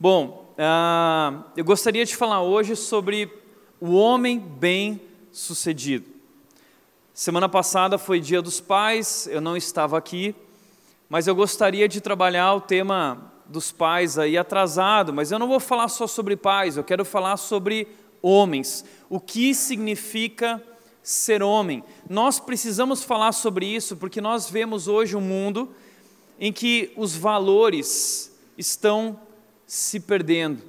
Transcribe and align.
Bom, 0.00 0.54
uh, 0.56 1.42
eu 1.56 1.64
gostaria 1.64 2.04
de 2.04 2.14
falar 2.14 2.40
hoje 2.40 2.76
sobre 2.76 3.28
o 3.80 3.94
homem 3.94 4.38
bem-sucedido. 4.38 6.06
Semana 7.12 7.48
passada 7.48 7.98
foi 7.98 8.20
Dia 8.20 8.40
dos 8.40 8.60
Pais, 8.60 9.26
eu 9.28 9.40
não 9.40 9.56
estava 9.56 9.98
aqui, 9.98 10.36
mas 11.08 11.26
eu 11.26 11.34
gostaria 11.34 11.88
de 11.88 12.00
trabalhar 12.00 12.54
o 12.54 12.60
tema 12.60 13.32
dos 13.44 13.72
pais 13.72 14.16
aí 14.16 14.38
atrasado, 14.38 15.12
mas 15.12 15.32
eu 15.32 15.38
não 15.40 15.48
vou 15.48 15.58
falar 15.58 15.88
só 15.88 16.06
sobre 16.06 16.36
pais, 16.36 16.76
eu 16.76 16.84
quero 16.84 17.04
falar 17.04 17.36
sobre 17.36 17.88
homens. 18.22 18.84
O 19.10 19.18
que 19.18 19.52
significa 19.52 20.62
ser 21.02 21.42
homem? 21.42 21.82
Nós 22.08 22.38
precisamos 22.38 23.02
falar 23.02 23.32
sobre 23.32 23.66
isso 23.66 23.96
porque 23.96 24.20
nós 24.20 24.48
vemos 24.48 24.86
hoje 24.86 25.16
um 25.16 25.20
mundo 25.20 25.74
em 26.38 26.52
que 26.52 26.92
os 26.96 27.16
valores 27.16 28.32
estão 28.56 29.18
se 29.68 30.00
perdendo. 30.00 30.62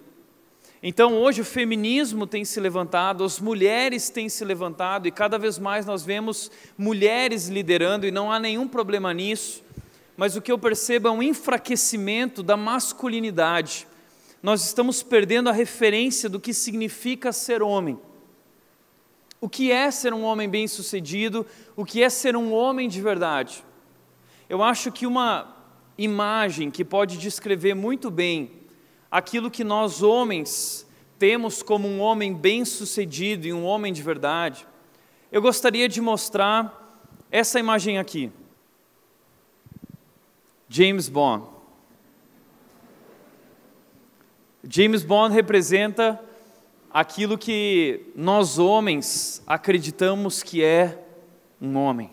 Então, 0.84 1.14
hoje 1.14 1.40
o 1.40 1.46
feminismo 1.46 2.28
tem 2.28 2.44
se 2.44 2.60
levantado, 2.60 3.24
as 3.24 3.40
mulheres 3.40 4.10
têm 4.10 4.28
se 4.28 4.44
levantado 4.44 5.08
e 5.08 5.12
cada 5.12 5.38
vez 5.38 5.58
mais 5.58 5.86
nós 5.86 6.04
vemos 6.04 6.52
mulheres 6.78 7.48
liderando 7.48 8.06
e 8.06 8.12
não 8.12 8.30
há 8.30 8.40
nenhum 8.40 8.68
problema 8.68 9.14
nisso, 9.14 9.64
mas 10.18 10.36
o 10.36 10.42
que 10.42 10.52
eu 10.52 10.60
percebo 10.60 11.08
é 11.08 11.12
um 11.12 11.24
enfraquecimento 11.24 12.44
da 12.44 12.58
masculinidade. 12.58 13.88
Nós 14.44 14.66
estamos 14.66 15.02
perdendo 15.02 15.50
a 15.50 15.54
referência 15.54 16.28
do 16.28 16.40
que 16.40 16.54
significa 16.54 17.32
ser 17.32 17.62
homem. 17.64 17.98
O 19.40 19.48
que 19.48 19.72
é 19.72 19.90
ser 19.92 20.14
um 20.14 20.24
homem 20.24 20.50
bem-sucedido? 20.50 21.46
O 21.74 21.86
que 21.86 22.04
é 22.04 22.10
ser 22.10 22.36
um 22.36 22.52
homem 22.52 22.90
de 22.90 23.02
verdade? 23.02 23.64
Eu 24.50 24.62
acho 24.62 24.92
que 24.92 25.08
uma 25.08 25.56
imagem 25.98 26.70
que 26.70 26.84
pode 26.84 27.18
descrever 27.18 27.74
muito 27.74 28.12
bem 28.12 28.59
aquilo 29.12 29.50
que 29.50 29.64
nós 29.64 30.04
homens 30.04 30.88
temos 31.18 31.62
como 31.62 31.88
um 31.88 32.00
homem 32.00 32.34
bem-sucedido 32.34 33.46
e 33.46 33.54
um 33.54 33.66
homem 33.66 33.92
de 33.92 34.02
verdade, 34.02 34.66
eu 35.32 35.42
gostaria 35.42 35.90
de 35.90 36.00
mostrar 36.00 37.06
essa 37.30 37.60
imagem 37.60 37.98
aqui. 37.98 38.32
James 40.70 41.10
Bond. 41.10 41.46
James 44.64 45.04
Bond 45.04 45.34
representa 45.34 46.24
aquilo 46.92 47.38
que 47.38 48.06
nós 48.16 48.58
homens 48.58 49.44
acreditamos 49.46 50.42
que 50.42 50.64
é 50.64 51.04
um 51.62 51.76
homem. 51.76 52.12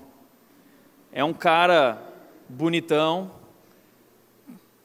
É 1.12 1.22
um 1.22 1.32
cara 1.32 2.02
bonitão, 2.48 3.30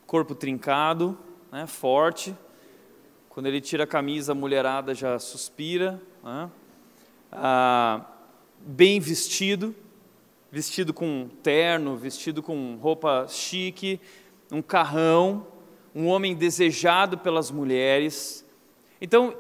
corpo 0.06 0.36
trincado, 0.36 1.18
né, 1.52 1.68
forte. 1.68 2.36
Quando 3.30 3.48
ele 3.48 3.60
tira 3.60 3.84
a 3.84 3.88
camisa, 3.88 4.32
a 4.32 4.36
mulherada 4.36 4.96
já 4.96 5.20
suspira. 5.20 6.02
Né? 6.24 6.50
Ah, 7.32 8.06
bem 8.60 9.00
vestido, 9.00 9.76
vestido 10.52 10.94
com 10.94 11.30
terno, 11.44 11.98
vestido 11.98 12.42
com 12.42 12.78
roupa 12.82 13.26
chique, 13.28 14.00
um 14.52 14.62
carrão, 14.62 15.48
um 15.94 16.08
homem 16.08 16.36
desejado 16.36 17.18
pelas 17.18 17.52
mulheres. 17.52 18.46
Então, 19.02 19.36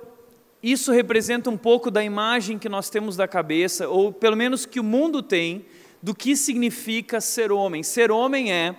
isso 0.61 0.91
representa 0.91 1.49
um 1.49 1.57
pouco 1.57 1.89
da 1.89 2.03
imagem 2.03 2.59
que 2.59 2.69
nós 2.69 2.89
temos 2.89 3.15
da 3.15 3.27
cabeça, 3.27 3.87
ou 3.89 4.11
pelo 4.11 4.35
menos 4.35 4.65
que 4.65 4.79
o 4.79 4.83
mundo 4.83 5.21
tem, 5.21 5.65
do 6.01 6.15
que 6.15 6.35
significa 6.35 7.21
ser 7.21 7.51
homem. 7.51 7.83
Ser 7.83 8.11
homem 8.11 8.51
é 8.51 8.75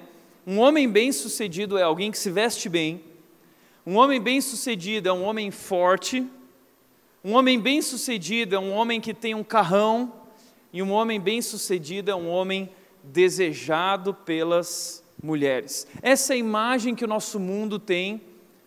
um 0.47 0.59
homem 0.59 0.89
bem-sucedido, 0.89 1.79
é 1.79 1.83
alguém 1.83 2.11
que 2.11 2.19
se 2.19 2.31
veste 2.31 2.69
bem, 2.69 3.12
um 3.85 3.97
homem 3.97 4.21
bem-sucedido 4.21 5.09
é 5.09 5.13
um 5.13 5.25
homem 5.25 5.51
forte, 5.51 6.27
um 7.25 7.33
homem 7.35 7.59
bem-sucedido 7.59 8.55
é 8.55 8.59
um 8.59 8.73
homem 8.73 9.01
que 9.01 9.13
tem 9.13 9.35
um 9.35 9.43
carrão, 9.43 10.13
e 10.73 10.83
um 10.83 10.93
homem 10.93 11.21
bem-sucedido 11.21 12.11
é 12.11 12.15
um 12.15 12.29
homem 12.29 12.71
desejado 13.03 14.15
pelas 14.15 15.03
mulheres. 15.23 15.87
Essa 16.01 16.33
é 16.33 16.37
a 16.37 16.39
imagem 16.39 16.95
que 16.95 17.05
o 17.05 17.09
nosso 17.09 17.39
mundo 17.39 17.79
tem 17.79 18.23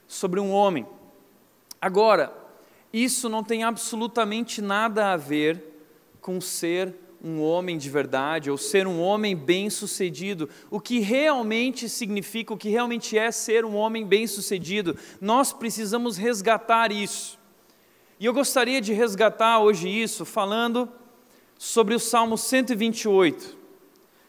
sobre 0.07 0.39
um 0.39 0.51
homem. 0.51 0.85
Agora, 1.81 2.33
isso 2.91 3.27
não 3.29 3.43
tem 3.43 3.63
absolutamente 3.63 4.61
nada 4.61 5.13
a 5.13 5.17
ver 5.17 5.63
com 6.21 6.39
ser 6.39 6.93
um 7.25 7.41
homem 7.41 7.75
de 7.75 7.89
verdade 7.89 8.51
ou 8.51 8.57
ser 8.57 8.85
um 8.85 9.01
homem 9.01 9.35
bem-sucedido. 9.35 10.47
O 10.69 10.79
que 10.79 10.99
realmente 10.99 11.89
significa, 11.89 12.53
o 12.53 12.57
que 12.57 12.69
realmente 12.69 13.17
é 13.17 13.31
ser 13.31 13.65
um 13.65 13.75
homem 13.75 14.05
bem-sucedido, 14.05 14.95
nós 15.19 15.51
precisamos 15.51 16.17
resgatar 16.17 16.91
isso. 16.91 17.39
E 18.19 18.27
eu 18.27 18.33
gostaria 18.33 18.79
de 18.79 18.93
resgatar 18.93 19.59
hoje 19.59 19.89
isso 19.89 20.23
falando 20.23 20.87
sobre 21.57 21.95
o 21.95 21.99
Salmo 21.99 22.37
128, 22.37 23.57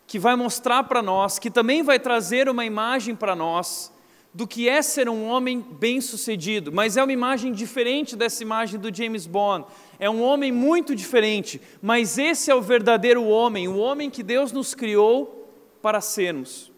que 0.07 0.19
vai 0.19 0.35
mostrar 0.35 0.85
para 0.85 1.03
nós, 1.03 1.39
que 1.39 1.51
também 1.51 1.83
vai 1.83 1.99
trazer 1.99 2.49
uma 2.49 2.65
imagem 2.65 3.15
para 3.15 3.37
nós 3.37 3.93
do 4.37 4.47
que 4.47 4.69
é 4.69 4.83
ser 4.83 5.09
um 5.09 5.27
homem 5.29 5.61
bem-sucedido, 5.61 6.71
mas 6.71 6.99
é 6.99 7.03
uma 7.03 7.13
imagem 7.13 7.53
diferente 7.53 8.15
dessa 8.15 8.43
imagem 8.43 8.79
do 8.79 8.95
James 8.95 9.27
Bond. 9.27 9.65
É 9.99 10.09
um 10.11 10.23
homem 10.23 10.53
muito 10.53 10.95
diferente, 10.95 11.61
mas 11.81 12.19
esse 12.19 12.51
é 12.51 12.55
o 12.55 12.61
verdadeiro 12.61 13.25
homem, 13.25 13.69
o 13.69 13.79
homem 13.79 14.11
que 14.11 14.23
Deus 14.23 14.53
nos 14.53 14.75
criou 14.75 15.51
para 15.81 16.01
sermos. 16.01 16.71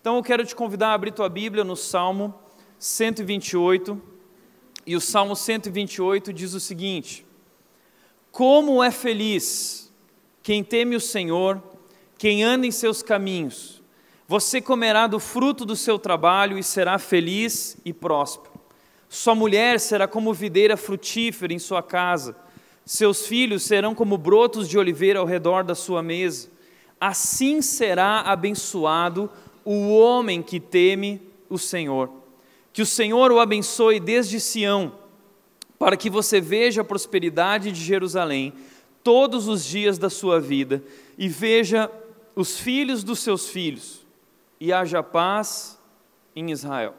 Então 0.00 0.16
eu 0.16 0.22
quero 0.22 0.44
te 0.44 0.54
convidar 0.54 0.88
a 0.88 0.94
abrir 0.94 1.12
tua 1.12 1.28
Bíblia 1.28 1.64
no 1.64 1.76
Salmo 1.76 2.34
128, 2.78 4.00
e 4.86 4.94
o 4.94 5.00
Salmo 5.00 5.34
128 5.34 6.32
diz 6.32 6.54
o 6.54 6.60
seguinte: 6.60 7.26
Como 8.30 8.82
é 8.82 8.90
feliz 8.90 9.92
quem 10.42 10.62
teme 10.62 10.94
o 10.94 11.00
Senhor, 11.00 11.60
quem 12.16 12.44
anda 12.44 12.66
em 12.66 12.70
seus 12.70 13.02
caminhos. 13.02 13.82
Você 14.28 14.60
comerá 14.60 15.06
do 15.06 15.18
fruto 15.18 15.64
do 15.64 15.76
seu 15.76 15.98
trabalho 15.98 16.58
e 16.58 16.62
será 16.62 16.98
feliz 16.98 17.76
e 17.84 17.92
próspero. 17.92 18.54
Sua 19.08 19.34
mulher 19.34 19.78
será 19.80 20.06
como 20.06 20.32
videira 20.32 20.76
frutífera 20.76 21.52
em 21.52 21.58
sua 21.58 21.82
casa. 21.82 22.36
Seus 22.86 23.26
filhos 23.26 23.64
serão 23.64 23.96
como 23.96 24.16
brotos 24.16 24.68
de 24.68 24.78
oliveira 24.78 25.18
ao 25.18 25.26
redor 25.26 25.64
da 25.64 25.74
sua 25.74 26.04
mesa. 26.04 26.48
Assim 27.00 27.60
será 27.60 28.20
abençoado 28.20 29.28
o 29.64 29.88
homem 29.98 30.40
que 30.40 30.60
teme 30.60 31.20
o 31.50 31.58
Senhor. 31.58 32.08
Que 32.72 32.82
o 32.82 32.86
Senhor 32.86 33.32
o 33.32 33.40
abençoe 33.40 33.98
desde 33.98 34.38
Sião, 34.38 34.92
para 35.76 35.96
que 35.96 36.08
você 36.08 36.40
veja 36.40 36.82
a 36.82 36.84
prosperidade 36.84 37.72
de 37.72 37.82
Jerusalém 37.82 38.52
todos 39.02 39.48
os 39.48 39.64
dias 39.64 39.98
da 39.98 40.08
sua 40.08 40.38
vida 40.38 40.80
e 41.18 41.28
veja 41.28 41.90
os 42.36 42.56
filhos 42.56 43.02
dos 43.02 43.18
seus 43.18 43.48
filhos 43.48 44.06
e 44.60 44.72
haja 44.72 45.02
paz 45.02 45.76
em 46.36 46.52
Israel. 46.52 46.94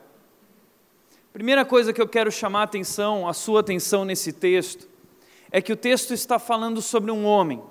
Primeira 1.31 1.63
coisa 1.63 1.93
que 1.93 2.01
eu 2.01 2.07
quero 2.07 2.31
chamar 2.31 2.61
a 2.61 2.63
atenção, 2.63 3.27
a 3.27 3.33
sua 3.33 3.61
atenção 3.61 4.03
nesse 4.03 4.33
texto, 4.33 4.96
é 5.51 5.61
que 5.61 5.71
o 5.71 5.75
texto 5.75 6.13
está 6.13 6.37
falando 6.39 6.81
sobre 6.81 7.11
um 7.11 7.25
homem. 7.25 7.61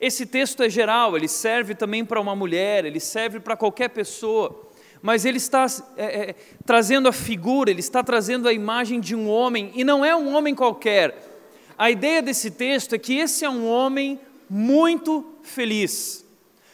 Esse 0.00 0.24
texto 0.24 0.62
é 0.62 0.70
geral, 0.70 1.16
ele 1.16 1.28
serve 1.28 1.74
também 1.74 2.04
para 2.04 2.20
uma 2.20 2.34
mulher, 2.34 2.84
ele 2.84 3.00
serve 3.00 3.38
para 3.38 3.56
qualquer 3.56 3.90
pessoa, 3.90 4.68
mas 5.02 5.24
ele 5.24 5.36
está 5.36 5.66
é, 5.96 6.04
é, 6.04 6.34
trazendo 6.64 7.08
a 7.08 7.12
figura, 7.12 7.70
ele 7.70 7.80
está 7.80 8.02
trazendo 8.02 8.48
a 8.48 8.52
imagem 8.52 9.00
de 9.00 9.14
um 9.14 9.28
homem, 9.28 9.70
e 9.74 9.84
não 9.84 10.04
é 10.04 10.16
um 10.16 10.34
homem 10.34 10.54
qualquer. 10.54 11.14
A 11.76 11.90
ideia 11.90 12.22
desse 12.22 12.50
texto 12.50 12.94
é 12.94 12.98
que 12.98 13.18
esse 13.18 13.44
é 13.44 13.50
um 13.50 13.66
homem 13.66 14.18
muito 14.48 15.34
feliz. 15.42 16.24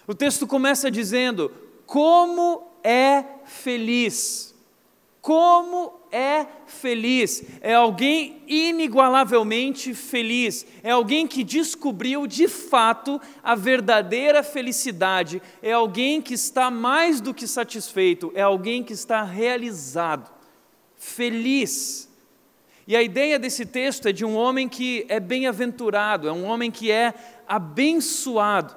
O 0.06 0.14
texto 0.14 0.46
começa 0.46 0.90
dizendo: 0.90 1.50
como 1.84 2.62
é 2.82 3.24
feliz. 3.44 4.54
Como 5.20 6.00
é 6.16 6.46
feliz. 6.64 7.42
É 7.60 7.74
alguém 7.74 8.42
inigualavelmente 8.48 9.92
feliz. 9.92 10.66
É 10.82 10.90
alguém 10.90 11.26
que 11.26 11.44
descobriu 11.44 12.26
de 12.26 12.48
fato 12.48 13.20
a 13.42 13.54
verdadeira 13.54 14.42
felicidade. 14.42 15.42
É 15.62 15.72
alguém 15.72 16.22
que 16.22 16.32
está 16.32 16.70
mais 16.70 17.20
do 17.20 17.34
que 17.34 17.46
satisfeito. 17.46 18.32
É 18.34 18.40
alguém 18.40 18.82
que 18.82 18.94
está 18.94 19.22
realizado. 19.22 20.30
Feliz. 20.96 22.08
E 22.88 22.96
a 22.96 23.02
ideia 23.02 23.38
desse 23.38 23.66
texto 23.66 24.08
é 24.08 24.12
de 24.12 24.24
um 24.24 24.36
homem 24.36 24.68
que 24.68 25.04
é 25.08 25.18
bem-aventurado, 25.18 26.28
é 26.28 26.32
um 26.32 26.44
homem 26.44 26.70
que 26.70 26.90
é 26.90 27.12
abençoado. 27.46 28.76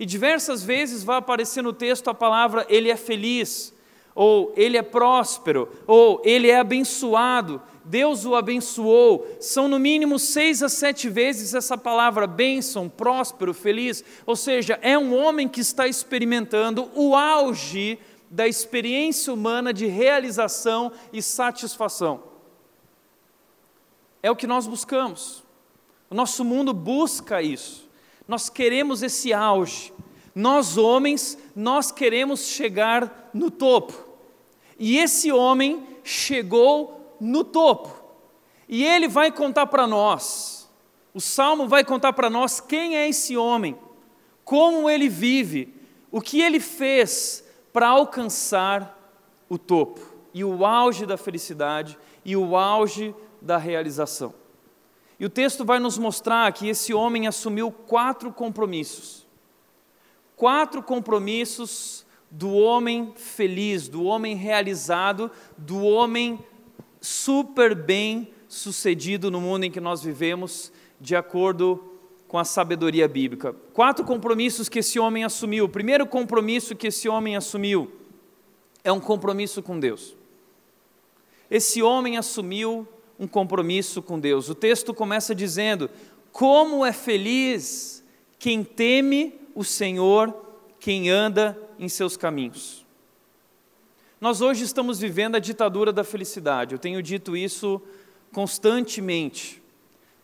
E 0.00 0.06
diversas 0.06 0.64
vezes 0.64 1.04
vai 1.04 1.18
aparecer 1.18 1.62
no 1.62 1.72
texto 1.72 2.08
a 2.08 2.14
palavra 2.14 2.66
ele 2.68 2.90
é 2.90 2.96
feliz, 2.96 3.72
ou 4.14 4.52
ele 4.56 4.76
é 4.76 4.82
próspero, 4.82 5.68
ou 5.86 6.20
ele 6.24 6.48
é 6.48 6.58
abençoado, 6.58 7.62
Deus 7.84 8.24
o 8.24 8.34
abençoou. 8.34 9.26
São 9.40 9.68
no 9.68 9.78
mínimo 9.78 10.18
seis 10.18 10.62
a 10.62 10.68
sete 10.68 11.08
vezes 11.08 11.54
essa 11.54 11.76
palavra 11.76 12.26
bênção, 12.26 12.88
próspero, 12.88 13.52
feliz. 13.52 14.04
Ou 14.24 14.36
seja, 14.36 14.78
é 14.82 14.96
um 14.96 15.16
homem 15.16 15.48
que 15.48 15.60
está 15.60 15.86
experimentando 15.86 16.90
o 16.94 17.16
auge 17.16 17.98
da 18.30 18.46
experiência 18.46 19.32
humana 19.32 19.72
de 19.72 19.86
realização 19.86 20.92
e 21.12 21.20
satisfação. 21.20 22.22
É 24.22 24.30
o 24.30 24.36
que 24.36 24.46
nós 24.46 24.66
buscamos. 24.66 25.42
O 26.08 26.14
nosso 26.14 26.44
mundo 26.44 26.72
busca 26.72 27.42
isso. 27.42 27.90
Nós 28.28 28.48
queremos 28.48 29.02
esse 29.02 29.32
auge. 29.32 29.92
Nós, 30.34 30.76
homens, 30.76 31.38
nós 31.54 31.92
queremos 31.92 32.46
chegar 32.46 33.30
no 33.34 33.50
topo. 33.50 33.92
E 34.78 34.98
esse 34.98 35.30
homem 35.30 35.86
chegou 36.02 37.16
no 37.20 37.44
topo. 37.44 38.02
E 38.68 38.84
ele 38.84 39.08
vai 39.08 39.30
contar 39.30 39.66
para 39.66 39.86
nós, 39.86 40.70
o 41.12 41.20
salmo 41.20 41.68
vai 41.68 41.84
contar 41.84 42.14
para 42.14 42.30
nós 42.30 42.58
quem 42.58 42.96
é 42.96 43.06
esse 43.06 43.36
homem, 43.36 43.76
como 44.44 44.88
ele 44.88 45.08
vive, 45.08 45.74
o 46.10 46.20
que 46.20 46.40
ele 46.40 46.58
fez 46.58 47.44
para 47.72 47.88
alcançar 47.88 48.98
o 49.48 49.58
topo 49.58 50.00
e 50.32 50.42
o 50.42 50.64
auge 50.64 51.04
da 51.04 51.16
felicidade 51.16 51.98
e 52.24 52.34
o 52.34 52.56
auge 52.56 53.14
da 53.40 53.58
realização. 53.58 54.34
E 55.20 55.26
o 55.26 55.30
texto 55.30 55.64
vai 55.64 55.78
nos 55.78 55.98
mostrar 55.98 56.50
que 56.52 56.68
esse 56.68 56.94
homem 56.94 57.26
assumiu 57.26 57.70
quatro 57.70 58.32
compromissos. 58.32 59.21
Quatro 60.42 60.82
compromissos 60.82 62.04
do 62.28 62.50
homem 62.50 63.12
feliz, 63.14 63.86
do 63.86 64.02
homem 64.02 64.34
realizado, 64.34 65.30
do 65.56 65.84
homem 65.84 66.36
super 67.00 67.76
bem 67.76 68.28
sucedido 68.48 69.30
no 69.30 69.40
mundo 69.40 69.62
em 69.62 69.70
que 69.70 69.78
nós 69.80 70.02
vivemos, 70.02 70.72
de 71.00 71.14
acordo 71.14 71.80
com 72.26 72.40
a 72.40 72.44
sabedoria 72.44 73.06
bíblica. 73.06 73.52
Quatro 73.72 74.04
compromissos 74.04 74.68
que 74.68 74.80
esse 74.80 74.98
homem 74.98 75.22
assumiu. 75.22 75.66
O 75.66 75.68
primeiro 75.68 76.04
compromisso 76.08 76.74
que 76.74 76.88
esse 76.88 77.08
homem 77.08 77.36
assumiu 77.36 77.92
é 78.82 78.90
um 78.90 78.98
compromisso 78.98 79.62
com 79.62 79.78
Deus. 79.78 80.16
Esse 81.48 81.84
homem 81.84 82.18
assumiu 82.18 82.84
um 83.16 83.28
compromisso 83.28 84.02
com 84.02 84.18
Deus. 84.18 84.48
O 84.48 84.56
texto 84.56 84.92
começa 84.92 85.36
dizendo: 85.36 85.88
Como 86.32 86.84
é 86.84 86.92
feliz 86.92 88.02
quem 88.40 88.64
teme 88.64 89.40
o 89.54 89.64
Senhor, 89.64 90.34
quem 90.78 91.10
anda 91.10 91.58
em 91.78 91.88
seus 91.88 92.16
caminhos. 92.16 92.84
Nós 94.20 94.40
hoje 94.40 94.64
estamos 94.64 95.00
vivendo 95.00 95.34
a 95.34 95.40
ditadura 95.40 95.92
da 95.92 96.04
felicidade. 96.04 96.74
Eu 96.74 96.78
tenho 96.78 97.02
dito 97.02 97.36
isso 97.36 97.82
constantemente. 98.32 99.60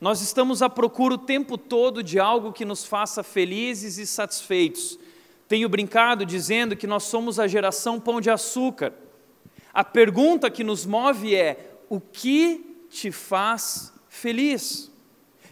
Nós 0.01 0.21
estamos 0.21 0.63
à 0.63 0.71
procura 0.71 1.15
o 1.15 1.19
tempo 1.19 1.59
todo 1.59 2.03
de 2.03 2.21
algo 2.21 2.53
que 2.53 2.65
nos 2.65 2.85
faça 2.85 3.23
felizes 3.23 3.99
e 3.99 4.07
satisfeitos. 4.07 4.99
Tenho 5.49 5.69
brincado 5.69 6.25
dizendo 6.25 6.77
que 6.77 6.87
nós 6.87 7.05
somos 7.05 7.41
a 7.41 7.49
geração 7.49 7.99
pão 7.99 8.21
de 8.21 8.31
açúcar. 8.31 8.93
A 9.75 9.83
pergunta 9.83 10.51
que 10.51 10.63
nos 10.63 10.87
move 10.87 11.35
é: 11.35 11.75
o 11.89 12.01
que 12.01 12.85
te 12.89 13.11
faz 13.11 13.93
feliz? 14.09 14.91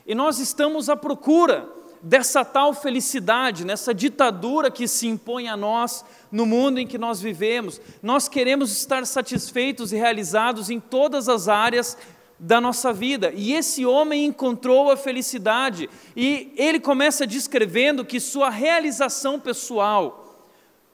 E 0.06 0.14
nós 0.14 0.38
estamos 0.38 0.88
à 0.88 0.96
procura 0.96 1.68
dessa 2.02 2.44
tal 2.44 2.72
felicidade, 2.72 3.64
nessa 3.64 3.92
ditadura 3.92 4.70
que 4.70 4.86
se 4.86 5.06
impõe 5.06 5.48
a 5.48 5.56
nós 5.56 6.04
no 6.30 6.46
mundo 6.46 6.78
em 6.78 6.86
que 6.86 6.98
nós 6.98 7.20
vivemos. 7.20 7.80
Nós 8.02 8.28
queremos 8.28 8.70
estar 8.72 9.06
satisfeitos 9.06 9.92
e 9.92 9.96
realizados 9.96 10.70
em 10.70 10.78
todas 10.80 11.28
as 11.28 11.48
áreas 11.48 11.96
da 12.38 12.60
nossa 12.60 12.92
vida. 12.92 13.32
E 13.34 13.54
esse 13.54 13.86
homem 13.86 14.26
encontrou 14.26 14.90
a 14.90 14.96
felicidade. 14.96 15.88
E 16.14 16.52
ele 16.56 16.78
começa 16.78 17.26
descrevendo 17.26 18.04
que 18.04 18.20
sua 18.20 18.50
realização 18.50 19.40
pessoal 19.40 20.44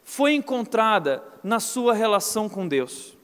foi 0.05 0.35
encontrada 0.35 1.23
na 1.43 1.59
sua 1.59 1.95
relação 1.95 2.49
com 2.49 2.67
Deus. 2.67 3.17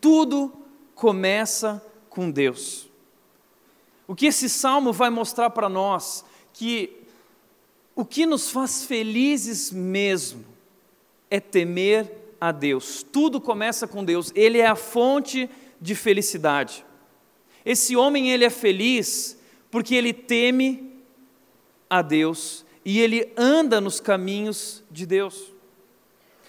Tudo 0.00 0.52
começa 0.94 1.82
com 2.10 2.30
Deus. 2.30 2.88
O 4.06 4.14
que 4.14 4.26
esse 4.26 4.48
salmo 4.48 4.92
vai 4.92 5.08
mostrar 5.08 5.50
para 5.50 5.68
nós 5.68 6.24
que 6.52 7.02
o 7.94 8.04
que 8.04 8.24
nos 8.26 8.50
faz 8.50 8.84
felizes 8.84 9.70
mesmo 9.70 10.44
é 11.30 11.38
temer 11.40 12.10
a 12.40 12.50
Deus. 12.50 13.02
Tudo 13.02 13.40
começa 13.40 13.86
com 13.86 14.04
Deus. 14.04 14.32
Ele 14.34 14.58
é 14.58 14.66
a 14.66 14.74
fonte 14.74 15.48
de 15.80 15.94
felicidade. 15.94 16.84
Esse 17.64 17.96
homem 17.96 18.30
ele 18.30 18.44
é 18.44 18.50
feliz 18.50 19.38
porque 19.70 19.94
ele 19.94 20.12
teme 20.12 20.92
a 21.88 22.02
Deus 22.02 22.64
e 22.84 23.00
ele 23.00 23.32
anda 23.36 23.80
nos 23.80 24.00
caminhos 24.00 24.82
de 24.90 25.06
Deus. 25.06 25.52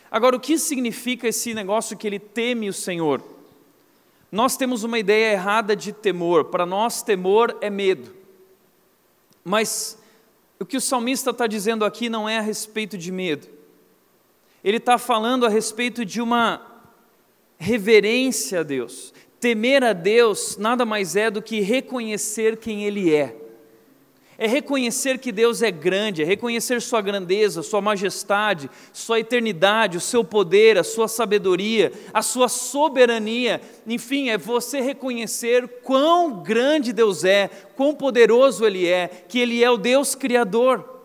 Agora, 0.09 0.35
o 0.35 0.39
que 0.39 0.57
significa 0.57 1.27
esse 1.27 1.53
negócio 1.53 1.97
que 1.97 2.07
ele 2.07 2.19
teme 2.19 2.69
o 2.69 2.73
Senhor? 2.73 3.23
Nós 4.31 4.57
temos 4.57 4.83
uma 4.83 4.97
ideia 4.97 5.33
errada 5.33 5.75
de 5.75 5.91
temor. 5.91 6.45
Para 6.45 6.65
nós, 6.65 7.03
temor 7.03 7.57
é 7.61 7.69
medo. 7.69 8.22
Mas 9.43 9.97
o 10.59 10.65
que 10.65 10.77
o 10.77 10.81
salmista 10.81 11.31
está 11.31 11.47
dizendo 11.47 11.83
aqui 11.83 12.09
não 12.09 12.27
é 12.27 12.37
a 12.37 12.41
respeito 12.41 12.97
de 12.97 13.11
medo. 13.11 13.47
Ele 14.63 14.77
está 14.77 14.97
falando 14.97 15.45
a 15.45 15.49
respeito 15.49 16.05
de 16.05 16.21
uma 16.21 16.65
reverência 17.57 18.61
a 18.61 18.63
Deus. 18.63 19.13
Temer 19.39 19.83
a 19.83 19.91
Deus 19.91 20.55
nada 20.57 20.85
mais 20.85 21.15
é 21.15 21.29
do 21.29 21.41
que 21.41 21.59
reconhecer 21.59 22.57
quem 22.57 22.85
Ele 22.85 23.13
é. 23.13 23.42
É 24.43 24.47
reconhecer 24.47 25.19
que 25.19 25.31
Deus 25.31 25.61
é 25.61 25.71
grande, 25.71 26.21
é 26.21 26.25
reconhecer 26.25 26.81
Sua 26.81 26.99
grandeza, 26.99 27.63
Sua 27.63 27.79
majestade, 27.79 28.69
Sua 28.91 29.21
eternidade, 29.21 29.95
o 29.95 30.01
Seu 30.01 30.21
poder, 30.21 30.77
a 30.77 30.83
Sua 30.83 31.07
sabedoria, 31.07 31.93
a 32.13 32.21
Sua 32.21 32.49
soberania. 32.49 33.61
Enfim, 33.87 34.31
é 34.31 34.37
você 34.37 34.81
reconhecer 34.81 35.65
quão 35.81 36.43
grande 36.43 36.91
Deus 36.91 37.23
é, 37.23 37.49
quão 37.77 37.95
poderoso 37.95 38.65
Ele 38.65 38.85
é, 38.85 39.07
que 39.07 39.39
Ele 39.39 39.63
é 39.63 39.71
o 39.71 39.77
Deus 39.77 40.13
Criador. 40.13 41.01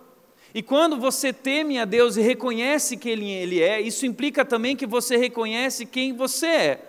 E 0.52 0.60
quando 0.60 0.96
você 0.96 1.32
teme 1.32 1.78
a 1.78 1.84
Deus 1.84 2.16
e 2.16 2.20
reconhece 2.20 2.96
quem 2.96 3.34
Ele 3.34 3.62
é, 3.62 3.80
isso 3.80 4.04
implica 4.04 4.44
também 4.44 4.74
que 4.74 4.84
você 4.84 5.16
reconhece 5.16 5.86
quem 5.86 6.12
você 6.12 6.46
é. 6.48 6.80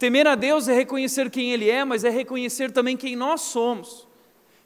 Temer 0.00 0.26
a 0.26 0.34
Deus 0.34 0.66
é 0.66 0.74
reconhecer 0.74 1.30
quem 1.30 1.52
Ele 1.52 1.70
é, 1.70 1.84
mas 1.84 2.02
é 2.02 2.10
reconhecer 2.10 2.72
também 2.72 2.96
quem 2.96 3.14
nós 3.14 3.42
somos. 3.42 4.12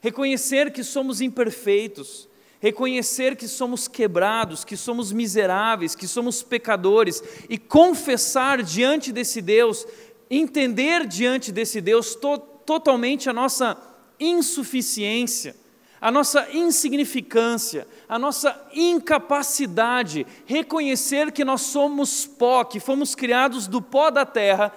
Reconhecer 0.00 0.72
que 0.72 0.84
somos 0.84 1.20
imperfeitos, 1.20 2.28
reconhecer 2.60 3.36
que 3.36 3.48
somos 3.48 3.88
quebrados, 3.88 4.64
que 4.64 4.76
somos 4.76 5.12
miseráveis, 5.12 5.94
que 5.94 6.06
somos 6.06 6.42
pecadores 6.42 7.22
e 7.48 7.58
confessar 7.58 8.62
diante 8.62 9.12
desse 9.12 9.40
Deus, 9.40 9.86
entender 10.30 11.06
diante 11.06 11.50
desse 11.50 11.80
Deus 11.80 12.14
to 12.14 12.38
totalmente 12.64 13.31
a 13.31 13.32
nossa 13.32 13.78
insuficiência, 14.20 15.56
a 16.00 16.10
nossa 16.10 16.48
insignificância, 16.52 17.88
a 18.06 18.19
nossa 18.19 18.69
incapacidade, 18.74 20.26
reconhecer 20.44 21.32
que 21.32 21.46
nós 21.46 21.62
somos 21.62 22.26
pó, 22.26 22.62
que 22.62 22.78
fomos 22.78 23.14
criados 23.14 23.67
do 23.67 23.81
pó 23.81 24.10
da 24.10 24.26
terra 24.26 24.70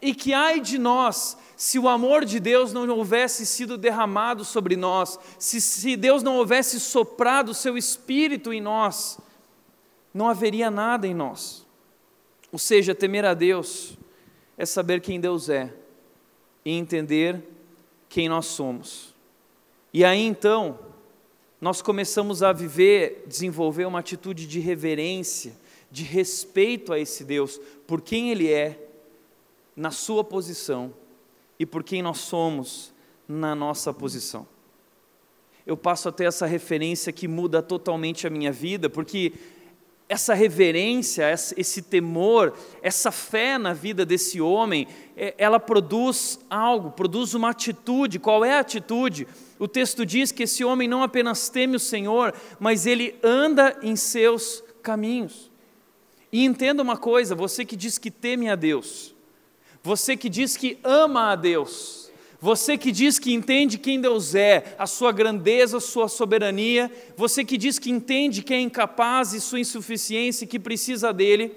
e 0.00 0.14
que 0.14 0.32
ai 0.32 0.58
de 0.58 0.78
nós 0.78 1.36
se 1.64 1.78
o 1.78 1.88
amor 1.88 2.26
de 2.26 2.38
Deus 2.38 2.74
não 2.74 2.86
houvesse 2.90 3.46
sido 3.46 3.78
derramado 3.78 4.44
sobre 4.44 4.76
nós, 4.76 5.18
se, 5.38 5.62
se 5.62 5.96
Deus 5.96 6.22
não 6.22 6.36
houvesse 6.36 6.78
soprado 6.78 7.52
o 7.52 7.54
seu 7.54 7.78
espírito 7.78 8.52
em 8.52 8.60
nós, 8.60 9.18
não 10.12 10.28
haveria 10.28 10.70
nada 10.70 11.06
em 11.06 11.14
nós. 11.14 11.66
Ou 12.52 12.58
seja, 12.58 12.94
temer 12.94 13.24
a 13.24 13.32
Deus 13.32 13.96
é 14.58 14.66
saber 14.66 15.00
quem 15.00 15.18
Deus 15.18 15.48
é 15.48 15.72
e 16.66 16.72
entender 16.72 17.42
quem 18.10 18.28
nós 18.28 18.44
somos. 18.44 19.14
E 19.90 20.04
aí 20.04 20.20
então, 20.20 20.78
nós 21.62 21.80
começamos 21.80 22.42
a 22.42 22.52
viver, 22.52 23.24
desenvolver 23.26 23.86
uma 23.86 24.00
atitude 24.00 24.46
de 24.46 24.60
reverência, 24.60 25.56
de 25.90 26.04
respeito 26.04 26.92
a 26.92 26.98
esse 26.98 27.24
Deus, 27.24 27.58
por 27.86 28.02
quem 28.02 28.30
Ele 28.30 28.52
é 28.52 28.86
na 29.74 29.90
sua 29.90 30.22
posição 30.22 30.92
e 31.58 31.64
por 31.66 31.82
quem 31.82 32.02
nós 32.02 32.18
somos 32.18 32.92
na 33.28 33.54
nossa 33.54 33.92
posição. 33.92 34.46
Eu 35.66 35.76
passo 35.76 36.08
a 36.08 36.12
ter 36.12 36.24
essa 36.24 36.46
referência 36.46 37.12
que 37.12 37.26
muda 37.26 37.62
totalmente 37.62 38.26
a 38.26 38.30
minha 38.30 38.52
vida, 38.52 38.90
porque 38.90 39.32
essa 40.06 40.34
reverência, 40.34 41.32
esse 41.32 41.80
temor, 41.80 42.52
essa 42.82 43.10
fé 43.10 43.56
na 43.56 43.72
vida 43.72 44.04
desse 44.04 44.40
homem, 44.40 44.86
é, 45.16 45.34
ela 45.38 45.58
produz 45.58 46.38
algo, 46.50 46.90
produz 46.90 47.32
uma 47.32 47.50
atitude. 47.50 48.18
Qual 48.18 48.44
é 48.44 48.54
a 48.54 48.60
atitude? 48.60 49.26
O 49.58 49.66
texto 49.66 50.04
diz 50.04 50.30
que 50.30 50.42
esse 50.42 50.62
homem 50.62 50.86
não 50.86 51.02
apenas 51.02 51.48
teme 51.48 51.76
o 51.76 51.80
Senhor, 51.80 52.34
mas 52.60 52.86
ele 52.86 53.14
anda 53.22 53.78
em 53.82 53.96
seus 53.96 54.62
caminhos. 54.82 55.50
E 56.30 56.44
entenda 56.44 56.82
uma 56.82 56.98
coisa: 56.98 57.34
você 57.34 57.64
que 57.64 57.76
diz 57.76 57.96
que 57.96 58.10
teme 58.10 58.50
a 58.50 58.54
Deus, 58.54 59.13
você 59.84 60.16
que 60.16 60.30
diz 60.30 60.56
que 60.56 60.78
ama 60.82 61.32
a 61.32 61.36
Deus, 61.36 62.10
você 62.40 62.78
que 62.78 62.90
diz 62.90 63.18
que 63.18 63.34
entende 63.34 63.76
quem 63.76 64.00
Deus 64.00 64.34
é, 64.34 64.74
a 64.78 64.86
sua 64.86 65.12
grandeza, 65.12 65.76
a 65.76 65.80
sua 65.80 66.08
soberania, 66.08 66.90
você 67.14 67.44
que 67.44 67.58
diz 67.58 67.78
que 67.78 67.90
entende 67.90 68.42
que 68.42 68.54
é 68.54 68.60
incapaz 68.60 69.34
e 69.34 69.40
sua 69.42 69.60
insuficiência 69.60 70.44
e 70.44 70.48
que 70.48 70.58
precisa 70.58 71.12
dele, 71.12 71.54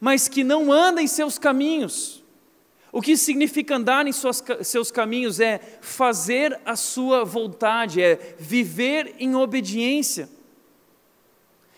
mas 0.00 0.28
que 0.28 0.42
não 0.42 0.72
anda 0.72 1.02
em 1.02 1.06
seus 1.06 1.38
caminhos. 1.38 2.24
O 2.90 3.02
que 3.02 3.18
significa 3.18 3.76
andar 3.76 4.06
em 4.06 4.12
suas, 4.12 4.42
seus 4.62 4.90
caminhos 4.90 5.38
é 5.38 5.60
fazer 5.82 6.58
a 6.64 6.74
sua 6.74 7.22
vontade, 7.22 8.00
é 8.00 8.34
viver 8.38 9.14
em 9.18 9.34
obediência. 9.34 10.26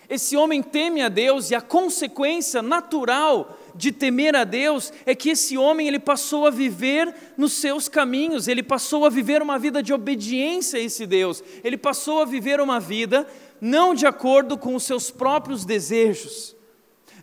Esse 0.09 0.37
homem 0.37 0.63
teme 0.63 1.03
a 1.03 1.09
Deus 1.09 1.51
e 1.51 1.55
a 1.57 1.61
consequência 1.61 2.63
natural 2.63 3.59
de 3.75 3.91
temer 3.91 4.37
a 4.37 4.45
Deus 4.45 4.93
é 5.05 5.15
que 5.15 5.31
esse 5.31 5.59
homem 5.59 5.89
ele 5.89 5.99
passou 5.99 6.47
a 6.47 6.51
viver 6.51 7.13
nos 7.37 7.55
seus 7.55 7.89
caminhos, 7.89 8.47
ele 8.47 8.63
passou 8.63 9.05
a 9.05 9.11
viver 9.11 9.43
uma 9.43 9.59
vida 9.59 9.83
de 9.83 9.93
obediência 9.93 10.79
a 10.79 10.83
esse 10.83 11.07
Deus, 11.07 11.43
ele 11.63 11.77
passou 11.77 12.23
a 12.23 12.25
viver 12.25 12.61
uma 12.61 12.79
vida 12.79 13.27
não 13.61 13.95
de 13.95 14.07
acordo 14.07 14.57
com 14.57 14.75
os 14.75 14.85
seus 14.85 15.11
próprios 15.11 15.65
desejos, 15.65 16.55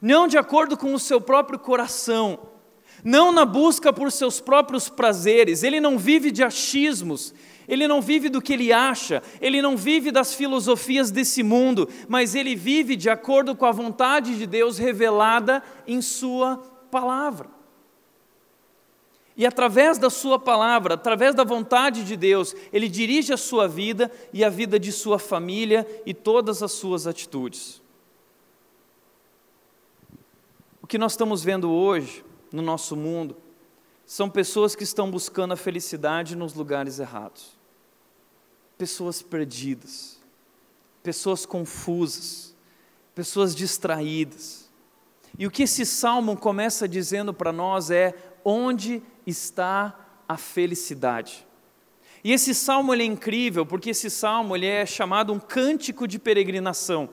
não 0.02 0.28
de 0.28 0.38
acordo 0.38 0.76
com 0.76 0.94
o 0.94 1.00
seu 1.00 1.22
próprio 1.22 1.60
coração, 1.60 2.40
não 3.04 3.32
na 3.32 3.46
busca 3.46 3.94
por 3.94 4.12
seus 4.12 4.40
próprios 4.40 4.90
prazeres, 4.90 5.64
ele 5.64 5.80
não 5.80 5.98
vive 5.98 6.32
de 6.32 6.44
achismos, 6.44 7.34
ele 7.68 7.88
não 7.88 8.02
vive 8.02 8.30
do 8.30 8.42
que 8.42 8.54
ele 8.54 8.74
acha, 8.74 9.22
ele 9.40 9.62
não 9.62 9.78
vive 9.78 10.12
das 10.12 10.34
filosofias 10.34 11.12
desse 11.12 11.44
mundo, 11.44 11.88
mas 12.08 12.36
ele 12.36 12.56
vive 12.56 12.96
de 12.96 13.10
acordo 13.10 13.56
com 13.56 13.66
a 13.66 13.72
vontade 13.72 14.38
de 14.38 14.46
Deus 14.46 14.78
revelada 14.78 15.64
em 15.88 16.02
Sua 16.02 16.58
palavra. 16.90 17.50
E 19.36 19.46
através 19.46 19.98
da 19.98 20.10
Sua 20.10 20.38
palavra, 20.38 20.96
através 20.96 21.34
da 21.34 21.44
vontade 21.44 22.04
de 22.04 22.18
Deus, 22.18 22.56
ele 22.74 22.88
dirige 22.88 23.34
a 23.34 23.38
sua 23.38 23.68
vida 23.68 24.12
e 24.34 24.44
a 24.44 24.50
vida 24.50 24.80
de 24.80 24.92
sua 24.92 25.18
família 25.18 25.88
e 26.06 26.14
todas 26.14 26.62
as 26.62 26.72
suas 26.74 27.08
atitudes. 27.08 27.82
O 30.82 30.88
que 30.88 30.98
nós 30.98 31.14
estamos 31.14 31.44
vendo 31.44 31.72
hoje 31.72 32.26
no 32.52 32.62
nosso 32.62 32.96
mundo 32.96 33.38
são 34.12 34.30
pessoas 34.30 34.76
que 34.76 34.84
estão 34.84 35.10
buscando 35.10 35.54
a 35.54 35.56
felicidade 35.56 36.36
nos 36.36 36.54
lugares 36.54 37.00
errados 37.00 37.58
pessoas 38.78 39.22
perdidas, 39.22 40.20
pessoas 41.02 41.46
confusas, 41.46 42.54
pessoas 43.16 43.56
distraídas. 43.56 44.70
E 45.40 45.48
o 45.48 45.52
que 45.52 45.64
esse 45.64 45.86
salmo 45.86 46.36
começa 46.36 46.90
dizendo 46.90 47.34
para 47.34 47.54
nós 47.54 47.90
é: 47.90 48.14
onde 48.44 49.02
está 49.26 49.98
a 50.28 50.36
felicidade? 50.36 51.48
E 52.22 52.34
esse 52.34 52.54
salmo 52.54 52.94
é 52.94 53.06
incrível, 53.06 53.66
porque 53.66 53.92
esse 53.92 54.10
salmo 54.10 54.58
ele 54.58 54.66
é 54.66 54.86
chamado 54.86 55.32
um 55.32 55.40
cântico 55.40 56.06
de 56.06 56.20
peregrinação. 56.20 57.08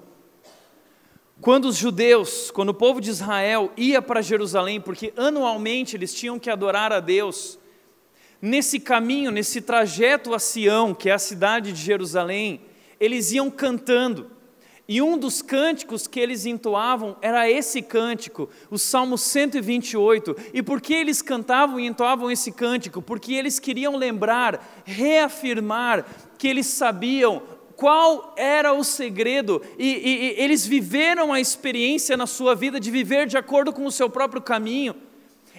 Quando 1.41 1.67
os 1.67 1.77
judeus, 1.77 2.51
quando 2.51 2.71
o 2.71 2.75
povo 2.75 3.01
de 3.01 3.11
Israel 3.11 3.73
ia 3.77 4.03
para 4.03 4.21
Jerusalém, 4.21 4.81
porque 4.81 5.13
anualmente 5.17 5.95
eles 5.95 6.13
tinham 6.13 6.37
que 6.37 6.51
adorar 6.51 6.93
a 6.93 6.99
Deus, 6.99 7.59
nesse 8.43 8.81
caminho, 8.81 9.31
nesse 9.31 9.61
trajeto 9.61 10.35
a 10.35 10.41
Sião, 10.41 10.93
que 10.93 11.09
é 11.09 11.13
a 11.13 11.19
cidade 11.19 11.73
de 11.73 11.81
Jerusalém, 11.81 12.61
eles 12.99 13.31
iam 13.31 13.51
cantando. 13.51 14.33
E 14.89 15.01
um 15.01 15.17
dos 15.17 15.41
cânticos 15.41 16.09
que 16.09 16.19
eles 16.19 16.45
entoavam 16.45 17.17
era 17.21 17.49
esse 17.49 17.83
cântico, 17.83 18.49
o 18.69 18.79
Salmo 18.79 19.17
128. 19.17 20.35
E 20.53 20.61
por 20.61 20.81
que 20.81 20.95
eles 20.95 21.23
cantavam 21.23 21.79
e 21.79 21.87
entoavam 21.87 22.31
esse 22.33 22.51
cântico? 22.51 23.01
Porque 23.01 23.35
eles 23.35 23.61
queriam 23.61 23.97
lembrar, 23.97 24.83
reafirmar 24.85 26.05
que 26.37 26.49
eles 26.49 26.67
sabiam 26.67 27.43
qual 27.79 28.35
era 28.37 28.73
o 28.73 28.83
segredo, 28.83 29.63
e, 29.79 29.87
e, 29.87 30.09
e 30.09 30.43
eles 30.43 30.67
viveram 30.67 31.33
a 31.33 31.41
experiência 31.41 32.17
na 32.17 32.27
sua 32.27 32.53
vida 32.53 32.81
de 32.81 32.91
viver 32.91 33.29
de 33.29 33.39
acordo 33.39 33.73
com 33.73 33.87
o 33.87 33.93
seu 33.93 34.11
próprio 34.11 34.43
caminho. 34.43 34.97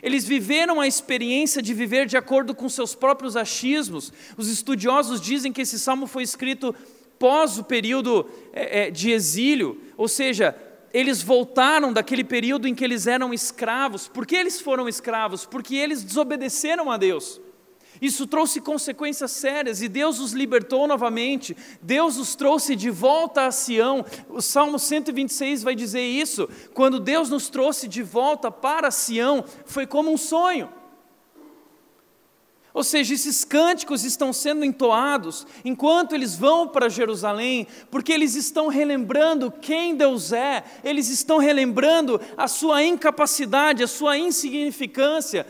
Eles 0.03 0.27
viveram 0.27 0.81
a 0.81 0.85
experiência 0.85 1.61
de 1.61 1.73
viver 1.73 2.05
de 2.05 2.17
acordo 2.17 2.53
com 2.53 2.67
seus 2.67 2.93
próprios 2.93 3.37
achismos. 3.37 4.11
Os 4.35 4.49
estudiosos 4.49 5.21
dizem 5.21 5.53
que 5.53 5.61
esse 5.61 5.79
salmo 5.79 6.07
foi 6.07 6.23
escrito 6.23 6.75
pós 7.17 7.57
o 7.57 7.63
período 7.63 8.29
é, 8.51 8.87
é, 8.87 8.91
de 8.91 9.11
exílio, 9.11 9.79
ou 9.95 10.09
seja, 10.09 10.53
eles 10.93 11.23
voltaram 11.23 11.93
daquele 11.93 12.25
período 12.25 12.67
em 12.67 12.75
que 12.75 12.83
eles 12.83 13.07
eram 13.07 13.33
escravos. 13.33 14.09
Por 14.09 14.25
que 14.25 14.35
eles 14.35 14.59
foram 14.59 14.89
escravos? 14.89 15.45
Porque 15.45 15.73
eles 15.73 16.03
desobedeceram 16.03 16.91
a 16.91 16.97
Deus. 16.97 17.39
Isso 18.01 18.25
trouxe 18.25 18.61
consequências 18.61 19.31
sérias 19.31 19.81
e 19.81 19.87
Deus 19.87 20.19
os 20.19 20.31
libertou 20.31 20.87
novamente, 20.87 21.55
Deus 21.81 22.17
os 22.17 22.35
trouxe 22.35 22.75
de 22.75 22.89
volta 22.89 23.45
a 23.45 23.51
Sião. 23.51 24.05
O 24.29 24.41
Salmo 24.41 24.79
126 24.79 25.63
vai 25.63 25.75
dizer 25.75 26.03
isso. 26.03 26.47
Quando 26.73 26.99
Deus 26.99 27.29
nos 27.29 27.49
trouxe 27.49 27.87
de 27.87 28.01
volta 28.01 28.49
para 28.49 28.91
Sião, 28.91 29.43
foi 29.65 29.85
como 29.85 30.11
um 30.11 30.17
sonho. 30.17 30.69
Ou 32.71 32.83
seja, 32.83 33.15
esses 33.15 33.43
cânticos 33.43 34.03
estão 34.03 34.31
sendo 34.31 34.63
entoados 34.63 35.45
enquanto 35.65 36.13
eles 36.13 36.35
vão 36.35 36.67
para 36.67 36.87
Jerusalém, 36.87 37.67
porque 37.89 38.13
eles 38.13 38.35
estão 38.35 38.67
relembrando 38.67 39.51
quem 39.51 39.95
Deus 39.95 40.31
é, 40.31 40.63
eles 40.83 41.09
estão 41.09 41.39
relembrando 41.39 42.21
a 42.37 42.47
sua 42.47 42.83
incapacidade, 42.83 43.83
a 43.83 43.87
sua 43.87 44.17
insignificância, 44.17 45.47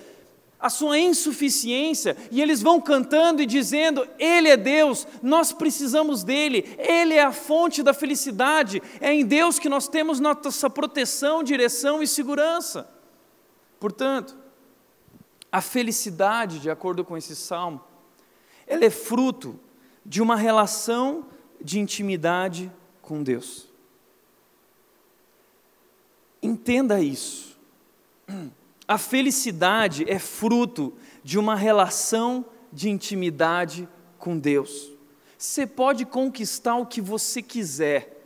a 0.60 0.70
sua 0.70 1.00
insuficiência, 1.00 2.18
e 2.30 2.42
eles 2.42 2.62
vão 2.62 2.82
cantando 2.82 3.42
e 3.42 3.46
dizendo: 3.46 4.06
Ele 4.20 4.50
é 4.50 4.58
Deus, 4.58 5.08
nós 5.24 5.54
precisamos 5.54 6.24
dele, 6.24 6.76
Ele 6.78 7.14
é 7.14 7.24
a 7.24 7.32
fonte 7.32 7.82
da 7.82 7.94
felicidade, 7.94 8.82
é 9.00 9.14
em 9.14 9.26
Deus 9.26 9.58
que 9.58 9.70
nós 9.70 9.88
temos 9.88 10.20
nossa 10.20 10.70
proteção, 10.70 11.44
direção 11.44 12.04
e 12.04 12.08
segurança. 12.08 12.90
Portanto, 13.80 14.38
a 15.52 15.62
felicidade, 15.62 16.60
de 16.60 16.70
acordo 16.70 17.06
com 17.06 17.16
esse 17.16 17.36
salmo, 17.36 17.82
ela 18.68 18.84
é 18.84 18.90
fruto 18.90 19.58
de 20.06 20.22
uma 20.22 20.36
relação 20.36 21.26
de 21.62 21.80
intimidade 21.80 22.72
com 23.02 23.24
Deus. 23.24 23.68
Entenda 26.42 27.02
isso. 27.02 27.58
A 28.90 28.98
felicidade 28.98 30.04
é 30.08 30.18
fruto 30.18 30.92
de 31.24 31.38
uma 31.38 31.56
relação 31.56 32.44
de 32.74 32.90
intimidade 32.90 33.88
com 34.18 34.36
Deus. 34.36 34.90
Você 35.38 35.68
pode 35.68 36.06
conquistar 36.06 36.76
o 36.76 36.88
que 36.88 37.00
você 37.00 37.40
quiser. 37.40 38.18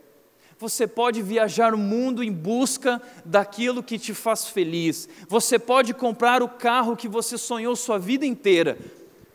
Você 0.57 0.87
pode 0.87 1.21
viajar 1.21 1.73
o 1.73 1.77
mundo 1.77 2.23
em 2.23 2.31
busca 2.31 3.01
daquilo 3.25 3.83
que 3.83 3.99
te 3.99 4.13
faz 4.13 4.47
feliz. 4.47 5.09
Você 5.27 5.59
pode 5.59 5.93
comprar 5.93 6.41
o 6.41 6.47
carro 6.47 6.95
que 6.95 7.09
você 7.09 7.37
sonhou 7.37 7.75
sua 7.75 7.99
vida 7.99 8.25
inteira. 8.25 8.77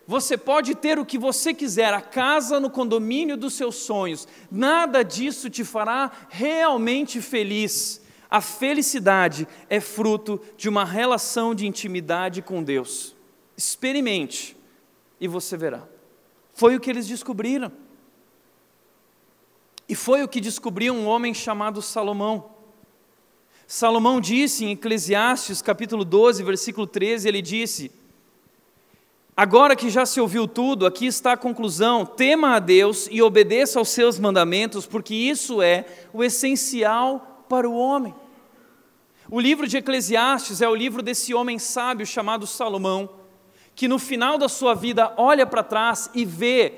Você 0.07 0.35
pode 0.35 0.75
ter 0.77 0.99
o 0.99 1.05
que 1.05 1.19
você 1.19 1.53
quiser, 1.53 1.93
a 1.93 2.01
casa 2.01 2.59
no 2.59 2.71
condomínio 2.71 3.37
dos 3.37 3.53
seus 3.53 3.77
sonhos. 3.77 4.27
Nada 4.51 5.03
disso 5.03 5.51
te 5.51 5.63
fará 5.63 6.11
realmente 6.31 7.21
feliz. 7.21 8.01
A 8.31 8.41
felicidade 8.41 9.49
é 9.71 9.81
fruto 9.81 10.41
de 10.57 10.69
uma 10.69 10.85
relação 10.85 11.55
de 11.55 11.67
intimidade 11.67 12.43
com 12.43 12.63
Deus. 12.63 13.17
Experimente 13.57 14.57
e 15.21 15.27
você 15.27 15.57
verá. 15.57 15.83
Foi 16.53 16.77
o 16.77 16.81
que 16.81 16.91
eles 16.91 17.09
descobriram. 17.09 17.73
E 19.89 19.95
foi 19.95 20.23
o 20.23 20.29
que 20.29 20.41
descobriu 20.41 20.93
um 20.93 21.07
homem 21.07 21.33
chamado 21.33 21.81
Salomão. 21.81 22.51
Salomão 23.67 24.21
disse 24.21 24.65
em 24.65 24.73
Eclesiastes 24.73 25.63
capítulo 25.63 26.05
12, 26.05 26.43
versículo 26.43 26.87
13, 26.87 27.29
ele 27.29 27.41
disse: 27.41 27.91
Agora 29.37 29.77
que 29.77 29.89
já 29.89 30.05
se 30.05 30.21
ouviu 30.21 30.47
tudo, 30.47 30.85
aqui 30.85 31.07
está 31.07 31.33
a 31.33 31.37
conclusão: 31.37 32.05
tema 32.05 32.57
a 32.57 32.59
Deus 32.59 33.09
e 33.11 33.23
obedeça 33.23 33.79
aos 33.79 33.89
seus 33.89 34.19
mandamentos, 34.19 34.87
porque 34.87 35.15
isso 35.15 35.63
é 35.63 35.87
o 36.13 36.23
essencial 36.23 37.38
para 37.49 37.69
o 37.69 37.77
homem. 37.77 38.15
O 39.31 39.41
livro 39.41 39.67
de 39.67 39.77
Eclesiastes 39.77 40.63
é 40.63 40.69
o 40.69 40.75
livro 40.75 41.03
desse 41.03 41.35
homem 41.35 41.59
sábio 41.59 42.07
chamado 42.07 42.47
Salomão, 42.47 43.11
que 43.75 43.89
no 43.89 43.99
final 43.99 44.39
da 44.39 44.49
sua 44.49 44.75
vida 44.75 45.13
olha 45.17 45.47
para 45.47 45.63
trás 45.63 46.11
e 46.15 46.25
vê 46.25 46.73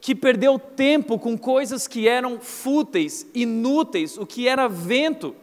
que 0.00 0.14
perdeu 0.14 0.58
tempo 0.58 1.18
com 1.18 1.38
coisas 1.38 1.86
que 1.86 2.08
eram 2.08 2.40
fúteis, 2.40 3.24
inúteis, 3.32 4.18
o 4.18 4.26
que 4.26 4.48
era 4.48 4.68
vento. 4.68 5.34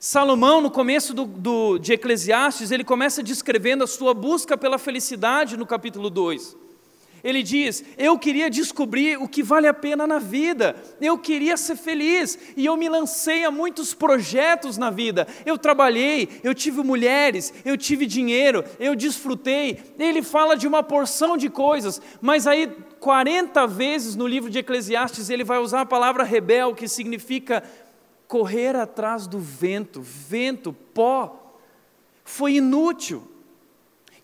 Salomão, 0.00 0.60
no 0.60 0.70
começo 0.70 1.12
do, 1.12 1.24
do, 1.26 1.78
de 1.78 1.92
Eclesiastes, 1.92 2.70
ele 2.70 2.82
começa 2.82 3.22
descrevendo 3.22 3.84
a 3.84 3.86
sua 3.86 4.14
busca 4.14 4.56
pela 4.56 4.78
felicidade 4.78 5.56
no 5.56 5.66
capítulo 5.66 6.08
2. 6.08 6.56
Ele 7.24 7.42
diz: 7.42 7.82
Eu 7.96 8.18
queria 8.18 8.50
descobrir 8.50 9.16
o 9.16 9.26
que 9.26 9.42
vale 9.42 9.66
a 9.66 9.72
pena 9.72 10.06
na 10.06 10.18
vida, 10.18 10.76
eu 11.00 11.16
queria 11.16 11.56
ser 11.56 11.74
feliz, 11.74 12.38
e 12.54 12.66
eu 12.66 12.76
me 12.76 12.86
lancei 12.86 13.44
a 13.44 13.50
muitos 13.50 13.94
projetos 13.94 14.76
na 14.76 14.90
vida. 14.90 15.26
Eu 15.46 15.56
trabalhei, 15.56 16.28
eu 16.44 16.54
tive 16.54 16.82
mulheres, 16.82 17.52
eu 17.64 17.78
tive 17.78 18.04
dinheiro, 18.04 18.62
eu 18.78 18.94
desfrutei. 18.94 19.82
Ele 19.98 20.22
fala 20.22 20.54
de 20.54 20.68
uma 20.68 20.82
porção 20.82 21.38
de 21.38 21.48
coisas, 21.48 22.00
mas 22.20 22.46
aí 22.46 22.70
40 23.00 23.66
vezes 23.66 24.14
no 24.14 24.26
livro 24.26 24.50
de 24.50 24.58
Eclesiastes 24.58 25.30
ele 25.30 25.44
vai 25.44 25.58
usar 25.58 25.80
a 25.80 25.86
palavra 25.86 26.24
rebel, 26.24 26.74
que 26.74 26.86
significa 26.86 27.62
correr 28.28 28.76
atrás 28.76 29.26
do 29.26 29.38
vento, 29.38 30.02
vento, 30.02 30.74
pó, 30.92 31.58
foi 32.22 32.56
inútil. 32.56 33.33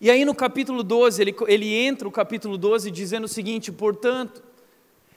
E 0.03 0.09
aí 0.09 0.25
no 0.25 0.33
capítulo 0.33 0.81
12, 0.81 1.21
ele, 1.21 1.35
ele 1.47 1.75
entra 1.75 2.07
o 2.07 2.11
capítulo 2.11 2.57
12 2.57 2.89
dizendo 2.89 3.25
o 3.25 3.27
seguinte: 3.27 3.71
portanto, 3.71 4.41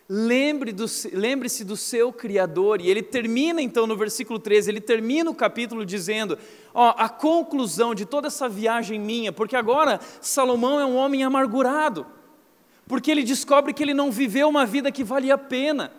lembre-se 0.06 1.08
do, 1.08 1.18
lembre 1.18 1.48
do 1.64 1.74
seu 1.74 2.12
Criador. 2.12 2.82
E 2.82 2.90
ele 2.90 3.02
termina 3.02 3.62
então 3.62 3.86
no 3.86 3.96
versículo 3.96 4.38
13, 4.38 4.70
ele 4.70 4.82
termina 4.82 5.30
o 5.30 5.34
capítulo 5.34 5.86
dizendo: 5.86 6.38
ó, 6.74 6.94
a 6.98 7.08
conclusão 7.08 7.94
de 7.94 8.04
toda 8.04 8.26
essa 8.26 8.46
viagem 8.46 9.00
minha, 9.00 9.32
porque 9.32 9.56
agora 9.56 9.98
Salomão 10.20 10.78
é 10.78 10.84
um 10.84 10.96
homem 10.96 11.24
amargurado, 11.24 12.06
porque 12.86 13.10
ele 13.10 13.22
descobre 13.22 13.72
que 13.72 13.82
ele 13.82 13.94
não 13.94 14.12
viveu 14.12 14.50
uma 14.50 14.66
vida 14.66 14.92
que 14.92 15.02
valia 15.02 15.32
a 15.32 15.38
pena. 15.38 15.90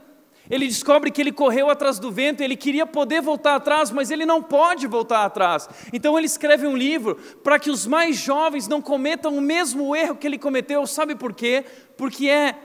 Ele 0.50 0.68
descobre 0.68 1.12
que 1.12 1.22
ele 1.22 1.32
correu 1.32 1.70
atrás 1.70 1.98
do 1.98 2.12
vento, 2.12 2.42
ele 2.42 2.56
queria 2.56 2.86
poder 2.86 3.22
voltar 3.22 3.56
atrás, 3.56 3.92
mas 3.92 4.12
ele 4.12 4.26
não 4.26 4.42
pode 4.42 4.86
voltar 4.88 5.26
atrás. 5.26 5.68
Então 5.92 6.18
ele 6.18 6.28
escreve 6.28 6.68
um 6.68 6.78
livro 6.78 7.16
para 7.44 7.58
que 7.58 7.70
os 7.72 7.88
mais 7.88 8.18
jovens 8.18 8.68
não 8.68 8.82
cometam 8.82 9.36
o 9.38 9.42
mesmo 9.42 9.96
erro 9.96 10.16
que 10.16 10.28
ele 10.28 10.38
cometeu. 10.38 10.86
Sabe 10.86 11.16
por 11.16 11.34
quê? 11.34 11.66
Porque 11.98 12.30
é 12.30 12.56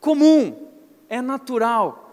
comum, 0.00 0.68
é 1.08 1.20
natural 1.20 2.06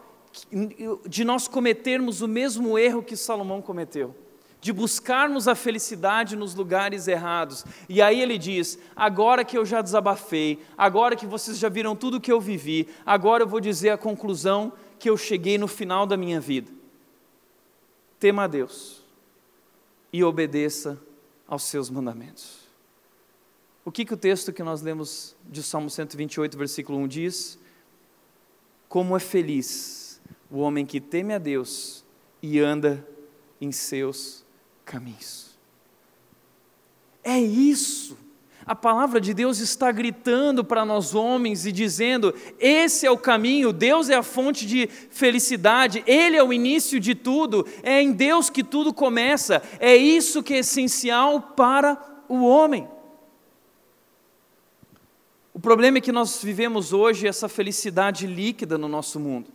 de 1.07 1.23
nós 1.23 1.47
cometermos 1.47 2.21
o 2.21 2.27
mesmo 2.27 2.77
erro 2.77 3.01
que 3.01 3.15
Salomão 3.15 3.61
cometeu 3.61 4.13
de 4.59 4.73
buscarmos 4.73 5.47
a 5.47 5.55
felicidade 5.55 6.35
nos 6.35 6.55
lugares 6.55 7.07
errados. 7.07 7.63
E 7.87 8.01
aí 8.01 8.21
ele 8.21 8.37
diz: 8.37 8.77
agora 8.95 9.45
que 9.45 9.57
eu 9.57 9.65
já 9.65 9.81
desabafei, 9.81 10.59
agora 10.77 11.15
que 11.15 11.25
vocês 11.25 11.57
já 11.57 11.69
viram 11.69 11.95
tudo 11.95 12.19
que 12.19 12.31
eu 12.31 12.41
vivi, 12.41 12.87
agora 13.05 13.43
eu 13.43 13.47
vou 13.47 13.59
dizer 13.59 13.91
a 13.91 13.97
conclusão 13.97 14.73
que 14.99 15.09
eu 15.09 15.17
cheguei 15.17 15.57
no 15.57 15.67
final 15.67 16.05
da 16.05 16.17
minha 16.17 16.39
vida. 16.39 16.71
Tema 18.19 18.43
a 18.43 18.47
Deus 18.47 19.03
e 20.11 20.23
obedeça 20.23 20.99
aos 21.47 21.63
seus 21.63 21.89
mandamentos. 21.89 22.67
O 23.85 23.91
que, 23.91 24.03
que 24.03 24.13
o 24.13 24.17
texto 24.17 24.51
que 24.51 24.63
nós 24.63 24.81
lemos 24.81 25.35
de 25.45 25.63
Salmo 25.63 25.89
128, 25.89 26.57
versículo 26.57 26.97
1 26.99 27.07
diz? 27.07 27.59
Como 28.89 29.15
é 29.15 29.19
feliz 29.19 30.21
o 30.51 30.59
homem 30.59 30.85
que 30.85 30.99
teme 30.99 31.33
a 31.33 31.37
Deus 31.37 32.03
e 32.41 32.59
anda 32.59 33.07
em 33.61 33.71
seus 33.71 34.45
caminhos. 34.83 35.57
É 37.23 37.39
isso 37.39 38.17
a 38.67 38.75
palavra 38.75 39.21
de 39.21 39.33
Deus 39.33 39.59
está 39.59 39.89
gritando 39.93 40.61
para 40.61 40.83
nós 40.83 41.15
homens 41.15 41.65
e 41.65 41.71
dizendo: 41.71 42.35
esse 42.59 43.05
é 43.05 43.11
o 43.11 43.17
caminho, 43.17 43.71
Deus 43.71 44.09
é 44.09 44.15
a 44.15 44.21
fonte 44.21 44.65
de 44.65 44.87
felicidade, 45.09 46.03
Ele 46.05 46.35
é 46.35 46.43
o 46.43 46.51
início 46.51 46.99
de 46.99 47.15
tudo, 47.15 47.65
é 47.81 48.01
em 48.01 48.11
Deus 48.11 48.49
que 48.49 48.65
tudo 48.65 48.93
começa, 48.93 49.63
é 49.79 49.95
isso 49.95 50.43
que 50.43 50.53
é 50.53 50.59
essencial 50.59 51.41
para 51.41 51.97
o 52.27 52.45
homem. 52.45 52.85
O 55.53 55.59
problema 55.59 55.99
é 55.99 56.01
que 56.01 56.11
nós 56.11 56.43
vivemos 56.43 56.91
hoje 56.91 57.25
essa 57.25 57.47
felicidade 57.47 58.27
líquida 58.27 58.77
no 58.77 58.89
nosso 58.89 59.17
mundo. 59.17 59.49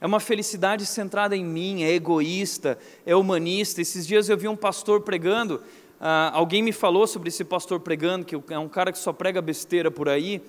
É 0.00 0.06
uma 0.06 0.18
felicidade 0.18 0.84
centrada 0.86 1.36
em 1.36 1.44
mim, 1.44 1.82
é 1.82 1.92
egoísta, 1.92 2.78
é 3.06 3.14
humanista. 3.14 3.80
Esses 3.80 4.06
dias 4.06 4.28
eu 4.28 4.36
vi 4.36 4.48
um 4.48 4.56
pastor 4.56 5.02
pregando 5.02 5.62
ah, 6.00 6.30
alguém 6.32 6.62
me 6.62 6.72
falou 6.72 7.06
sobre 7.06 7.28
esse 7.28 7.44
pastor 7.44 7.78
pregando, 7.78 8.24
que 8.24 8.34
é 8.34 8.58
um 8.58 8.68
cara 8.68 8.90
que 8.90 8.98
só 8.98 9.12
prega 9.12 9.42
besteira 9.42 9.90
por 9.90 10.08
aí, 10.08 10.42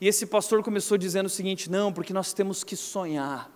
e 0.00 0.06
esse 0.06 0.26
pastor 0.26 0.62
começou 0.62 0.98
dizendo 0.98 1.26
o 1.26 1.30
seguinte: 1.30 1.70
não, 1.70 1.92
porque 1.92 2.12
nós 2.12 2.32
temos 2.32 2.62
que 2.62 2.76
sonhar. 2.76 3.50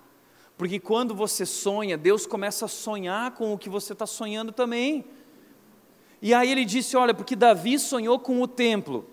Porque 0.57 0.81
quando 0.81 1.15
você 1.15 1.45
sonha, 1.45 1.97
Deus 1.99 2.27
começa 2.27 2.65
a 2.65 2.69
sonhar 2.69 3.33
com 3.33 3.53
o 3.53 3.59
que 3.59 3.69
você 3.69 3.93
está 3.93 4.07
sonhando 4.07 4.51
também. 4.51 5.05
E 6.21 6.33
aí 6.33 6.51
ele 6.51 6.65
disse: 6.65 6.97
olha, 6.97 7.13
porque 7.13 7.37
Davi 7.37 7.79
sonhou 7.79 8.19
com 8.19 8.41
o 8.41 8.49
templo. 8.49 9.07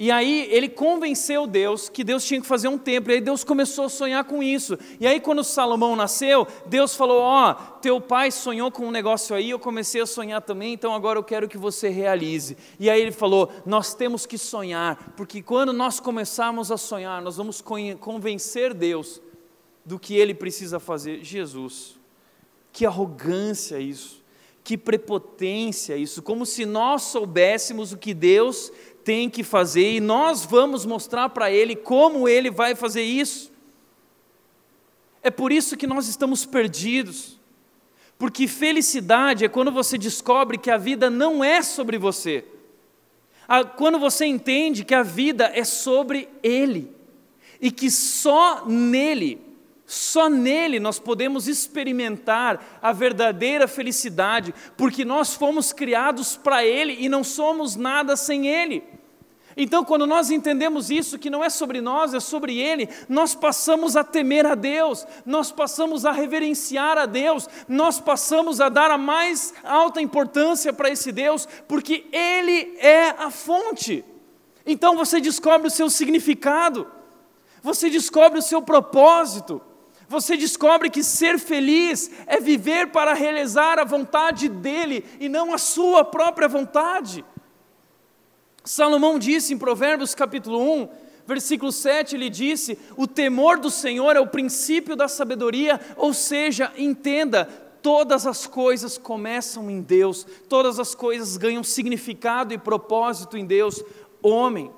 E 0.00 0.12
aí 0.12 0.46
ele 0.52 0.68
convenceu 0.68 1.44
Deus 1.44 1.88
que 1.88 2.04
Deus 2.04 2.24
tinha 2.24 2.40
que 2.40 2.46
fazer 2.46 2.68
um 2.68 2.78
templo. 2.78 3.10
E 3.10 3.16
aí 3.16 3.20
Deus 3.20 3.42
começou 3.42 3.86
a 3.86 3.88
sonhar 3.88 4.22
com 4.22 4.40
isso. 4.40 4.78
E 5.00 5.08
aí 5.08 5.18
quando 5.18 5.42
Salomão 5.42 5.96
nasceu, 5.96 6.46
Deus 6.66 6.94
falou: 6.94 7.20
"Ó, 7.20 7.50
oh, 7.50 7.54
teu 7.80 8.00
pai 8.00 8.30
sonhou 8.30 8.70
com 8.70 8.86
um 8.86 8.92
negócio 8.92 9.34
aí, 9.34 9.50
eu 9.50 9.58
comecei 9.58 10.00
a 10.00 10.06
sonhar 10.06 10.40
também, 10.40 10.72
então 10.72 10.94
agora 10.94 11.18
eu 11.18 11.24
quero 11.24 11.48
que 11.48 11.58
você 11.58 11.88
realize". 11.88 12.56
E 12.78 12.88
aí 12.88 13.02
ele 13.02 13.10
falou: 13.10 13.50
"Nós 13.66 13.92
temos 13.92 14.24
que 14.24 14.38
sonhar, 14.38 15.14
porque 15.16 15.42
quando 15.42 15.72
nós 15.72 15.98
começarmos 15.98 16.70
a 16.70 16.76
sonhar, 16.76 17.20
nós 17.20 17.36
vamos 17.36 17.60
convencer 17.98 18.72
Deus 18.72 19.20
do 19.84 19.98
que 19.98 20.14
ele 20.14 20.32
precisa 20.32 20.78
fazer". 20.78 21.24
Jesus. 21.24 21.98
Que 22.72 22.86
arrogância 22.86 23.80
isso. 23.80 24.22
Que 24.68 24.76
prepotência 24.76 25.96
isso, 25.96 26.20
como 26.20 26.44
se 26.44 26.66
nós 26.66 27.04
soubéssemos 27.04 27.90
o 27.90 27.96
que 27.96 28.12
Deus 28.12 28.70
tem 29.08 29.30
que 29.30 29.42
fazer 29.42 29.92
e 29.92 30.00
nós 30.00 30.44
vamos 30.44 30.84
mostrar 30.84 31.30
para 31.30 31.50
ele 31.50 31.74
como 31.74 32.28
ele 32.28 32.50
vai 32.50 32.74
fazer 32.74 33.00
isso. 33.00 33.50
É 35.22 35.30
por 35.30 35.50
isso 35.50 35.78
que 35.78 35.86
nós 35.86 36.08
estamos 36.08 36.44
perdidos. 36.44 37.40
Porque 38.18 38.46
felicidade 38.46 39.46
é 39.46 39.48
quando 39.48 39.72
você 39.72 39.96
descobre 39.96 40.58
que 40.58 40.70
a 40.70 40.76
vida 40.76 41.08
não 41.08 41.42
é 41.42 41.62
sobre 41.62 41.96
você. 41.96 42.44
Quando 43.78 43.98
você 43.98 44.26
entende 44.26 44.84
que 44.84 44.94
a 44.94 45.02
vida 45.02 45.50
é 45.54 45.64
sobre 45.64 46.28
Ele. 46.42 46.94
E 47.62 47.70
que 47.70 47.90
só 47.90 48.66
nele, 48.66 49.40
só 49.86 50.28
nele 50.28 50.78
nós 50.78 50.98
podemos 50.98 51.48
experimentar 51.48 52.78
a 52.82 52.92
verdadeira 52.92 53.66
felicidade, 53.66 54.54
porque 54.76 55.02
nós 55.02 55.32
fomos 55.32 55.72
criados 55.72 56.36
para 56.36 56.62
Ele 56.62 56.94
e 57.00 57.08
não 57.08 57.24
somos 57.24 57.74
nada 57.74 58.14
sem 58.14 58.46
Ele. 58.46 58.97
Então, 59.60 59.84
quando 59.84 60.06
nós 60.06 60.30
entendemos 60.30 60.88
isso, 60.88 61.18
que 61.18 61.28
não 61.28 61.42
é 61.42 61.50
sobre 61.50 61.80
nós, 61.80 62.14
é 62.14 62.20
sobre 62.20 62.60
Ele, 62.60 62.88
nós 63.08 63.34
passamos 63.34 63.96
a 63.96 64.04
temer 64.04 64.46
a 64.46 64.54
Deus, 64.54 65.04
nós 65.26 65.50
passamos 65.50 66.06
a 66.06 66.12
reverenciar 66.12 66.96
a 66.96 67.06
Deus, 67.06 67.48
nós 67.66 67.98
passamos 67.98 68.60
a 68.60 68.68
dar 68.68 68.88
a 68.88 68.96
mais 68.96 69.52
alta 69.64 70.00
importância 70.00 70.72
para 70.72 70.88
esse 70.88 71.10
Deus, 71.10 71.48
porque 71.66 72.06
Ele 72.12 72.76
é 72.78 73.08
a 73.18 73.32
fonte. 73.32 74.04
Então 74.64 74.96
você 74.96 75.20
descobre 75.20 75.66
o 75.66 75.72
seu 75.72 75.90
significado, 75.90 76.86
você 77.60 77.90
descobre 77.90 78.38
o 78.38 78.42
seu 78.42 78.62
propósito, 78.62 79.60
você 80.08 80.36
descobre 80.36 80.88
que 80.88 81.02
ser 81.02 81.36
feliz 81.36 82.12
é 82.28 82.38
viver 82.38 82.92
para 82.92 83.12
realizar 83.12 83.80
a 83.80 83.84
vontade 83.84 84.48
dEle 84.48 85.04
e 85.18 85.28
não 85.28 85.52
a 85.52 85.58
sua 85.58 86.04
própria 86.04 86.46
vontade. 86.46 87.24
Salomão 88.68 89.18
disse 89.18 89.54
em 89.54 89.58
Provérbios 89.58 90.14
capítulo 90.14 90.60
1, 90.60 90.88
versículo 91.26 91.72
7, 91.72 92.14
ele 92.14 92.28
disse: 92.28 92.78
O 92.98 93.06
temor 93.06 93.58
do 93.58 93.70
Senhor 93.70 94.14
é 94.14 94.20
o 94.20 94.26
princípio 94.26 94.94
da 94.94 95.08
sabedoria, 95.08 95.80
ou 95.96 96.12
seja, 96.12 96.70
entenda, 96.76 97.46
todas 97.80 98.26
as 98.26 98.46
coisas 98.46 98.98
começam 98.98 99.70
em 99.70 99.80
Deus, 99.80 100.26
todas 100.50 100.78
as 100.78 100.94
coisas 100.94 101.38
ganham 101.38 101.64
significado 101.64 102.52
e 102.52 102.58
propósito 102.58 103.38
em 103.38 103.46
Deus. 103.46 103.82
Homem, 104.20 104.70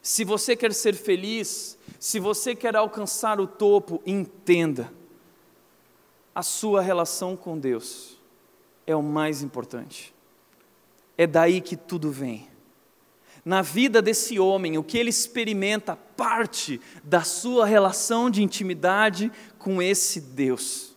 se 0.00 0.22
você 0.22 0.54
quer 0.54 0.72
ser 0.72 0.94
feliz, 0.94 1.76
se 1.98 2.20
você 2.20 2.54
quer 2.54 2.76
alcançar 2.76 3.40
o 3.40 3.48
topo, 3.48 4.00
entenda, 4.06 4.92
a 6.32 6.44
sua 6.44 6.80
relação 6.80 7.36
com 7.36 7.58
Deus 7.58 8.16
é 8.86 8.94
o 8.94 9.02
mais 9.02 9.42
importante. 9.42 10.14
É 11.16 11.26
daí 11.26 11.60
que 11.60 11.76
tudo 11.76 12.10
vem. 12.10 12.48
Na 13.44 13.62
vida 13.62 14.02
desse 14.02 14.38
homem, 14.38 14.76
o 14.76 14.82
que 14.82 14.98
ele 14.98 15.10
experimenta 15.10 15.94
parte 15.94 16.80
da 17.04 17.22
sua 17.22 17.64
relação 17.64 18.28
de 18.28 18.42
intimidade 18.42 19.30
com 19.58 19.80
esse 19.80 20.20
Deus. 20.20 20.96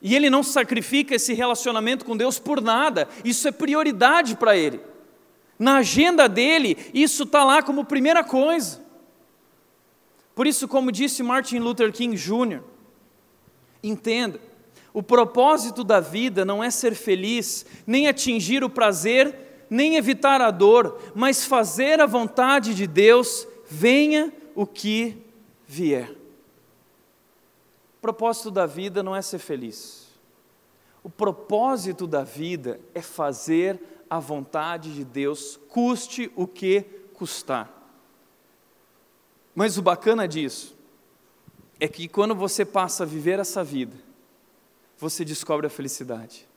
E 0.00 0.14
ele 0.14 0.30
não 0.30 0.42
sacrifica 0.42 1.14
esse 1.14 1.32
relacionamento 1.32 2.04
com 2.04 2.16
Deus 2.16 2.38
por 2.38 2.60
nada, 2.60 3.08
isso 3.24 3.48
é 3.48 3.50
prioridade 3.50 4.36
para 4.36 4.56
ele. 4.56 4.80
Na 5.58 5.78
agenda 5.78 6.28
dele, 6.28 6.76
isso 6.92 7.22
está 7.24 7.42
lá 7.42 7.62
como 7.62 7.84
primeira 7.84 8.22
coisa. 8.22 8.84
Por 10.34 10.46
isso, 10.46 10.68
como 10.68 10.92
disse 10.92 11.22
Martin 11.22 11.58
Luther 11.58 11.92
King 11.92 12.16
Jr., 12.16 12.60
entenda, 13.82 14.40
o 14.94 15.02
propósito 15.02 15.82
da 15.82 15.98
vida 15.98 16.44
não 16.44 16.62
é 16.62 16.70
ser 16.70 16.94
feliz, 16.94 17.66
nem 17.84 18.06
atingir 18.06 18.62
o 18.62 18.70
prazer, 18.70 19.66
nem 19.68 19.96
evitar 19.96 20.40
a 20.40 20.52
dor, 20.52 21.00
mas 21.16 21.44
fazer 21.44 22.00
a 22.00 22.06
vontade 22.06 22.76
de 22.76 22.86
Deus, 22.86 23.44
venha 23.68 24.32
o 24.54 24.64
que 24.64 25.20
vier. 25.66 26.12
O 27.98 28.00
propósito 28.00 28.52
da 28.52 28.66
vida 28.66 29.02
não 29.02 29.16
é 29.16 29.20
ser 29.20 29.40
feliz. 29.40 30.06
O 31.02 31.10
propósito 31.10 32.06
da 32.06 32.22
vida 32.22 32.78
é 32.94 33.02
fazer 33.02 33.80
a 34.08 34.20
vontade 34.20 34.94
de 34.94 35.04
Deus, 35.04 35.58
custe 35.68 36.30
o 36.36 36.46
que 36.46 36.82
custar. 37.14 37.68
Mas 39.56 39.76
o 39.76 39.82
bacana 39.82 40.28
disso 40.28 40.76
é 41.80 41.88
que 41.88 42.06
quando 42.06 42.32
você 42.32 42.64
passa 42.64 43.02
a 43.02 43.06
viver 43.06 43.40
essa 43.40 43.64
vida, 43.64 44.03
você 45.04 45.22
descobre 45.22 45.66
a 45.66 45.70
felicidade. 45.70 46.48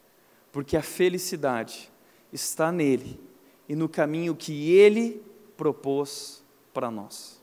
porque 0.54 0.78
a 0.78 0.82
felicidade 0.82 1.92
está 2.32 2.72
nele 2.72 3.20
e 3.68 3.76
no 3.76 3.88
caminho 3.88 4.34
que 4.34 4.72
ele 4.72 5.22
propôs 5.56 6.42
para 6.74 6.90
nós. 6.90 7.40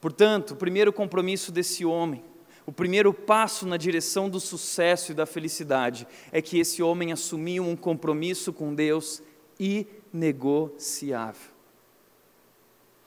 Portanto, 0.00 0.52
o 0.52 0.56
primeiro 0.56 0.92
compromisso 0.92 1.50
desse 1.50 1.84
homem, 1.84 2.22
o 2.66 2.70
primeiro 2.70 3.12
passo 3.12 3.66
na 3.66 3.76
direção 3.76 4.28
do 4.28 4.38
sucesso 4.38 5.10
e 5.10 5.14
da 5.14 5.26
felicidade 5.26 6.06
é 6.30 6.40
que 6.42 6.58
esse 6.58 6.82
homem 6.82 7.10
assumiu 7.10 7.64
um 7.64 7.74
compromisso 7.74 8.52
com 8.52 8.74
Deus 8.74 9.22
inegociável. 9.58 11.50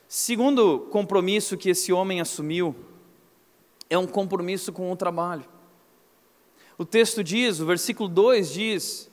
Segundo 0.08 0.80
compromisso 0.92 1.56
que 1.56 1.70
esse 1.70 1.94
homem 1.94 2.20
assumiu 2.20 2.76
é 3.90 3.98
um 3.98 4.08
compromisso 4.08 4.74
com 4.74 4.92
o 4.92 4.98
trabalho. 4.98 5.57
O 6.78 6.86
texto 6.86 7.24
diz, 7.24 7.60
o 7.60 7.66
versículo 7.66 8.08
2 8.08 8.52
diz: 8.52 9.10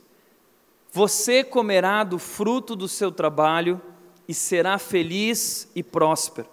Você 0.93 1.43
comerá 1.43 2.05
do 2.05 2.19
fruto 2.19 2.77
do 2.77 2.87
seu 2.87 3.11
trabalho 3.11 3.81
e 4.29 4.35
será 4.35 4.79
feliz 4.79 5.71
e 5.75 5.83
próspero. 5.83 6.49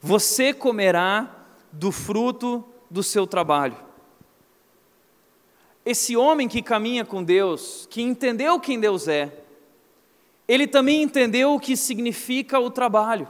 Você 0.00 0.52
comerá 0.52 1.46
do 1.72 1.92
fruto 1.92 2.64
do 2.90 3.02
seu 3.02 3.26
trabalho. 3.26 3.76
Esse 5.86 6.16
homem 6.16 6.48
que 6.48 6.62
caminha 6.62 7.04
com 7.04 7.22
Deus, 7.22 7.86
que 7.90 8.02
entendeu 8.02 8.58
quem 8.58 8.80
Deus 8.80 9.06
é, 9.06 9.44
ele 10.48 10.66
também 10.66 11.02
entendeu 11.02 11.54
o 11.54 11.60
que 11.60 11.76
significa 11.76 12.58
o 12.58 12.70
trabalho. 12.70 13.28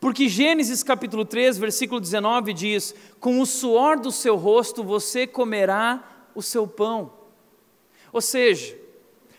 Porque 0.00 0.28
Gênesis 0.28 0.82
capítulo 0.82 1.24
3, 1.24 1.58
versículo 1.58 2.00
19 2.00 2.52
diz: 2.52 2.94
Com 3.18 3.40
o 3.40 3.46
suor 3.46 3.98
do 3.98 4.12
seu 4.12 4.36
rosto 4.36 4.84
você 4.84 5.26
comerá 5.26 6.28
o 6.34 6.42
seu 6.42 6.66
pão. 6.66 7.12
Ou 8.12 8.20
seja, 8.20 8.78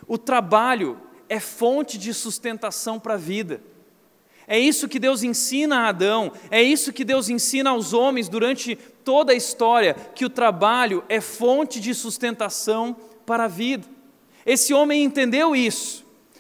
o 0.06 0.18
trabalho 0.18 1.00
é 1.30 1.40
fonte 1.40 1.98
de 1.98 2.14
sustentação 2.14 3.00
para 3.00 3.14
a 3.14 3.18
vida. 3.18 3.62
É 4.46 4.60
isso 4.60 4.90
que 4.90 5.00
Deus 5.00 5.24
ensina 5.24 5.82
a 5.82 5.90
Adão, 5.90 6.32
é 6.50 6.62
isso 6.62 6.92
que 6.92 7.06
Deus 7.06 7.30
ensina 7.30 7.70
aos 7.70 7.94
homens 7.94 8.28
durante 8.28 8.76
toda 8.76 9.32
a 9.32 9.36
história: 9.36 9.94
que 9.94 10.26
o 10.26 10.30
trabalho 10.30 11.06
é 11.08 11.22
fonte 11.22 11.80
de 11.80 11.94
sustentação 11.94 12.98
para 13.26 13.46
a 13.46 13.48
vida. 13.48 13.88
Esse 14.46 14.74
homem 14.74 15.04
entendeu 15.04 15.56
isso 15.56 15.99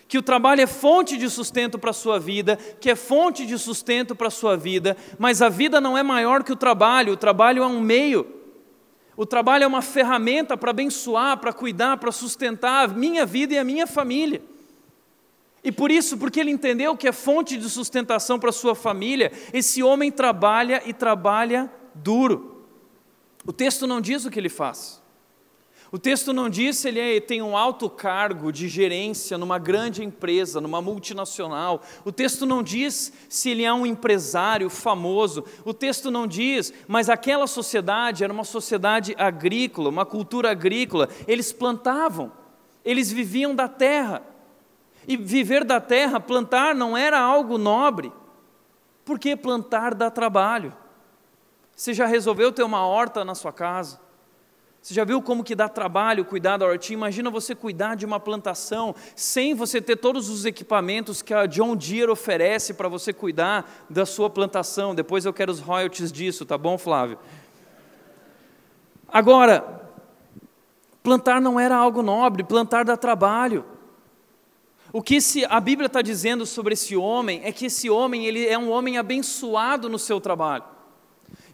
que 0.10 0.18
o 0.18 0.24
trabalho 0.24 0.60
é 0.60 0.66
fonte 0.66 1.16
de 1.16 1.30
sustento 1.30 1.78
para 1.78 1.92
a 1.92 1.94
sua 1.94 2.20
vida, 2.20 2.58
que 2.82 2.90
é 2.90 2.96
fonte 2.96 3.46
de 3.46 3.60
sustento 3.60 4.16
para 4.16 4.28
a 4.28 4.32
sua 4.32 4.58
vida, 4.58 4.98
mas 5.20 5.40
a 5.40 5.50
vida 5.50 5.80
não 5.80 5.96
é 5.96 6.02
maior 6.02 6.44
que 6.44 6.52
o 6.52 6.56
trabalho, 6.56 7.14
o 7.14 7.18
trabalho 7.18 7.62
é 7.62 7.68
um 7.68 7.80
meio. 7.80 8.26
O 9.16 9.24
trabalho 9.24 9.66
é 9.66 9.68
uma 9.68 9.84
ferramenta 9.84 10.58
para 10.58 10.72
abençoar, 10.72 11.38
para 11.38 11.54
cuidar, 11.54 11.98
para 11.98 12.12
sustentar 12.12 12.86
a 12.86 12.88
minha 12.88 13.24
vida 13.24 13.54
e 13.54 13.60
a 13.60 13.64
minha 13.64 13.86
família. 13.86 14.42
E 15.64 15.72
por 15.72 15.92
isso, 15.92 16.18
porque 16.18 16.40
ele 16.40 16.50
entendeu 16.50 16.98
que 16.98 17.08
é 17.08 17.12
fonte 17.12 17.56
de 17.56 17.70
sustentação 17.70 18.40
para 18.40 18.50
a 18.50 18.54
sua 18.54 18.74
família, 18.74 19.32
esse 19.54 19.84
homem 19.84 20.12
trabalha 20.12 20.82
e 20.88 20.94
trabalha 20.94 21.72
duro. 21.94 22.66
O 23.46 23.54
texto 23.54 23.86
não 23.86 24.02
diz 24.02 24.26
o 24.26 24.32
que 24.32 24.40
ele 24.40 24.50
faz. 24.50 25.00
O 25.92 25.98
texto 25.98 26.32
não 26.32 26.50
diz 26.50 26.78
se 26.78 26.88
ele 26.88 27.00
é, 27.00 27.20
tem 27.20 27.42
um 27.42 27.58
alto 27.58 27.90
cargo 27.90 28.52
de 28.52 28.68
gerência 28.68 29.40
numa 29.40 29.58
grande 29.58 30.04
empresa, 30.04 30.62
numa 30.62 30.82
multinacional. 30.82 31.82
O 32.06 32.12
texto 32.12 32.46
não 32.46 32.62
diz 32.62 33.12
se 33.28 33.50
ele 33.50 33.64
é 33.64 33.74
um 33.74 33.88
empresário 33.88 34.70
famoso. 34.70 35.44
O 35.66 35.74
texto 35.74 36.12
não 36.12 36.28
diz, 36.28 36.72
mas 36.88 37.10
aquela 37.10 37.48
sociedade 37.48 38.24
era 38.24 38.32
uma 38.32 38.44
sociedade 38.44 39.16
agrícola, 39.18 39.90
uma 39.90 40.06
cultura 40.06 40.52
agrícola. 40.52 41.10
Eles 41.28 41.52
plantavam, 41.52 42.32
eles 42.86 43.12
viviam 43.12 43.56
da 43.56 43.68
terra. 43.68 44.22
E 45.08 45.18
viver 45.18 45.64
da 45.64 45.82
terra, 45.82 46.20
plantar, 46.20 46.76
não 46.76 46.96
era 46.96 47.20
algo 47.20 47.58
nobre. 47.58 48.14
Porque 49.04 49.36
plantar 49.36 49.96
dá 49.96 50.12
trabalho. 50.12 50.72
Você 51.76 51.96
já 51.96 52.06
resolveu 52.06 52.52
ter 52.52 52.62
uma 52.62 52.86
horta 52.86 53.26
na 53.26 53.34
sua 53.34 53.52
casa? 53.52 54.00
Você 54.82 54.94
já 54.94 55.04
viu 55.04 55.22
como 55.22 55.44
que 55.44 55.56
dá 55.56 55.68
trabalho 55.68 56.24
cuidar 56.24 56.58
da 56.58 56.66
hortinha? 56.66 56.96
Imagina 56.96 57.30
você 57.30 57.54
cuidar 57.54 57.96
de 57.96 58.06
uma 58.06 58.20
plantação 58.20 58.96
sem 59.16 59.54
você 59.54 59.82
ter 59.82 59.98
todos 59.98 60.30
os 60.30 60.46
equipamentos 60.46 61.22
que 61.22 61.34
a 61.34 61.46
John 61.46 61.76
Deere 61.76 62.10
oferece 62.10 62.74
para 62.74 62.88
você 62.88 63.12
cuidar 63.12 63.70
da 63.90 64.06
sua 64.06 64.30
plantação. 64.30 64.96
Depois 64.96 65.26
eu 65.26 65.34
quero 65.34 65.52
os 65.52 65.60
royalties 65.60 66.12
disso, 66.12 66.46
tá 66.46 66.58
bom, 66.58 66.78
Flávio? 66.78 67.20
Agora, 69.08 69.82
plantar 71.04 71.42
não 71.42 71.60
era 71.60 71.76
algo 71.76 72.02
nobre, 72.02 72.44
plantar 72.44 72.86
dá 72.86 72.96
trabalho. 72.96 73.66
O 74.94 75.04
que 75.04 75.20
a 75.48 75.60
Bíblia 75.60 75.88
está 75.88 76.02
dizendo 76.02 76.46
sobre 76.46 76.74
esse 76.74 76.96
homem 76.96 77.42
é 77.44 77.52
que 77.52 77.66
esse 77.66 77.90
homem 77.90 78.26
ele 78.26 78.48
é 78.48 78.58
um 78.58 78.72
homem 78.72 78.98
abençoado 78.98 79.90
no 79.90 80.00
seu 80.00 80.22
trabalho. 80.22 80.64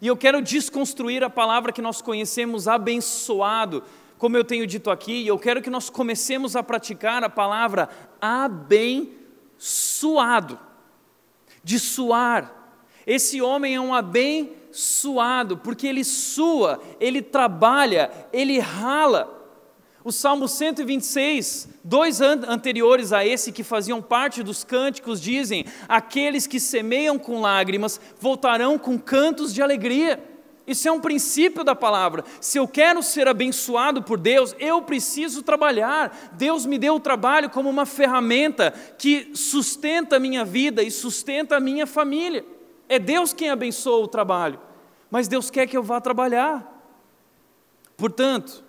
E 0.02 0.08
eu 0.08 0.18
quero 0.18 0.42
desconstruir 0.42 1.24
a 1.24 1.30
palavra 1.30 1.72
que 1.72 1.82
nós 1.82 2.02
conhecemos, 2.02 2.68
abençoado, 2.68 3.84
como 4.18 4.36
eu 4.38 4.44
tenho 4.44 4.66
dito 4.68 4.90
aqui, 4.90 5.24
e 5.24 5.28
eu 5.28 5.38
quero 5.38 5.62
que 5.62 5.70
nós 5.70 5.90
comecemos 5.90 6.56
a 6.56 6.64
praticar 6.64 7.24
a 7.24 7.30
palavra 7.30 7.88
abençoado, 8.20 9.20
de 11.64 11.78
suar. 11.80 12.54
Esse 13.06 13.42
homem 13.42 13.76
é 13.76 13.80
um 13.80 13.94
abençoado, 13.94 15.58
porque 15.58 15.86
ele 15.88 16.04
sua, 16.04 16.82
ele 17.00 17.22
trabalha, 17.22 18.12
ele 18.34 18.60
rala. 18.60 19.45
O 20.06 20.12
Salmo 20.12 20.48
126, 20.48 21.68
dois 21.84 22.22
anteriores 22.22 23.12
a 23.12 23.26
esse 23.26 23.52
que 23.52 23.64
faziam 23.64 24.04
parte 24.04 24.44
dos 24.44 24.64
cânticos, 24.64 25.20
dizem: 25.20 25.66
Aqueles 25.90 26.46
que 26.46 26.60
semeiam 26.60 27.18
com 27.18 27.42
lágrimas 27.42 28.00
voltarão 28.20 28.78
com 28.78 29.00
cantos 29.00 29.52
de 29.52 29.64
alegria. 29.64 30.24
Isso 30.68 30.88
é 30.88 30.92
um 30.92 31.00
princípio 31.00 31.64
da 31.64 31.74
palavra. 31.74 32.24
Se 32.40 32.60
eu 32.60 32.68
quero 32.68 33.02
ser 33.02 33.28
abençoado 33.28 34.04
por 34.04 34.20
Deus, 34.20 34.56
eu 34.60 34.80
preciso 34.84 35.42
trabalhar. 35.42 36.34
Deus 36.34 36.68
me 36.68 36.78
deu 36.78 36.94
o 36.94 37.00
trabalho 37.00 37.50
como 37.50 37.68
uma 37.68 37.88
ferramenta 37.88 38.72
que 39.00 39.32
sustenta 39.34 40.18
a 40.18 40.20
minha 40.20 40.46
vida 40.46 40.84
e 40.84 40.92
sustenta 40.92 41.58
a 41.58 41.60
minha 41.60 41.88
família. 41.88 42.46
É 42.88 43.00
Deus 43.00 43.34
quem 43.34 43.50
abençoa 43.50 44.04
o 44.04 44.08
trabalho, 44.08 44.60
mas 45.10 45.28
Deus 45.28 45.50
quer 45.50 45.66
que 45.66 45.76
eu 45.76 45.82
vá 45.82 46.00
trabalhar. 46.00 46.72
Portanto, 47.98 48.65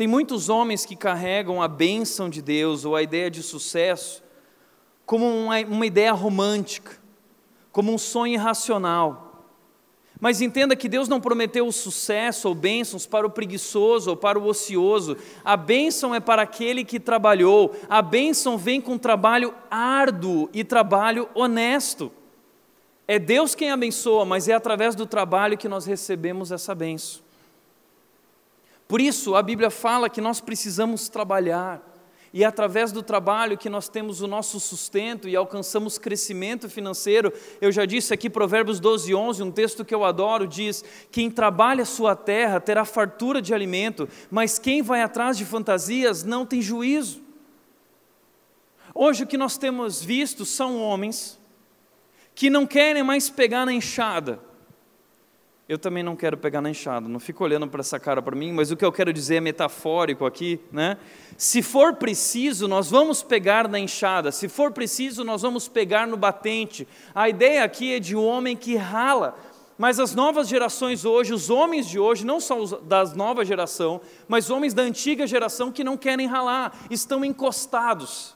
tem 0.00 0.06
muitos 0.06 0.48
homens 0.48 0.86
que 0.86 0.96
carregam 0.96 1.60
a 1.60 1.68
bênção 1.68 2.30
de 2.30 2.40
Deus 2.40 2.86
ou 2.86 2.96
a 2.96 3.02
ideia 3.02 3.30
de 3.30 3.42
sucesso 3.42 4.22
como 5.04 5.26
uma, 5.26 5.60
uma 5.60 5.84
ideia 5.84 6.10
romântica, 6.12 6.98
como 7.70 7.92
um 7.92 7.98
sonho 7.98 8.32
irracional. 8.32 9.44
Mas 10.18 10.40
entenda 10.40 10.74
que 10.74 10.88
Deus 10.88 11.06
não 11.06 11.20
prometeu 11.20 11.66
o 11.66 11.70
sucesso 11.70 12.48
ou 12.48 12.54
bênçãos 12.54 13.04
para 13.04 13.26
o 13.26 13.30
preguiçoso 13.30 14.08
ou 14.08 14.16
para 14.16 14.38
o 14.38 14.46
ocioso. 14.46 15.18
A 15.44 15.54
bênção 15.54 16.14
é 16.14 16.18
para 16.18 16.40
aquele 16.40 16.82
que 16.82 16.98
trabalhou. 16.98 17.76
A 17.86 18.00
bênção 18.00 18.56
vem 18.56 18.80
com 18.80 18.96
trabalho 18.96 19.52
árduo 19.70 20.48
e 20.54 20.64
trabalho 20.64 21.28
honesto. 21.34 22.10
É 23.06 23.18
Deus 23.18 23.54
quem 23.54 23.70
abençoa, 23.70 24.24
mas 24.24 24.48
é 24.48 24.54
através 24.54 24.94
do 24.94 25.04
trabalho 25.04 25.58
que 25.58 25.68
nós 25.68 25.84
recebemos 25.84 26.50
essa 26.50 26.74
bênção. 26.74 27.20
Por 28.90 29.00
isso, 29.00 29.36
a 29.36 29.42
Bíblia 29.42 29.70
fala 29.70 30.10
que 30.10 30.20
nós 30.20 30.40
precisamos 30.40 31.08
trabalhar, 31.08 31.80
e 32.34 32.42
é 32.42 32.46
através 32.46 32.90
do 32.90 33.04
trabalho 33.04 33.56
que 33.56 33.70
nós 33.70 33.88
temos 33.88 34.20
o 34.20 34.26
nosso 34.26 34.58
sustento 34.58 35.28
e 35.28 35.36
alcançamos 35.36 35.96
crescimento 35.96 36.68
financeiro. 36.68 37.32
Eu 37.60 37.70
já 37.70 37.86
disse 37.86 38.12
aqui, 38.12 38.28
Provérbios 38.28 38.80
12, 38.80 39.14
11, 39.14 39.44
um 39.44 39.52
texto 39.52 39.84
que 39.84 39.94
eu 39.94 40.04
adoro, 40.04 40.44
diz: 40.44 40.84
Quem 41.08 41.30
trabalha 41.30 41.84
sua 41.84 42.16
terra 42.16 42.58
terá 42.58 42.84
fartura 42.84 43.40
de 43.40 43.54
alimento, 43.54 44.08
mas 44.28 44.58
quem 44.58 44.82
vai 44.82 45.02
atrás 45.02 45.38
de 45.38 45.44
fantasias 45.44 46.24
não 46.24 46.44
tem 46.44 46.60
juízo. 46.60 47.22
Hoje 48.92 49.22
o 49.22 49.26
que 49.26 49.38
nós 49.38 49.56
temos 49.56 50.02
visto 50.02 50.44
são 50.44 50.82
homens 50.82 51.38
que 52.34 52.50
não 52.50 52.66
querem 52.66 53.04
mais 53.04 53.30
pegar 53.30 53.64
na 53.64 53.72
enxada, 53.72 54.40
eu 55.70 55.78
também 55.78 56.02
não 56.02 56.16
quero 56.16 56.36
pegar 56.36 56.60
na 56.60 56.68
enxada, 56.68 57.08
não 57.08 57.20
fico 57.20 57.44
olhando 57.44 57.68
para 57.68 57.78
essa 57.78 57.96
cara 57.96 58.20
para 58.20 58.34
mim, 58.34 58.50
mas 58.50 58.72
o 58.72 58.76
que 58.76 58.84
eu 58.84 58.90
quero 58.90 59.12
dizer 59.12 59.36
é 59.36 59.40
metafórico 59.40 60.26
aqui, 60.26 60.58
né? 60.72 60.96
Se 61.36 61.62
for 61.62 61.94
preciso, 61.94 62.66
nós 62.66 62.90
vamos 62.90 63.22
pegar 63.22 63.68
na 63.68 63.78
enxada, 63.78 64.32
se 64.32 64.48
for 64.48 64.72
preciso, 64.72 65.22
nós 65.22 65.42
vamos 65.42 65.68
pegar 65.68 66.08
no 66.08 66.16
batente. 66.16 66.88
A 67.14 67.28
ideia 67.28 67.62
aqui 67.62 67.94
é 67.94 68.00
de 68.00 68.16
um 68.16 68.24
homem 68.24 68.56
que 68.56 68.74
rala, 68.74 69.38
mas 69.78 70.00
as 70.00 70.12
novas 70.12 70.48
gerações 70.48 71.04
hoje, 71.04 71.32
os 71.32 71.50
homens 71.50 71.86
de 71.86 72.00
hoje, 72.00 72.26
não 72.26 72.40
são 72.40 72.58
os 72.62 72.72
das 72.82 73.14
nova 73.14 73.44
geração, 73.44 74.00
mas 74.26 74.50
homens 74.50 74.74
da 74.74 74.82
antiga 74.82 75.24
geração 75.24 75.70
que 75.70 75.84
não 75.84 75.96
querem 75.96 76.26
ralar, 76.26 76.76
estão 76.90 77.24
encostados. 77.24 78.34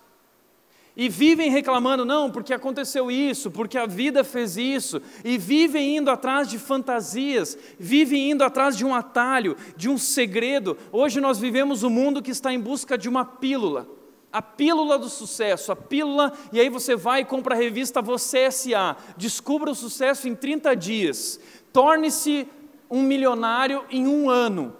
E 0.97 1.09
vivem 1.09 1.51
reclamando, 1.51 2.05
não, 2.05 2.31
porque 2.31 2.55
aconteceu 2.55 3.11
isso, 3.11 3.51
porque 3.51 3.77
a 3.77 3.85
vida 3.85 4.23
fez 4.23 4.57
isso, 4.57 5.03
e 5.25 5.37
vivem 5.37 5.97
indo 5.97 6.09
atrás 6.09 6.49
de 6.49 6.57
fantasias, 6.57 7.59
vivem 7.79 8.31
indo 8.31 8.45
atrás 8.45 8.77
de 8.77 8.85
um 8.85 8.95
atalho, 8.95 9.57
de 9.77 9.89
um 9.89 9.99
segredo. 9.99 10.79
Hoje 10.93 11.21
nós 11.21 11.39
vivemos 11.39 11.83
um 11.83 11.91
mundo 11.91 12.23
que 12.23 12.31
está 12.31 12.53
em 12.53 12.61
busca 12.61 12.97
de 12.97 13.09
uma 13.09 13.25
pílula, 13.25 13.89
a 14.33 14.41
pílula 14.41 14.97
do 14.97 15.09
sucesso, 15.09 15.73
a 15.73 15.77
pílula, 15.77 16.33
e 16.53 16.61
aí 16.61 16.69
você 16.69 16.95
vai 16.95 17.23
e 17.23 17.25
compra 17.25 17.57
a 17.57 17.59
revista 17.59 18.01
Você 18.01 18.39
S.A., 18.39 18.97
descubra 19.17 19.73
o 19.73 19.75
sucesso 19.75 20.29
em 20.29 20.35
30 20.37 20.77
dias, 20.77 21.41
torne-se 21.73 22.47
um 22.89 23.03
milionário 23.03 23.85
em 23.91 24.07
um 24.07 24.31
ano, 24.31 24.77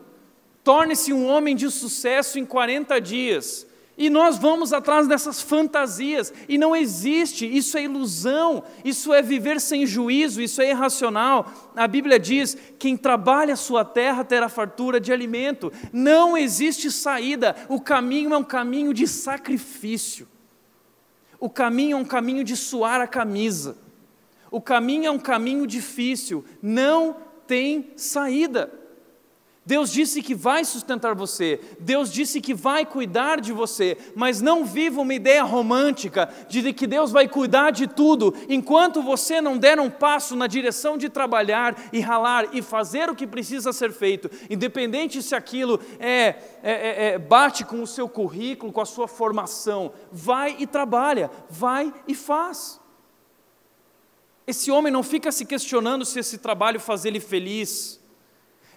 torne-se 0.63 1.13
um 1.13 1.27
homem 1.27 1.57
de 1.57 1.69
sucesso 1.73 2.39
em 2.39 2.45
40 2.45 3.01
dias. 3.01 3.67
E 3.97 4.11
nós 4.11 4.37
vamos 4.37 4.73
atrás 4.73 5.07
dessas 5.07 5.41
fantasias, 5.41 6.33
e 6.49 6.59
não 6.59 6.75
existe, 6.75 7.47
isso 7.47 7.79
é 7.79 7.85
ilusão, 7.85 8.65
isso 8.85 9.15
é 9.15 9.23
viver 9.23 9.61
sem 9.61 9.87
juízo, 9.87 10.43
isso 10.43 10.61
é 10.61 10.71
irracional. 10.71 11.53
A 11.77 11.87
Bíblia 11.87 12.19
diz: 12.19 12.57
quem 12.77 12.97
trabalha 12.97 13.55
a 13.55 13.57
sua 13.57 13.85
terra 13.85 14.25
terá 14.25 14.49
fartura 14.49 14.99
de 14.99 15.13
alimento. 15.13 15.73
Não 15.93 16.37
existe 16.37 16.91
saída, 16.91 17.55
o 17.69 17.81
caminho 17.81 18.35
é 18.35 18.37
um 18.37 18.43
caminho 18.43 18.93
de 18.93 19.07
sacrifício, 19.07 20.27
o 21.39 21.49
caminho 21.49 21.97
é 21.97 22.01
um 22.01 22.05
caminho 22.05 22.43
de 22.43 22.57
suar 22.57 23.01
a 23.01 23.07
camisa, 23.07 23.77
o 24.51 24.61
caminho 24.61 25.07
é 25.07 25.11
um 25.11 25.21
caminho 25.21 25.69
difícil, 25.69 26.45
não 26.61 27.17
tem 27.47 27.93
saída. 27.97 28.84
Deus 29.67 29.91
disse 29.91 30.21
que 30.21 30.35
vai 30.35 30.63
sustentar 30.65 31.15
você, 31.15 31.59
Deus 31.81 32.13
disse 32.13 32.39
que 32.39 32.53
vai 32.53 32.85
cuidar 32.85 33.41
de 33.41 33.51
você, 33.51 33.97
mas 34.15 34.43
não 34.43 34.65
viva 34.65 35.01
uma 35.01 35.15
ideia 35.15 35.43
romântica 35.43 36.29
de 36.49 36.71
que 36.75 36.87
Deus 36.87 37.11
vai 37.11 37.27
cuidar 37.27 37.71
de 37.71 37.87
tudo, 37.87 38.35
enquanto 38.49 39.01
você 39.01 39.41
não 39.41 39.57
der 39.57 39.81
um 39.81 39.89
passo 39.89 40.37
na 40.37 40.47
direção 40.47 40.99
de 40.99 41.09
trabalhar 41.09 41.75
e 41.93 42.01
ralar 42.01 42.55
e 42.55 42.61
fazer 42.61 43.09
o 43.09 43.15
que 43.15 43.27
precisa 43.27 43.73
ser 43.73 43.91
feito, 43.91 44.31
independente 44.51 45.23
se 45.23 45.35
aquilo 45.35 45.81
é, 45.99 46.11
é, 46.13 46.37
é, 46.63 47.07
é 47.07 47.19
bate 47.19 47.65
com 47.65 47.83
o 47.83 47.87
seu 47.87 48.07
currículo, 48.07 48.71
com 48.71 48.83
a 48.83 48.87
sua 48.87 49.09
formação, 49.09 49.93
vai 50.13 50.57
e 50.59 50.67
trabalha, 50.67 51.31
vai 51.49 51.93
e 52.07 52.15
faz. 52.15 52.79
Esse 54.47 54.71
homem 54.71 54.93
não 54.93 55.03
fica 55.03 55.33
se 55.33 55.47
questionando 55.47 56.05
se 56.05 56.19
esse 56.19 56.37
trabalho 56.37 56.79
faz 56.79 57.07
ele 57.07 57.19
feliz. 57.19 58.04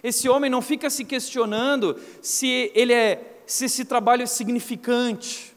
Esse 0.02 0.28
homem 0.28 0.50
não 0.50 0.62
fica 0.62 0.88
se 0.90 1.04
questionando 1.04 1.96
se 2.22 2.70
ele 2.74 2.92
é 2.92 3.34
se 3.46 3.64
esse 3.64 3.84
trabalho 3.84 4.22
é 4.22 4.26
significante. 4.26 5.56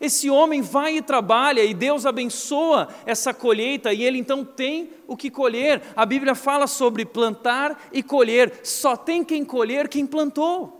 Esse 0.00 0.30
homem 0.30 0.62
vai 0.62 0.98
e 0.98 1.02
trabalha 1.02 1.64
e 1.64 1.74
Deus 1.74 2.06
abençoa 2.06 2.88
essa 3.04 3.34
colheita 3.34 3.92
e 3.92 4.04
ele 4.04 4.18
então 4.18 4.44
tem 4.44 4.90
o 5.06 5.16
que 5.16 5.30
colher. 5.30 5.82
A 5.96 6.06
Bíblia 6.06 6.34
fala 6.34 6.66
sobre 6.66 7.04
plantar 7.04 7.88
e 7.92 8.02
colher. 8.02 8.60
Só 8.62 8.96
tem 8.96 9.24
quem 9.24 9.44
colher 9.44 9.88
quem 9.88 10.06
plantou. 10.06 10.78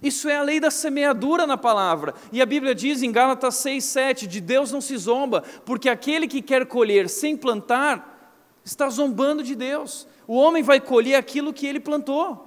Isso 0.00 0.28
é 0.28 0.36
a 0.36 0.42
lei 0.42 0.60
da 0.60 0.70
semeadura 0.70 1.46
na 1.46 1.56
palavra. 1.56 2.14
E 2.30 2.40
a 2.40 2.46
Bíblia 2.46 2.74
diz 2.74 3.02
em 3.02 3.10
Gálatas 3.10 3.56
6, 3.56 3.84
7: 3.84 4.26
de 4.28 4.40
Deus 4.40 4.70
não 4.70 4.80
se 4.80 4.96
zomba, 4.96 5.42
porque 5.64 5.88
aquele 5.88 6.28
que 6.28 6.40
quer 6.40 6.66
colher 6.66 7.08
sem 7.08 7.36
plantar 7.36 8.36
está 8.64 8.88
zombando 8.88 9.42
de 9.42 9.56
Deus. 9.56 10.06
O 10.28 10.36
homem 10.36 10.62
vai 10.62 10.78
colher 10.78 11.14
aquilo 11.14 11.54
que 11.54 11.66
ele 11.66 11.80
plantou. 11.80 12.46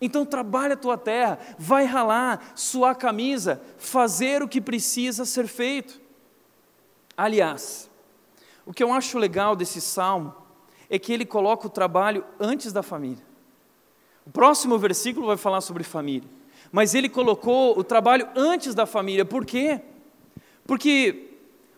Então 0.00 0.24
trabalha 0.24 0.72
a 0.72 0.76
tua 0.76 0.96
terra, 0.96 1.38
vai 1.58 1.84
ralar, 1.84 2.52
suar 2.56 2.96
camisa, 2.96 3.62
fazer 3.76 4.42
o 4.42 4.48
que 4.48 4.60
precisa 4.60 5.26
ser 5.26 5.46
feito. 5.46 6.00
Aliás, 7.14 7.90
o 8.66 8.72
que 8.72 8.82
eu 8.82 8.90
acho 8.90 9.18
legal 9.18 9.54
desse 9.54 9.80
salmo 9.82 10.34
é 10.88 10.98
que 10.98 11.12
ele 11.12 11.26
coloca 11.26 11.66
o 11.66 11.70
trabalho 11.70 12.24
antes 12.40 12.72
da 12.72 12.82
família. 12.82 13.22
O 14.26 14.30
próximo 14.30 14.78
versículo 14.78 15.26
vai 15.26 15.36
falar 15.36 15.60
sobre 15.60 15.84
família, 15.84 16.28
mas 16.72 16.94
ele 16.94 17.08
colocou 17.08 17.78
o 17.78 17.84
trabalho 17.84 18.26
antes 18.34 18.74
da 18.74 18.86
família. 18.86 19.24
Por 19.24 19.44
quê? 19.44 19.80
Porque 20.66 21.23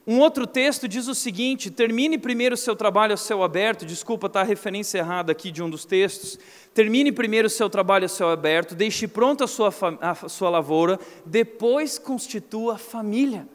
um 0.09 0.21
outro 0.21 0.47
texto 0.47 0.87
diz 0.87 1.09
o 1.09 1.15
seguinte: 1.15 1.69
termine 1.69 2.17
primeiro 2.17 2.55
o 2.55 2.59
seu 2.59 2.77
trabalho 2.77 3.15
a 3.15 3.17
céu 3.17 3.43
aberto. 3.43 3.85
Desculpa, 3.85 4.29
está 4.29 4.43
a 4.43 4.45
referência 4.45 4.99
errada 4.99 5.33
aqui 5.33 5.51
de 5.51 5.61
um 5.63 5.69
dos 5.69 5.85
textos. 5.85 6.39
Termine 6.73 7.11
primeiro 7.11 7.47
o 7.47 7.51
seu 7.51 7.69
trabalho 7.69 8.05
a 8.05 8.09
céu 8.09 8.29
aberto, 8.29 8.75
deixe 8.77 9.09
pronta 9.09 9.45
a 9.45 9.49
sua, 9.49 9.75
a 10.01 10.29
sua 10.29 10.49
lavoura, 10.49 11.01
depois 11.25 11.99
constitua 11.99 12.79
família. 12.79 13.49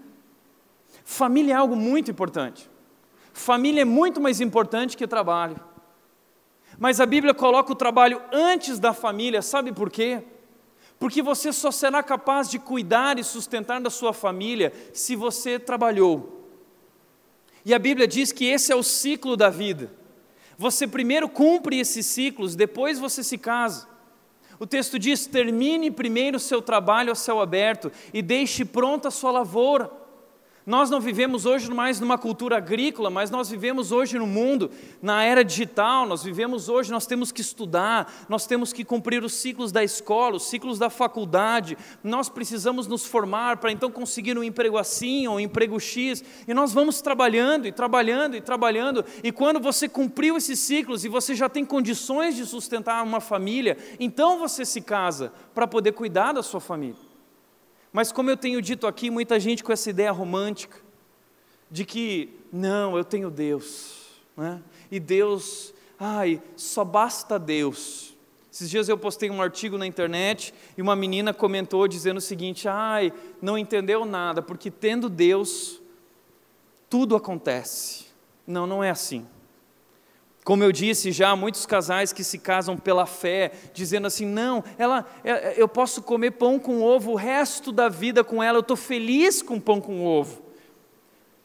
Família 1.06 1.54
é 1.54 1.56
algo 1.56 1.76
muito 1.76 2.12
importante. 2.12 2.70
Família 3.32 3.84
é 3.84 3.86
muito 3.86 4.20
mais 4.20 4.42
importante 4.42 4.98
que 4.98 5.08
trabalho. 5.08 5.58
Mas 6.78 7.00
a 7.00 7.06
Bíblia 7.06 7.34
coloca 7.34 7.72
o 7.72 7.76
trabalho 7.76 8.22
antes 8.32 8.78
da 8.78 8.92
família, 8.94 9.42
sabe 9.42 9.72
por 9.72 9.90
quê? 9.90 10.22
Porque 11.00 11.22
você 11.22 11.54
só 11.54 11.72
será 11.72 12.04
capaz 12.04 12.50
de 12.50 12.60
cuidar 12.60 13.18
e 13.18 13.24
sustentar 13.24 13.80
da 13.80 13.90
sua 13.90 14.14
família 14.14 14.74
se 14.94 15.16
você 15.16 15.58
trabalhou. 15.58 16.41
E 17.66 17.74
a 17.74 17.80
Bíblia 17.80 18.08
diz 18.08 18.32
que 18.32 18.46
esse 18.46 18.72
é 18.72 18.76
o 18.76 18.84
ciclo 18.84 19.38
da 19.38 19.50
vida. 19.50 19.92
Você 20.58 20.88
primeiro 20.88 21.28
cumpre 21.28 21.80
esses 21.80 22.06
ciclos, 22.06 22.56
depois 22.56 23.00
você 23.00 23.24
se 23.24 23.38
casa. 23.38 23.88
O 24.60 24.68
texto 24.68 25.00
diz: 25.00 25.26
termine 25.26 25.90
primeiro 25.90 26.38
o 26.38 26.40
seu 26.40 26.62
trabalho 26.62 27.12
a 27.12 27.16
céu 27.16 27.40
aberto 27.42 27.92
e 28.14 28.22
deixe 28.22 28.64
pronta 28.64 29.08
a 29.08 29.12
sua 29.12 29.32
lavoura. 29.32 30.01
Nós 30.64 30.92
não 30.92 31.02
vivemos 31.02 31.48
hoje 31.48 31.72
mais 31.72 32.00
numa 32.00 32.20
cultura 32.20 32.58
agrícola, 32.58 33.10
mas 33.10 33.32
nós 33.32 33.50
vivemos 33.50 33.92
hoje 33.92 34.20
no 34.20 34.28
mundo, 34.28 34.70
na 35.02 35.24
era 35.24 35.44
digital, 35.44 36.06
nós 36.06 36.24
vivemos 36.24 36.70
hoje, 36.70 36.92
nós 36.92 37.08
temos 37.08 37.32
que 37.32 37.42
estudar, 37.42 38.26
nós 38.30 38.46
temos 38.46 38.72
que 38.72 38.86
cumprir 38.86 39.24
os 39.24 39.34
ciclos 39.34 39.72
da 39.72 39.84
escola, 39.84 40.36
os 40.36 40.44
ciclos 40.44 40.78
da 40.78 40.88
faculdade, 40.88 41.76
nós 42.04 42.30
precisamos 42.30 42.86
nos 42.86 43.06
formar 43.06 43.58
para 43.58 43.72
então 43.72 43.90
conseguir 43.90 44.38
um 44.38 44.44
emprego 44.44 44.78
assim 44.78 45.26
ou 45.26 45.38
um 45.38 45.40
emprego 45.40 45.80
X, 45.80 46.24
e 46.48 46.54
nós 46.54 46.72
vamos 46.72 47.02
trabalhando 47.02 47.68
e 47.68 47.72
trabalhando 47.72 48.36
e 48.36 48.42
trabalhando, 48.42 49.04
e 49.24 49.32
quando 49.32 49.60
você 49.60 49.90
cumpriu 49.90 50.38
esses 50.38 50.60
ciclos 50.60 51.04
e 51.04 51.10
você 51.10 51.34
já 51.34 51.50
tem 51.50 51.66
condições 51.66 52.36
de 52.36 52.46
sustentar 52.46 53.04
uma 53.04 53.20
família, 53.20 53.78
então 54.00 54.38
você 54.38 54.64
se 54.64 54.82
casa 54.82 55.34
para 55.56 55.66
poder 55.66 55.94
cuidar 55.94 56.34
da 56.34 56.44
sua 56.44 56.60
família. 56.60 57.11
Mas, 57.92 58.12
como 58.12 58.30
eu 58.30 58.38
tenho 58.38 58.62
dito 58.62 58.88
aqui, 58.88 59.10
muita 59.10 59.40
gente 59.40 59.64
com 59.64 59.72
essa 59.72 59.90
ideia 59.90 60.12
romântica 60.12 60.78
de 61.70 61.86
que, 61.86 62.30
não, 62.52 62.98
eu 62.98 63.04
tenho 63.04 63.30
Deus, 63.30 64.08
né? 64.36 64.62
e 64.90 65.00
Deus, 65.00 65.74
ai, 66.00 66.42
só 66.56 66.84
basta 66.84 67.38
Deus. 67.38 68.12
Esses 68.52 68.70
dias 68.70 68.90
eu 68.90 68.98
postei 68.98 69.30
um 69.30 69.42
artigo 69.42 69.78
na 69.78 69.88
internet 69.88 70.54
e 70.78 70.82
uma 70.82 70.96
menina 70.96 71.34
comentou 71.34 71.88
dizendo 71.88 72.18
o 72.18 72.22
seguinte: 72.22 72.68
ai, 72.68 73.14
não 73.42 73.58
entendeu 73.58 74.04
nada, 74.04 74.42
porque 74.42 74.70
tendo 74.70 75.10
Deus, 75.10 75.82
tudo 76.90 77.16
acontece. 77.16 78.08
Não, 78.46 78.68
não 78.68 78.84
é 78.84 78.90
assim. 78.90 79.26
Como 80.44 80.64
eu 80.64 80.72
disse 80.72 81.12
já, 81.12 81.36
muitos 81.36 81.68
casais 81.68 82.12
que 82.12 82.24
se 82.24 82.40
casam 82.40 82.76
pela 82.76 83.06
fé, 83.06 83.52
dizendo 83.74 84.08
assim: 84.08 84.26
não, 84.26 84.64
ela, 84.78 85.06
é, 85.24 85.54
eu 85.62 85.68
posso 85.68 86.02
comer 86.02 86.32
pão 86.32 86.58
com 86.58 86.82
ovo 86.82 87.12
o 87.12 87.16
resto 87.16 87.72
da 87.72 87.88
vida 87.88 88.24
com 88.24 88.42
ela, 88.42 88.58
eu 88.58 88.62
estou 88.62 88.78
feliz 88.78 89.42
com 89.42 89.60
pão 89.60 89.80
com 89.80 90.04
ovo. 90.04 90.42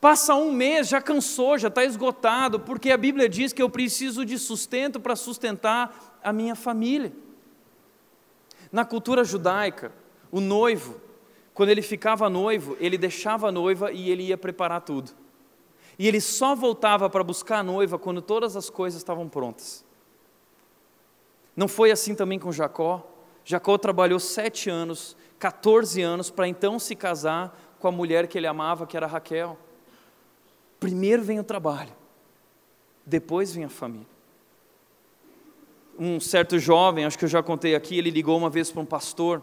Passa 0.01 0.35
um 0.35 0.53
mês, 0.53 0.89
já 0.89 1.01
cansou, 1.01 1.59
já 1.59 1.69
está 1.69 1.85
esgotado, 1.85 2.61
porque 2.61 2.91
a 2.91 2.97
Bíblia 2.97 3.29
diz 3.29 3.53
que 3.53 3.63
eu 3.63 3.69
preciso 3.69 4.25
de 4.25 4.39
sustento 4.39 5.01
para 5.01 5.17
sustentar 5.17 6.19
a 6.23 6.33
minha 6.33 6.55
família. 6.55 7.13
Na 8.71 8.85
cultura 8.85 9.25
judaica, 9.25 9.93
o 10.31 10.41
noivo, 10.41 11.01
quando 11.53 11.71
ele 11.71 11.83
ficava 11.83 12.29
noivo, 12.29 12.77
ele 12.79 12.99
deixava 12.99 13.49
a 13.49 13.53
noiva 13.53 13.91
e 13.93 14.11
ele 14.11 14.25
ia 14.25 14.39
preparar 14.39 14.83
tudo. 14.83 15.13
E 15.99 16.07
ele 16.07 16.21
só 16.21 16.55
voltava 16.55 17.09
para 17.09 17.25
buscar 17.25 17.59
a 17.59 17.63
noiva 17.63 17.99
quando 17.99 18.21
todas 18.21 18.57
as 18.57 18.69
coisas 18.69 19.01
estavam 19.01 19.29
prontas. 19.29 19.85
Não 21.57 21.67
foi 21.67 21.91
assim 21.91 22.15
também 22.15 22.39
com 22.39 22.53
Jacó. 22.53 23.07
Jacó 23.45 23.79
trabalhou 23.79 24.21
sete 24.21 24.69
anos, 24.69 25.17
14 25.39 26.03
anos, 26.03 26.31
para 26.31 26.47
então 26.47 26.79
se 26.79 26.95
casar 26.95 27.59
com 27.79 27.89
a 27.89 27.93
mulher 27.93 28.27
que 28.27 28.37
ele 28.37 28.47
amava, 28.47 28.87
que 28.87 28.97
era 28.97 29.07
Raquel. 29.07 29.59
Primeiro 30.79 31.23
vem 31.23 31.41
o 31.41 31.45
trabalho, 31.45 31.93
depois 33.05 33.55
vem 33.55 33.65
a 33.65 33.69
família. 33.69 34.07
Um 35.99 36.21
certo 36.21 36.59
jovem, 36.59 37.07
acho 37.07 37.19
que 37.19 37.25
eu 37.25 37.29
já 37.29 37.43
contei 37.43 37.75
aqui, 37.75 37.97
ele 37.97 38.11
ligou 38.11 38.37
uma 38.37 38.51
vez 38.51 38.71
para 38.71 38.83
um 38.83 38.87
pastor 38.87 39.43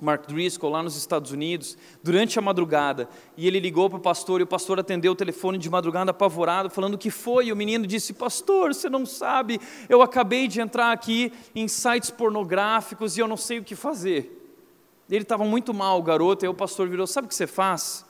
Mark 0.00 0.26
Driscoll, 0.26 0.70
lá 0.70 0.82
nos 0.82 0.96
Estados 0.96 1.30
Unidos, 1.32 1.76
durante 2.02 2.38
a 2.38 2.42
madrugada, 2.42 3.08
e 3.36 3.46
ele 3.46 3.58
ligou 3.58 3.88
para 3.88 3.98
o 3.98 4.00
pastor, 4.00 4.40
e 4.40 4.44
o 4.44 4.46
pastor 4.46 4.78
atendeu 4.78 5.12
o 5.12 5.16
telefone 5.16 5.58
de 5.58 5.68
madrugada 5.68 6.10
apavorado, 6.10 6.70
falando 6.70 6.94
o 6.94 6.98
que 6.98 7.10
foi, 7.10 7.46
e 7.46 7.52
o 7.52 7.56
menino 7.56 7.86
disse, 7.86 8.12
pastor, 8.12 8.74
você 8.74 8.88
não 8.88 9.04
sabe, 9.04 9.60
eu 9.88 10.02
acabei 10.02 10.48
de 10.48 10.60
entrar 10.60 10.92
aqui 10.92 11.32
em 11.54 11.66
sites 11.66 12.10
pornográficos 12.10 13.16
e 13.16 13.20
eu 13.20 13.26
não 13.26 13.36
sei 13.36 13.58
o 13.58 13.64
que 13.64 13.74
fazer. 13.74 14.32
Ele 15.10 15.22
estava 15.22 15.44
muito 15.44 15.74
mal, 15.74 15.98
o 15.98 16.02
garoto, 16.02 16.44
e 16.44 16.46
aí 16.46 16.50
o 16.50 16.54
pastor 16.54 16.88
virou, 16.88 17.06
sabe 17.06 17.26
o 17.26 17.28
que 17.28 17.34
você 17.34 17.46
faz? 17.46 18.05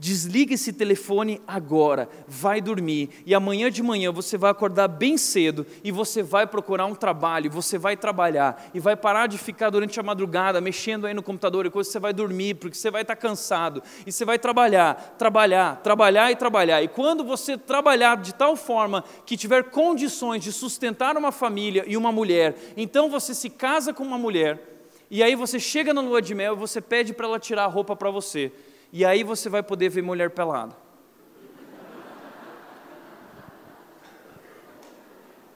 Desliga 0.00 0.54
esse 0.54 0.72
telefone 0.72 1.40
agora, 1.44 2.08
vai 2.28 2.60
dormir 2.60 3.10
e 3.26 3.34
amanhã 3.34 3.68
de 3.68 3.82
manhã 3.82 4.12
você 4.12 4.38
vai 4.38 4.48
acordar 4.48 4.86
bem 4.86 5.18
cedo 5.18 5.66
e 5.82 5.90
você 5.90 6.22
vai 6.22 6.46
procurar 6.46 6.86
um 6.86 6.94
trabalho, 6.94 7.50
você 7.50 7.76
vai 7.76 7.96
trabalhar 7.96 8.70
e 8.72 8.78
vai 8.78 8.94
parar 8.94 9.26
de 9.26 9.36
ficar 9.36 9.70
durante 9.70 9.98
a 9.98 10.02
madrugada 10.04 10.60
mexendo 10.60 11.04
aí 11.04 11.12
no 11.12 11.22
computador 11.22 11.66
e 11.66 11.70
coisa, 11.70 11.90
você 11.90 11.98
vai 11.98 12.12
dormir 12.12 12.54
porque 12.54 12.76
você 12.76 12.92
vai 12.92 13.02
estar 13.02 13.16
cansado 13.16 13.82
e 14.06 14.12
você 14.12 14.24
vai 14.24 14.38
trabalhar, 14.38 15.16
trabalhar, 15.18 15.80
trabalhar 15.82 16.30
e 16.30 16.36
trabalhar. 16.36 16.80
E 16.80 16.86
quando 16.86 17.24
você 17.24 17.58
trabalhar 17.58 18.18
de 18.18 18.32
tal 18.32 18.54
forma 18.54 19.02
que 19.26 19.36
tiver 19.36 19.64
condições 19.64 20.44
de 20.44 20.52
sustentar 20.52 21.16
uma 21.16 21.32
família 21.32 21.82
e 21.88 21.96
uma 21.96 22.12
mulher, 22.12 22.54
então 22.76 23.10
você 23.10 23.34
se 23.34 23.50
casa 23.50 23.92
com 23.92 24.04
uma 24.04 24.16
mulher 24.16 24.78
e 25.10 25.22
aí 25.22 25.34
você 25.34 25.58
chega 25.58 25.94
na 25.94 26.02
lua 26.02 26.20
de 26.20 26.34
mel 26.34 26.54
e 26.54 26.56
você 26.56 26.80
pede 26.80 27.12
para 27.12 27.26
ela 27.26 27.40
tirar 27.40 27.64
a 27.64 27.68
roupa 27.68 27.96
para 27.96 28.10
você. 28.10 28.52
E 28.92 29.04
aí 29.04 29.22
você 29.22 29.48
vai 29.48 29.62
poder 29.62 29.88
ver 29.88 30.02
mulher 30.02 30.30
pelada. 30.30 30.76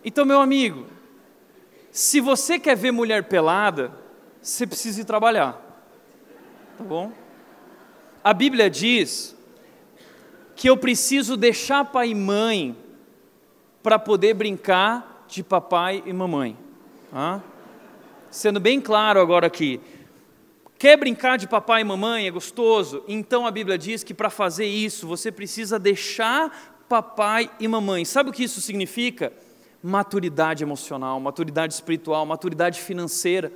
Então, 0.05 0.25
meu 0.25 0.41
amigo, 0.41 0.87
se 1.91 2.21
você 2.21 2.59
quer 2.59 2.77
ver 2.77 2.91
mulher 2.91 3.25
pelada, 3.25 3.93
você 4.41 4.67
precisa 4.67 5.01
ir 5.01 5.05
trabalhar. 5.05 5.61
Tá 6.77 6.85
bom? 6.85 7.13
A 8.25 8.35
Bíblia 8.35 8.69
diz 8.69 9.37
que 10.57 10.69
eu 10.69 10.77
preciso 10.77 11.37
deixar 11.37 11.85
pai 11.85 12.11
e 12.11 12.15
mãe 12.15 12.77
para 13.83 13.99
poder 13.99 14.35
brincar 14.35 15.25
de 15.29 15.43
papai 15.43 16.03
e 16.07 16.13
mamãe. 16.13 16.57
Ah? 17.13 17.41
Sendo 18.31 18.61
bem 18.61 18.81
claro 18.81 19.21
agora 19.21 19.47
aqui, 19.47 19.81
Quer 20.83 20.97
brincar 20.97 21.39
de 21.39 21.47
papai 21.47 21.83
e 21.83 21.85
mamãe? 21.85 22.27
É 22.27 22.31
gostoso? 22.33 23.05
Então 23.07 23.47
a 23.47 23.53
Bíblia 23.53 23.79
diz 23.79 24.03
que 24.03 24.13
para 24.13 24.29
fazer 24.29 24.67
isso 24.67 25.07
você 25.07 25.31
precisa 25.31 25.79
deixar 25.79 26.85
papai 26.89 27.49
e 27.61 27.69
mamãe. 27.69 28.05
Sabe 28.05 28.31
o 28.31 28.33
que 28.33 28.43
isso 28.43 28.61
significa? 28.61 29.33
Maturidade 29.81 30.65
emocional, 30.65 31.21
maturidade 31.21 31.73
espiritual, 31.73 32.27
maturidade 32.27 32.81
financeira. 32.81 33.53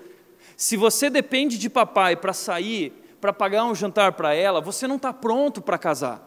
Se 0.57 0.77
você 0.77 1.11
depende 1.11 1.59
de 1.59 1.69
papai 1.69 2.15
para 2.15 2.33
sair, 2.33 2.93
para 3.21 3.33
pagar 3.33 3.65
um 3.65 3.75
jantar 3.75 4.13
para 4.13 4.33
ela, 4.33 4.61
você 4.61 4.87
não 4.87 4.95
está 4.95 5.13
pronto 5.13 5.61
para 5.61 5.79
casar. 5.79 6.25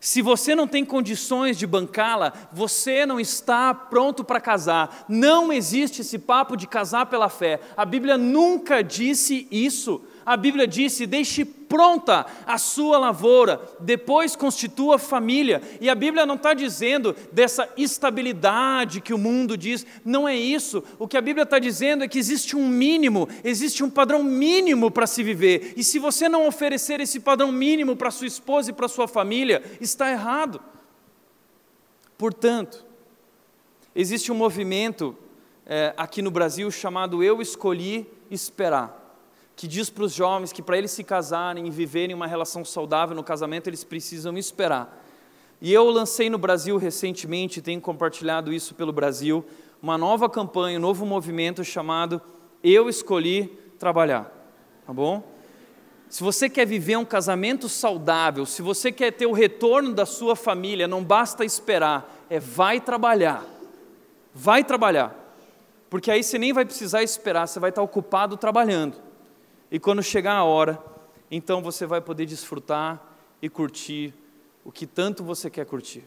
Se 0.00 0.20
você 0.20 0.56
não 0.56 0.66
tem 0.66 0.84
condições 0.84 1.56
de 1.56 1.66
bancá-la, 1.66 2.32
você 2.52 3.06
não 3.06 3.20
está 3.20 3.72
pronto 3.72 4.24
para 4.24 4.40
casar. 4.40 5.04
Não 5.08 5.52
existe 5.52 6.00
esse 6.00 6.18
papo 6.18 6.56
de 6.56 6.66
casar 6.66 7.06
pela 7.06 7.28
fé. 7.28 7.60
A 7.76 7.84
Bíblia 7.84 8.18
nunca 8.18 8.82
disse 8.82 9.46
isso 9.48 10.02
a 10.24 10.36
Bíblia 10.36 10.66
disse: 10.66 11.06
deixe 11.06 11.44
pronta 11.44 12.26
a 12.44 12.58
sua 12.58 12.98
lavoura, 12.98 13.60
depois 13.78 14.34
constitua 14.34 14.98
família. 14.98 15.62
E 15.80 15.88
a 15.88 15.94
Bíblia 15.94 16.26
não 16.26 16.34
está 16.34 16.52
dizendo 16.52 17.14
dessa 17.30 17.68
estabilidade 17.76 19.00
que 19.00 19.14
o 19.14 19.18
mundo 19.18 19.56
diz, 19.56 19.86
não 20.04 20.28
é 20.28 20.36
isso. 20.36 20.82
O 20.98 21.06
que 21.06 21.16
a 21.16 21.20
Bíblia 21.20 21.44
está 21.44 21.60
dizendo 21.60 22.02
é 22.02 22.08
que 22.08 22.18
existe 22.18 22.56
um 22.56 22.68
mínimo, 22.68 23.28
existe 23.44 23.84
um 23.84 23.88
padrão 23.88 24.22
mínimo 24.22 24.90
para 24.90 25.06
se 25.06 25.22
viver. 25.22 25.74
E 25.76 25.84
se 25.84 26.00
você 26.00 26.28
não 26.28 26.46
oferecer 26.46 27.00
esse 27.00 27.20
padrão 27.20 27.52
mínimo 27.52 27.94
para 27.94 28.10
sua 28.10 28.26
esposa 28.26 28.70
e 28.70 28.74
para 28.74 28.88
sua 28.88 29.06
família, 29.06 29.62
está 29.80 30.10
errado. 30.10 30.60
Portanto, 32.18 32.84
existe 33.94 34.32
um 34.32 34.34
movimento 34.34 35.16
é, 35.64 35.94
aqui 35.96 36.20
no 36.20 36.32
Brasil 36.32 36.68
chamado 36.70 37.22
Eu 37.22 37.40
Escolhi 37.40 38.06
Esperar 38.28 38.99
que 39.60 39.68
diz 39.68 39.90
para 39.90 40.04
os 40.04 40.14
jovens 40.14 40.54
que 40.54 40.62
para 40.62 40.78
eles 40.78 40.90
se 40.90 41.04
casarem 41.04 41.66
e 41.66 41.70
viverem 41.70 42.16
uma 42.16 42.26
relação 42.26 42.64
saudável 42.64 43.14
no 43.14 43.22
casamento, 43.22 43.68
eles 43.68 43.84
precisam 43.84 44.38
esperar. 44.38 45.04
E 45.60 45.70
eu 45.70 45.90
lancei 45.90 46.30
no 46.30 46.38
Brasil 46.38 46.78
recentemente, 46.78 47.60
tenho 47.60 47.78
compartilhado 47.78 48.54
isso 48.54 48.74
pelo 48.74 48.90
Brasil, 48.90 49.44
uma 49.82 49.98
nova 49.98 50.30
campanha, 50.30 50.78
um 50.78 50.80
novo 50.80 51.04
movimento 51.04 51.62
chamado 51.62 52.22
Eu 52.64 52.88
Escolhi 52.88 53.48
Trabalhar. 53.78 54.32
Tá 54.86 54.94
bom? 54.94 55.22
Se 56.08 56.22
você 56.22 56.48
quer 56.48 56.66
viver 56.66 56.96
um 56.96 57.04
casamento 57.04 57.68
saudável, 57.68 58.46
se 58.46 58.62
você 58.62 58.90
quer 58.90 59.10
ter 59.10 59.26
o 59.26 59.32
retorno 59.32 59.92
da 59.92 60.06
sua 60.06 60.34
família, 60.34 60.88
não 60.88 61.04
basta 61.04 61.44
esperar, 61.44 62.10
é 62.30 62.40
vai 62.40 62.80
trabalhar. 62.80 63.44
Vai 64.34 64.64
trabalhar. 64.64 65.14
Porque 65.90 66.10
aí 66.10 66.24
você 66.24 66.38
nem 66.38 66.50
vai 66.50 66.64
precisar 66.64 67.02
esperar, 67.02 67.46
você 67.46 67.60
vai 67.60 67.68
estar 67.68 67.82
ocupado 67.82 68.38
trabalhando. 68.38 69.09
E 69.70 69.78
quando 69.78 70.02
chegar 70.02 70.34
a 70.34 70.44
hora, 70.44 70.82
então 71.30 71.62
você 71.62 71.86
vai 71.86 72.00
poder 72.00 72.26
desfrutar 72.26 73.00
e 73.40 73.48
curtir 73.48 74.12
o 74.64 74.72
que 74.72 74.86
tanto 74.86 75.22
você 75.22 75.48
quer 75.48 75.64
curtir. 75.64 76.04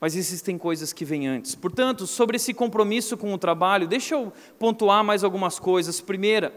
Mas 0.00 0.16
existem 0.16 0.58
coisas 0.58 0.92
que 0.92 1.04
vêm 1.04 1.26
antes. 1.26 1.54
Portanto, 1.54 2.06
sobre 2.06 2.36
esse 2.36 2.52
compromisso 2.52 3.16
com 3.16 3.32
o 3.32 3.38
trabalho, 3.38 3.86
deixa 3.86 4.14
eu 4.14 4.32
pontuar 4.58 5.04
mais 5.04 5.22
algumas 5.22 5.58
coisas. 5.58 6.00
Primeira, 6.00 6.52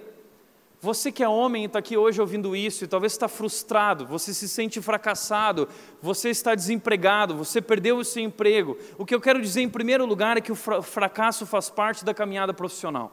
você 0.81 1.11
que 1.11 1.23
é 1.23 1.27
homem 1.27 1.63
e 1.63 1.65
está 1.65 1.79
aqui 1.79 1.97
hoje 1.97 2.21
ouvindo 2.21 2.55
isso 2.55 2.83
e 2.83 2.87
talvez 2.87 3.13
está 3.13 3.27
frustrado, 3.27 4.05
você 4.05 4.33
se 4.33 4.47
sente 4.47 4.81
fracassado, 4.81 5.67
você 6.01 6.29
está 6.29 6.53
desempregado, 6.53 7.35
você 7.35 7.61
perdeu 7.61 7.97
o 7.97 8.05
seu 8.05 8.23
emprego. 8.23 8.77
O 8.97 9.05
que 9.05 9.15
eu 9.15 9.21
quero 9.21 9.41
dizer 9.41 9.61
em 9.61 9.69
primeiro 9.69 10.05
lugar 10.05 10.37
é 10.37 10.41
que 10.41 10.51
o 10.51 10.55
fracasso 10.55 11.45
faz 11.45 11.69
parte 11.69 12.05
da 12.05 12.13
caminhada 12.13 12.53
profissional. 12.53 13.11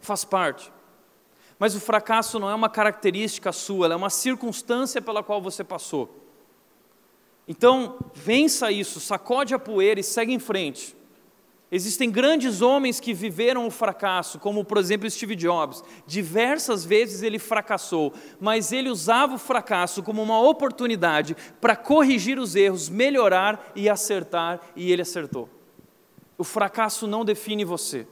Faz 0.00 0.24
parte. 0.24 0.72
Mas 1.58 1.74
o 1.74 1.80
fracasso 1.80 2.38
não 2.38 2.48
é 2.48 2.54
uma 2.54 2.68
característica 2.68 3.52
sua, 3.52 3.92
é 3.92 3.96
uma 3.96 4.10
circunstância 4.10 5.02
pela 5.02 5.22
qual 5.22 5.42
você 5.42 5.64
passou. 5.64 6.24
Então, 7.48 7.98
vença 8.14 8.70
isso, 8.70 9.00
sacode 9.00 9.54
a 9.54 9.58
poeira 9.58 9.98
e 9.98 10.04
segue 10.04 10.32
em 10.32 10.38
frente. 10.38 10.96
Existem 11.70 12.10
grandes 12.10 12.62
homens 12.62 12.98
que 12.98 13.12
viveram 13.12 13.66
o 13.66 13.70
fracasso, 13.70 14.38
como 14.38 14.64
por 14.64 14.78
exemplo 14.78 15.10
Steve 15.10 15.34
Jobs. 15.34 15.84
Diversas 16.06 16.84
vezes 16.84 17.22
ele 17.22 17.38
fracassou, 17.38 18.14
mas 18.40 18.72
ele 18.72 18.88
usava 18.88 19.34
o 19.34 19.38
fracasso 19.38 20.02
como 20.02 20.22
uma 20.22 20.40
oportunidade 20.40 21.36
para 21.60 21.76
corrigir 21.76 22.38
os 22.38 22.54
erros, 22.54 22.88
melhorar 22.88 23.72
e 23.74 23.88
acertar, 23.88 24.60
e 24.74 24.90
ele 24.90 25.02
acertou. 25.02 25.48
O 26.38 26.44
fracasso 26.44 27.06
não 27.06 27.24
define 27.24 27.64
você. 27.64 28.06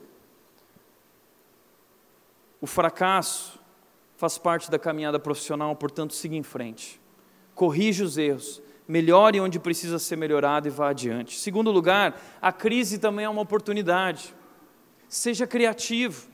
O 2.59 2.67
fracasso 2.67 3.59
faz 4.15 4.37
parte 4.37 4.71
da 4.71 4.79
caminhada 4.79 5.19
profissional, 5.19 5.75
portanto, 5.75 6.13
siga 6.13 6.35
em 6.35 6.43
frente. 6.43 6.99
Corrija 7.53 8.03
os 8.03 8.17
erros, 8.17 8.61
melhore 8.87 9.39
onde 9.39 9.59
precisa 9.59 9.99
ser 9.99 10.15
melhorado 10.15 10.67
e 10.67 10.71
vá 10.71 10.89
adiante. 10.89 11.37
Segundo 11.37 11.71
lugar, 11.71 12.19
a 12.41 12.51
crise 12.51 12.97
também 12.97 13.25
é 13.25 13.29
uma 13.29 13.41
oportunidade. 13.41 14.33
Seja 15.07 15.45
criativo. 15.45 16.27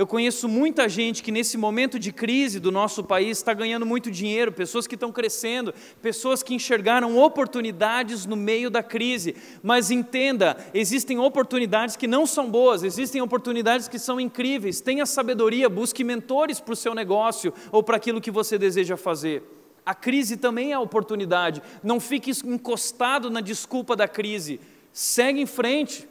Eu 0.00 0.06
conheço 0.06 0.48
muita 0.48 0.88
gente 0.88 1.22
que 1.22 1.30
nesse 1.30 1.58
momento 1.58 1.98
de 1.98 2.10
crise 2.10 2.58
do 2.58 2.72
nosso 2.72 3.04
país 3.04 3.36
está 3.36 3.52
ganhando 3.52 3.84
muito 3.84 4.10
dinheiro, 4.10 4.50
pessoas 4.50 4.86
que 4.86 4.94
estão 4.94 5.12
crescendo, 5.12 5.74
pessoas 6.00 6.42
que 6.42 6.54
enxergaram 6.54 7.18
oportunidades 7.18 8.24
no 8.24 8.34
meio 8.34 8.70
da 8.70 8.82
crise. 8.82 9.36
Mas 9.62 9.90
entenda, 9.90 10.56
existem 10.72 11.18
oportunidades 11.18 11.96
que 11.96 12.06
não 12.06 12.24
são 12.24 12.50
boas, 12.50 12.82
existem 12.82 13.20
oportunidades 13.20 13.88
que 13.88 13.98
são 13.98 14.18
incríveis. 14.18 14.80
Tenha 14.80 15.04
sabedoria, 15.04 15.68
busque 15.68 16.02
mentores 16.02 16.60
para 16.60 16.72
o 16.72 16.76
seu 16.76 16.94
negócio 16.94 17.52
ou 17.70 17.82
para 17.82 17.98
aquilo 17.98 18.22
que 18.22 18.30
você 18.30 18.56
deseja 18.56 18.96
fazer. 18.96 19.42
A 19.84 19.94
crise 19.94 20.38
também 20.38 20.72
é 20.72 20.78
oportunidade. 20.78 21.60
Não 21.82 22.00
fique 22.00 22.30
encostado 22.46 23.28
na 23.28 23.42
desculpa 23.42 23.94
da 23.94 24.08
crise. 24.08 24.60
Segue 24.94 25.42
em 25.42 25.46
frente. 25.46 26.08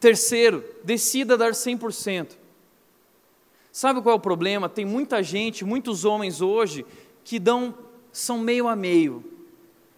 Terceiro, 0.00 0.64
decida 0.82 1.36
dar 1.36 1.50
100%. 1.52 2.45
Sabe 3.76 4.00
qual 4.00 4.14
é 4.14 4.16
o 4.16 4.18
problema? 4.18 4.70
Tem 4.70 4.86
muita 4.86 5.22
gente, 5.22 5.62
muitos 5.62 6.06
homens 6.06 6.40
hoje, 6.40 6.82
que 7.22 7.38
dão, 7.38 7.74
são 8.10 8.38
meio 8.38 8.68
a 8.68 8.74
meio. 8.74 9.22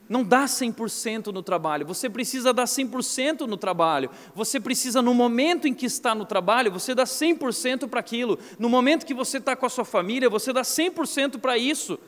Não 0.08 0.24
dá 0.24 0.46
100% 0.46 1.28
no 1.28 1.44
trabalho. 1.44 1.86
Você 1.86 2.10
precisa 2.10 2.52
dar 2.52 2.64
100% 2.64 3.42
no 3.42 3.56
trabalho. 3.56 4.10
Você 4.34 4.58
precisa, 4.58 5.00
no 5.00 5.14
momento 5.14 5.68
em 5.68 5.72
que 5.72 5.86
está 5.86 6.12
no 6.12 6.24
trabalho, 6.24 6.72
você 6.72 6.92
dá 6.92 7.04
100% 7.04 7.87
para 7.87 8.00
aquilo. 8.00 8.37
No 8.58 8.68
momento 8.68 9.06
que 9.06 9.14
você 9.14 9.38
está 9.38 9.54
com 9.54 9.66
a 9.66 9.70
sua 9.70 9.85
família, 9.85 10.29
você 10.29 10.52
dá 10.52 10.62
100% 10.62 11.38
para 11.38 11.56
isso. 11.56 12.00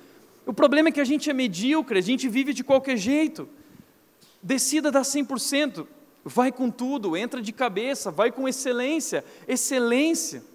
O 0.44 0.52
problema 0.52 0.88
é 0.88 0.92
que 0.92 1.00
a 1.00 1.04
gente 1.04 1.30
é 1.30 1.32
medíocre, 1.32 2.00
a 2.00 2.02
gente 2.02 2.28
vive 2.28 2.52
de 2.52 2.64
qualquer 2.64 2.96
jeito. 2.96 3.48
Decida 4.42 4.90
dar 4.90 5.02
100%. 5.02 5.86
Vai 6.24 6.50
com 6.50 6.68
tudo, 6.68 7.16
entra 7.16 7.40
de 7.40 7.52
cabeça, 7.52 8.10
vai 8.10 8.32
com 8.32 8.48
excelência, 8.48 9.24
excelência. 9.46 10.50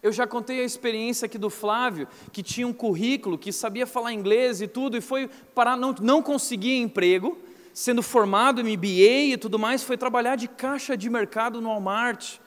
Eu 0.00 0.12
já 0.12 0.26
contei 0.26 0.60
a 0.60 0.64
experiência 0.64 1.26
aqui 1.26 1.36
do 1.36 1.50
Flávio, 1.50 2.06
que 2.32 2.42
tinha 2.42 2.66
um 2.66 2.72
currículo, 2.72 3.36
que 3.36 3.52
sabia 3.52 3.86
falar 3.86 4.12
inglês 4.12 4.60
e 4.60 4.68
tudo, 4.68 4.96
e 4.96 5.00
foi 5.00 5.28
parar, 5.54 5.76
não, 5.76 5.92
não 6.00 6.22
conseguia 6.22 6.78
emprego, 6.78 7.36
sendo 7.74 8.02
formado 8.02 8.60
em 8.60 8.76
MBA 8.76 9.32
e 9.32 9.36
tudo 9.36 9.58
mais, 9.58 9.82
foi 9.82 9.96
trabalhar 9.96 10.36
de 10.36 10.46
caixa 10.46 10.96
de 10.96 11.10
mercado 11.10 11.60
no 11.60 11.68
Walmart. 11.68 12.38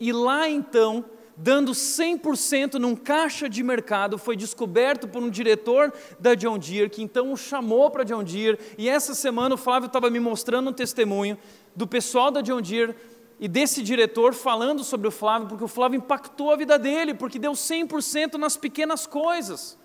E 0.00 0.12
lá 0.12 0.48
então, 0.48 1.04
dando 1.36 1.72
100% 1.72 2.74
num 2.74 2.96
caixa 2.96 3.50
de 3.50 3.62
mercado, 3.62 4.16
foi 4.16 4.34
descoberto 4.34 5.06
por 5.06 5.22
um 5.22 5.28
diretor 5.28 5.92
da 6.18 6.34
John 6.34 6.58
Deere, 6.58 6.88
que 6.88 7.02
então 7.02 7.32
o 7.32 7.36
chamou 7.36 7.90
para 7.90 8.02
John 8.02 8.24
Deere, 8.24 8.58
e 8.78 8.88
essa 8.88 9.14
semana 9.14 9.54
o 9.54 9.58
Flávio 9.58 9.88
estava 9.88 10.08
me 10.08 10.20
mostrando 10.20 10.70
um 10.70 10.72
testemunho 10.72 11.36
do 11.76 11.86
pessoal 11.86 12.30
da 12.30 12.40
John 12.40 12.62
Deere 12.62 12.94
e 13.40 13.46
desse 13.46 13.82
diretor 13.82 14.34
falando 14.34 14.82
sobre 14.82 15.06
o 15.06 15.10
Flávio, 15.10 15.48
porque 15.48 15.64
o 15.64 15.68
Flávio 15.68 15.98
impactou 15.98 16.50
a 16.50 16.56
vida 16.56 16.78
dele, 16.78 17.14
porque 17.14 17.38
deu 17.38 17.52
100% 17.52 18.34
nas 18.34 18.56
pequenas 18.56 19.06
coisas. 19.06 19.78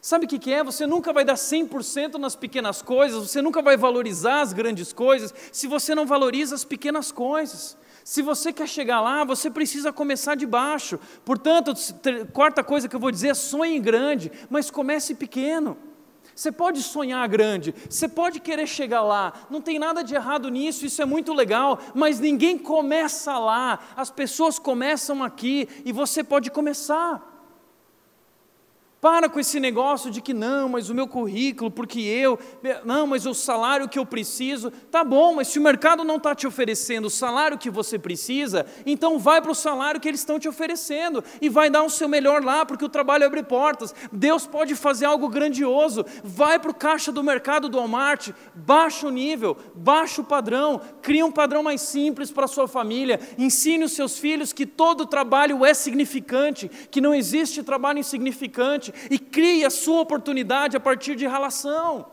Sabe 0.00 0.26
o 0.26 0.28
que, 0.28 0.38
que 0.38 0.52
é? 0.52 0.62
Você 0.62 0.86
nunca 0.86 1.14
vai 1.14 1.24
dar 1.24 1.34
100% 1.34 2.16
nas 2.16 2.36
pequenas 2.36 2.82
coisas, 2.82 3.30
você 3.30 3.40
nunca 3.40 3.62
vai 3.62 3.76
valorizar 3.76 4.42
as 4.42 4.52
grandes 4.52 4.92
coisas, 4.92 5.32
se 5.50 5.66
você 5.66 5.94
não 5.94 6.04
valoriza 6.04 6.54
as 6.54 6.64
pequenas 6.64 7.10
coisas. 7.10 7.76
Se 8.04 8.20
você 8.20 8.52
quer 8.52 8.68
chegar 8.68 9.00
lá, 9.00 9.24
você 9.24 9.50
precisa 9.50 9.90
começar 9.90 10.34
de 10.34 10.44
baixo. 10.44 11.00
Portanto, 11.24 11.72
quarta 12.34 12.62
coisa 12.62 12.86
que 12.86 12.94
eu 12.94 13.00
vou 13.00 13.10
dizer 13.10 13.28
é 13.28 13.34
sonhe 13.34 13.80
grande, 13.80 14.30
mas 14.50 14.70
comece 14.70 15.14
pequeno. 15.14 15.74
Você 16.34 16.50
pode 16.50 16.82
sonhar 16.82 17.28
grande, 17.28 17.74
você 17.88 18.08
pode 18.08 18.40
querer 18.40 18.66
chegar 18.66 19.02
lá, 19.02 19.32
não 19.48 19.60
tem 19.60 19.78
nada 19.78 20.02
de 20.02 20.14
errado 20.14 20.48
nisso, 20.48 20.84
isso 20.84 21.00
é 21.00 21.04
muito 21.04 21.32
legal, 21.32 21.78
mas 21.94 22.18
ninguém 22.18 22.58
começa 22.58 23.38
lá, 23.38 23.78
as 23.96 24.10
pessoas 24.10 24.58
começam 24.58 25.22
aqui 25.22 25.68
e 25.84 25.92
você 25.92 26.24
pode 26.24 26.50
começar. 26.50 27.33
Para 29.04 29.28
com 29.28 29.38
esse 29.38 29.60
negócio 29.60 30.10
de 30.10 30.22
que 30.22 30.32
não, 30.32 30.66
mas 30.66 30.88
o 30.88 30.94
meu 30.94 31.06
currículo, 31.06 31.70
porque 31.70 32.00
eu, 32.00 32.38
não, 32.86 33.06
mas 33.06 33.26
o 33.26 33.34
salário 33.34 33.86
que 33.86 33.98
eu 33.98 34.06
preciso, 34.06 34.70
tá 34.90 35.04
bom, 35.04 35.34
mas 35.34 35.48
se 35.48 35.58
o 35.58 35.62
mercado 35.62 36.04
não 36.04 36.16
está 36.16 36.34
te 36.34 36.46
oferecendo 36.46 37.08
o 37.08 37.10
salário 37.10 37.58
que 37.58 37.68
você 37.68 37.98
precisa, 37.98 38.64
então 38.86 39.18
vai 39.18 39.42
para 39.42 39.50
o 39.50 39.54
salário 39.54 40.00
que 40.00 40.08
eles 40.08 40.20
estão 40.20 40.38
te 40.38 40.48
oferecendo 40.48 41.22
e 41.38 41.50
vai 41.50 41.68
dar 41.68 41.82
o 41.82 41.90
seu 41.90 42.08
melhor 42.08 42.42
lá, 42.42 42.64
porque 42.64 42.82
o 42.82 42.88
trabalho 42.88 43.26
abre 43.26 43.42
portas. 43.42 43.94
Deus 44.10 44.46
pode 44.46 44.74
fazer 44.74 45.04
algo 45.04 45.28
grandioso. 45.28 46.02
Vai 46.24 46.58
para 46.58 46.70
o 46.70 46.74
caixa 46.74 47.12
do 47.12 47.22
mercado 47.22 47.68
do 47.68 47.76
Walmart, 47.76 48.30
baixa 48.54 49.06
o 49.06 49.10
nível, 49.10 49.54
baixa 49.74 50.22
o 50.22 50.24
padrão, 50.24 50.80
cria 51.02 51.26
um 51.26 51.30
padrão 51.30 51.62
mais 51.62 51.82
simples 51.82 52.30
para 52.30 52.46
a 52.46 52.48
sua 52.48 52.66
família, 52.66 53.20
ensine 53.36 53.84
os 53.84 53.92
seus 53.92 54.16
filhos 54.18 54.50
que 54.50 54.64
todo 54.64 55.04
trabalho 55.04 55.62
é 55.62 55.74
significante, 55.74 56.70
que 56.90 57.02
não 57.02 57.14
existe 57.14 57.62
trabalho 57.62 57.98
insignificante 57.98 58.93
e 59.10 59.18
crie 59.18 59.64
a 59.64 59.70
sua 59.70 60.00
oportunidade 60.00 60.76
a 60.76 60.80
partir 60.80 61.14
de 61.16 61.26
relação. 61.26 62.06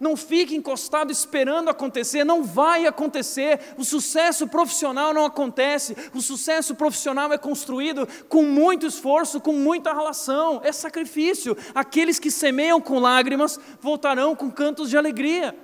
Não 0.00 0.16
fique 0.16 0.56
encostado 0.56 1.12
esperando 1.12 1.68
acontecer, 1.68 2.24
não 2.24 2.42
vai 2.42 2.86
acontecer. 2.86 3.74
O 3.76 3.84
sucesso 3.84 4.48
profissional 4.48 5.12
não 5.12 5.26
acontece. 5.26 5.94
O 6.14 6.22
sucesso 6.22 6.74
profissional 6.74 7.30
é 7.34 7.36
construído 7.36 8.08
com 8.26 8.42
muito 8.42 8.86
esforço, 8.86 9.42
com 9.42 9.52
muita 9.52 9.92
relação. 9.92 10.62
É 10.64 10.72
sacrifício. 10.72 11.54
Aqueles 11.74 12.18
que 12.18 12.30
semeiam 12.30 12.80
com 12.80 12.98
lágrimas 12.98 13.60
voltarão 13.78 14.34
com 14.34 14.50
cantos 14.50 14.88
de 14.88 14.96
alegria. 14.96 15.54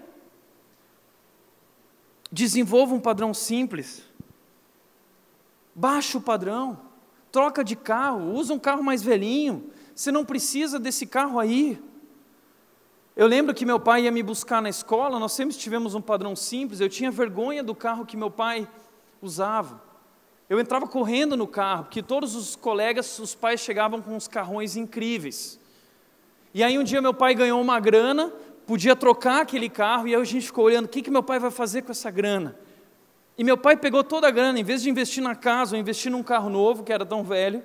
Desenvolva 2.31 2.95
um 2.95 3.01
padrão 3.01 3.33
simples. 3.33 4.03
Baixa 5.75 6.19
o 6.19 6.21
padrão. 6.21 6.79
Troca 7.33 7.65
de 7.65 7.75
carro, 7.75 8.35
usa 8.35 8.53
um 8.53 8.59
carro 8.59 8.83
mais 8.83 9.03
velhinho. 9.03 9.71
Você 9.97 10.12
não 10.12 10.26
precisa 10.26 10.78
desse 10.78 11.07
carro 11.07 11.38
aí. 11.38 11.82
Eu 13.16 13.26
lembro 13.26 13.55
que 13.55 13.64
meu 13.64 13.80
pai 13.80 14.03
ia 14.03 14.11
me 14.12 14.22
buscar 14.22 14.61
na 14.61 14.68
escola, 14.68 15.18
nós 15.18 15.32
sempre 15.32 15.57
tivemos 15.57 15.94
um 15.94 16.03
padrão 16.03 16.36
simples, 16.36 16.80
eu 16.80 16.88
tinha 16.88 17.11
vergonha 17.11 17.62
do 17.62 17.74
carro 17.74 18.05
que 18.05 18.14
meu 18.14 18.30
pai 18.30 18.68
usava. 19.22 19.82
Eu 20.51 20.61
entrava 20.61 20.86
correndo 20.86 21.34
no 21.34 21.47
carro, 21.47 21.84
porque 21.84 22.03
todos 22.03 22.36
os 22.36 22.55
colegas, 22.55 23.18
os 23.18 23.34
pais 23.34 23.59
chegavam 23.61 24.03
com 24.03 24.14
uns 24.14 24.28
carrões 24.28 24.76
incríveis. 24.76 25.59
E 26.53 26.62
aí 26.62 26.78
um 26.78 26.84
dia 26.84 27.01
meu 27.01 27.14
pai 27.14 27.34
ganhou 27.34 27.59
uma 27.59 27.80
grana, 27.80 28.30
podia 28.66 28.94
trocar 28.94 29.40
aquele 29.40 29.70
carro, 29.70 30.07
e 30.07 30.14
aí 30.14 30.20
a 30.20 30.24
gente 30.24 30.44
ficou 30.44 30.66
olhando, 30.66 30.84
o 30.84 30.88
que, 30.88 31.01
que 31.01 31.11
meu 31.11 31.22
pai 31.22 31.38
vai 31.38 31.51
fazer 31.51 31.80
com 31.80 31.90
essa 31.90 32.11
grana? 32.11 32.55
E 33.38 33.42
meu 33.42 33.57
pai 33.57 33.78
pegou 33.78 34.05
toda 34.05 34.28
a 34.28 34.30
grana, 34.30 34.61
em 34.61 34.64
vez 34.64 34.82
de 34.82 34.90
investir 34.90 35.22
na 35.22 35.34
casa 35.34 35.74
ou 35.74 35.80
investir 35.80 36.12
num 36.12 36.22
carro 36.22 36.51
novo, 36.51 36.84
que 36.84 36.92
era 36.92 37.07
tão 37.07 37.24
velho, 37.24 37.62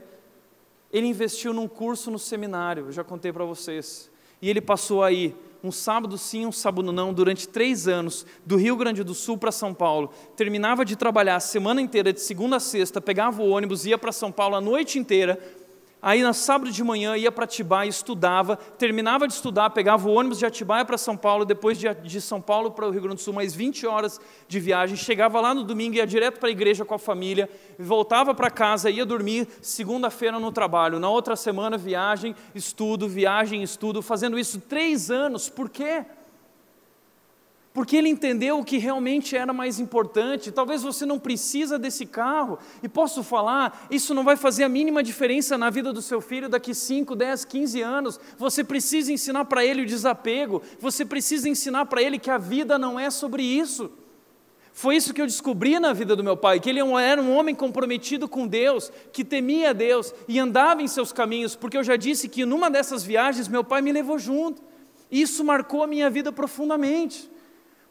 ele 0.91 1.07
investiu 1.07 1.53
num 1.53 1.67
curso 1.67 2.11
no 2.11 2.19
seminário, 2.19 2.85
eu 2.87 2.91
já 2.91 3.03
contei 3.03 3.31
para 3.31 3.45
vocês. 3.45 4.09
E 4.41 4.49
ele 4.49 4.59
passou 4.59 5.03
aí 5.03 5.35
um 5.63 5.71
sábado 5.71 6.17
sim, 6.17 6.45
um 6.45 6.51
sábado 6.51 6.91
não, 6.91 7.13
durante 7.13 7.47
três 7.47 7.87
anos, 7.87 8.25
do 8.43 8.55
Rio 8.55 8.75
Grande 8.75 9.03
do 9.03 9.13
Sul 9.13 9.37
para 9.37 9.51
São 9.51 9.73
Paulo. 9.73 10.11
Terminava 10.35 10.83
de 10.83 10.95
trabalhar 10.95 11.35
a 11.35 11.39
semana 11.39 11.79
inteira, 11.79 12.11
de 12.11 12.19
segunda 12.19 12.55
a 12.55 12.59
sexta, 12.59 12.99
pegava 12.99 13.43
o 13.43 13.49
ônibus, 13.49 13.85
ia 13.85 13.97
para 13.97 14.11
São 14.11 14.31
Paulo 14.31 14.55
a 14.55 14.61
noite 14.61 14.97
inteira, 14.97 15.39
Aí, 16.03 16.23
no 16.23 16.33
sábado 16.33 16.71
de 16.71 16.83
manhã, 16.83 17.15
ia 17.15 17.31
para 17.31 17.43
Atibaia, 17.43 17.87
estudava, 17.87 18.55
terminava 18.55 19.27
de 19.27 19.33
estudar, 19.33 19.69
pegava 19.69 20.09
o 20.09 20.13
ônibus 20.13 20.39
de 20.39 20.45
Atibaia 20.47 20.83
para 20.83 20.97
São 20.97 21.15
Paulo, 21.15 21.45
depois 21.45 21.77
de, 21.77 21.93
de 21.93 22.19
São 22.19 22.41
Paulo 22.41 22.71
para 22.71 22.87
o 22.87 22.89
Rio 22.89 23.01
Grande 23.01 23.17
do 23.17 23.21
Sul, 23.21 23.35
mais 23.35 23.53
20 23.53 23.85
horas 23.85 24.19
de 24.47 24.59
viagem, 24.59 24.95
chegava 24.95 25.39
lá 25.39 25.53
no 25.53 25.63
domingo, 25.63 25.97
ia 25.97 26.07
direto 26.07 26.39
para 26.39 26.49
a 26.49 26.51
igreja 26.51 26.83
com 26.83 26.95
a 26.95 26.99
família, 26.99 27.47
voltava 27.77 28.33
para 28.33 28.49
casa, 28.49 28.89
ia 28.89 29.05
dormir, 29.05 29.47
segunda-feira 29.61 30.39
no 30.39 30.51
trabalho, 30.51 30.99
na 30.99 31.07
outra 31.07 31.35
semana, 31.35 31.77
viagem, 31.77 32.35
estudo, 32.55 33.07
viagem, 33.07 33.61
estudo, 33.61 34.01
fazendo 34.01 34.39
isso 34.39 34.59
três 34.59 35.11
anos, 35.11 35.49
por 35.49 35.69
quê? 35.69 36.03
Porque 37.73 37.95
ele 37.95 38.09
entendeu 38.09 38.59
o 38.59 38.65
que 38.65 38.77
realmente 38.77 39.35
era 39.35 39.53
mais 39.53 39.79
importante. 39.79 40.51
Talvez 40.51 40.83
você 40.83 41.05
não 41.05 41.17
precisa 41.17 41.79
desse 41.79 42.05
carro, 42.05 42.59
e 42.83 42.89
posso 42.89 43.23
falar, 43.23 43.87
isso 43.89 44.13
não 44.13 44.23
vai 44.23 44.35
fazer 44.35 44.63
a 44.63 44.69
mínima 44.69 45.01
diferença 45.01 45.57
na 45.57 45.69
vida 45.69 45.93
do 45.93 46.01
seu 46.01 46.19
filho 46.19 46.49
daqui 46.49 46.75
5, 46.75 47.15
10, 47.15 47.45
15 47.45 47.81
anos. 47.81 48.19
Você 48.37 48.63
precisa 48.63 49.11
ensinar 49.11 49.45
para 49.45 49.63
ele 49.63 49.83
o 49.83 49.85
desapego, 49.85 50.61
você 50.79 51.05
precisa 51.05 51.47
ensinar 51.47 51.85
para 51.85 52.01
ele 52.01 52.19
que 52.19 52.29
a 52.29 52.37
vida 52.37 52.77
não 52.77 52.99
é 52.99 53.09
sobre 53.09 53.43
isso. 53.43 53.89
Foi 54.73 54.95
isso 54.95 55.13
que 55.13 55.21
eu 55.21 55.25
descobri 55.25 55.79
na 55.79 55.91
vida 55.91 56.15
do 56.15 56.23
meu 56.23 56.35
pai, 56.35 56.59
que 56.59 56.69
ele 56.69 56.79
era 56.79 57.21
um 57.21 57.35
homem 57.35 57.53
comprometido 57.53 58.27
com 58.27 58.47
Deus, 58.47 58.91
que 59.11 59.23
temia 59.23 59.73
Deus 59.73 60.13
e 60.29 60.39
andava 60.39 60.81
em 60.81 60.87
seus 60.87 61.11
caminhos, 61.11 61.55
porque 61.55 61.77
eu 61.77 61.83
já 61.83 61.97
disse 61.97 62.29
que 62.29 62.45
numa 62.45 62.69
dessas 62.69 63.03
viagens 63.03 63.49
meu 63.49 63.65
pai 63.65 63.81
me 63.81 63.91
levou 63.91 64.17
junto. 64.17 64.61
Isso 65.11 65.43
marcou 65.43 65.83
a 65.83 65.87
minha 65.87 66.09
vida 66.09 66.31
profundamente 66.31 67.29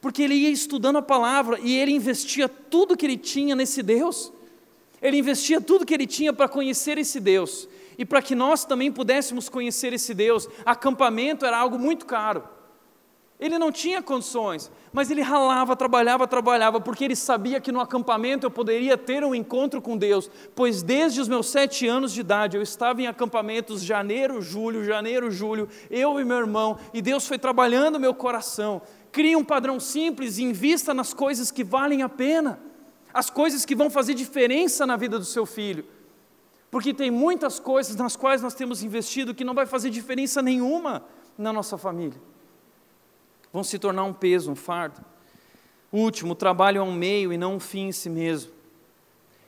porque 0.00 0.22
ele 0.22 0.34
ia 0.34 0.50
estudando 0.50 0.96
a 0.96 1.02
palavra 1.02 1.58
e 1.60 1.76
ele 1.76 1.92
investia 1.92 2.48
tudo 2.48 2.96
que 2.96 3.04
ele 3.04 3.18
tinha 3.18 3.54
nesse 3.54 3.82
Deus. 3.82 4.32
Ele 5.02 5.18
investia 5.18 5.60
tudo 5.60 5.84
que 5.84 5.94
ele 5.94 6.06
tinha 6.06 6.32
para 6.32 6.48
conhecer 6.48 6.98
esse 6.98 7.20
Deus. 7.20 7.68
E 7.98 8.04
para 8.04 8.22
que 8.22 8.34
nós 8.34 8.64
também 8.64 8.90
pudéssemos 8.90 9.48
conhecer 9.48 9.92
esse 9.92 10.14
Deus, 10.14 10.48
acampamento 10.64 11.44
era 11.44 11.58
algo 11.58 11.78
muito 11.78 12.06
caro. 12.06 12.44
Ele 13.40 13.58
não 13.58 13.72
tinha 13.72 14.02
condições, 14.02 14.70
mas 14.92 15.10
ele 15.10 15.22
ralava, 15.22 15.74
trabalhava, 15.74 16.26
trabalhava, 16.26 16.78
porque 16.78 17.04
ele 17.04 17.16
sabia 17.16 17.58
que 17.58 17.72
no 17.72 17.80
acampamento 17.80 18.44
eu 18.44 18.50
poderia 18.50 18.98
ter 18.98 19.24
um 19.24 19.34
encontro 19.34 19.80
com 19.80 19.96
Deus, 19.96 20.30
pois 20.54 20.82
desde 20.82 21.22
os 21.22 21.28
meus 21.28 21.48
sete 21.48 21.86
anos 21.86 22.12
de 22.12 22.20
idade 22.20 22.58
eu 22.58 22.62
estava 22.62 23.00
em 23.00 23.06
acampamentos 23.06 23.82
janeiro, 23.82 24.42
julho, 24.42 24.84
janeiro, 24.84 25.30
julho, 25.30 25.70
eu 25.90 26.20
e 26.20 26.24
meu 26.24 26.36
irmão, 26.36 26.78
e 26.92 27.00
Deus 27.00 27.26
foi 27.26 27.38
trabalhando 27.38 27.98
meu 27.98 28.12
coração, 28.12 28.82
Crie 29.12 29.36
um 29.36 29.44
padrão 29.44 29.80
simples 29.80 30.38
e 30.38 30.44
invista 30.44 30.94
nas 30.94 31.12
coisas 31.12 31.50
que 31.50 31.64
valem 31.64 32.02
a 32.02 32.08
pena, 32.08 32.60
as 33.12 33.28
coisas 33.28 33.64
que 33.64 33.74
vão 33.74 33.90
fazer 33.90 34.14
diferença 34.14 34.86
na 34.86 34.96
vida 34.96 35.18
do 35.18 35.24
seu 35.24 35.44
filho. 35.44 35.84
Porque 36.70 36.94
tem 36.94 37.10
muitas 37.10 37.58
coisas 37.58 37.96
nas 37.96 38.14
quais 38.14 38.40
nós 38.40 38.54
temos 38.54 38.82
investido 38.82 39.34
que 39.34 39.44
não 39.44 39.54
vai 39.54 39.66
fazer 39.66 39.90
diferença 39.90 40.40
nenhuma 40.40 41.04
na 41.36 41.52
nossa 41.52 41.76
família. 41.76 42.20
Vão 43.52 43.64
se 43.64 43.78
tornar 43.78 44.04
um 44.04 44.12
peso, 44.12 44.52
um 44.52 44.54
fardo. 44.54 45.04
Último, 45.92 46.32
o 46.32 46.36
trabalho 46.36 46.78
é 46.78 46.82
um 46.82 46.92
meio 46.92 47.32
e 47.32 47.38
não 47.38 47.56
um 47.56 47.60
fim 47.60 47.88
em 47.88 47.92
si 47.92 48.08
mesmo. 48.08 48.52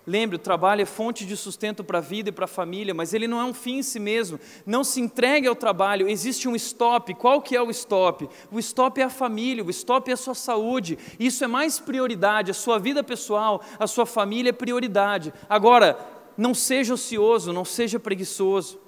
Lembre, 0.05 0.35
o 0.35 0.39
trabalho 0.39 0.83
é 0.83 0.85
fonte 0.85 1.25
de 1.25 1.37
sustento 1.37 1.85
para 1.85 1.99
a 1.99 2.01
vida 2.01 2.31
e 2.31 2.33
para 2.33 2.47
a 2.47 2.49
família, 2.49 2.93
mas 2.93 3.15
ele 3.15 3.29
não 3.29 3.41
é 3.41 3.45
um 3.45 3.55
fim 3.55 3.79
em 3.79 3.83
si 3.85 4.01
mesmo. 4.01 4.39
Não 4.67 4.83
se 4.83 5.01
entregue 5.01 5.47
ao 5.47 5.55
trabalho, 5.55 6.09
existe 6.09 6.49
um 6.49 6.57
stop. 6.57 7.15
Qual 7.15 7.41
que 7.41 7.55
é 7.55 7.63
o 7.63 7.71
stop? 7.71 8.29
O 8.51 8.59
stop 8.59 9.01
é 9.01 9.05
a 9.05 9.11
família, 9.11 9.65
o 9.65 9.71
stop 9.71 10.11
é 10.11 10.15
a 10.15 10.17
sua 10.17 10.35
saúde. 10.35 10.99
Isso 11.21 11.45
é 11.45 11.47
mais 11.47 11.79
prioridade, 11.79 12.51
a 12.51 12.55
sua 12.55 12.81
vida 12.81 13.05
pessoal, 13.05 13.63
a 13.79 13.87
sua 13.87 14.05
família 14.05 14.51
é 14.51 14.53
prioridade. 14.53 15.33
Agora, 15.49 15.97
não 16.37 16.53
seja 16.53 16.95
ocioso, 16.95 17.53
não 17.53 17.65
seja 17.65 18.01
preguiçoso. 18.01 18.81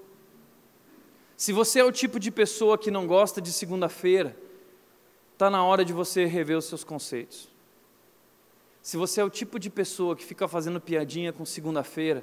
Se 1.37 1.53
você 1.53 1.79
é 1.79 1.85
o 1.85 1.93
tipo 1.93 2.19
de 2.19 2.33
pessoa 2.33 2.77
que 2.77 2.91
não 2.91 3.07
gosta 3.07 3.41
de 3.41 3.53
segunda-feira, 3.53 4.37
está 5.33 5.49
na 5.49 5.65
hora 5.65 5.85
de 5.85 5.93
você 5.93 6.25
rever 6.25 6.59
os 6.59 6.65
seus 6.65 6.83
conceitos. 6.83 7.53
Se 8.85 8.99
você 8.99 9.22
é 9.22 9.24
o 9.24 9.30
tipo 9.30 9.59
de 9.59 9.70
pessoa 9.70 10.14
que 10.14 10.22
fica 10.22 10.47
fazendo 10.47 10.78
piadinha 10.78 11.32
com 11.32 11.43
segunda-feira, 11.47 12.22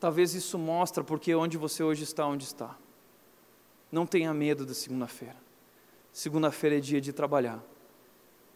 talvez 0.00 0.34
isso 0.34 0.58
mostre 0.58 1.04
porque 1.04 1.32
onde 1.36 1.56
você 1.56 1.84
hoje 1.84 2.02
está, 2.02 2.26
onde 2.26 2.42
está. 2.42 2.76
Não 3.92 4.04
tenha 4.04 4.34
medo 4.34 4.66
da 4.66 4.74
segunda-feira. 4.74 5.36
Segunda-feira 6.12 6.78
é 6.78 6.80
dia 6.80 7.00
de 7.00 7.12
trabalhar. 7.12 7.62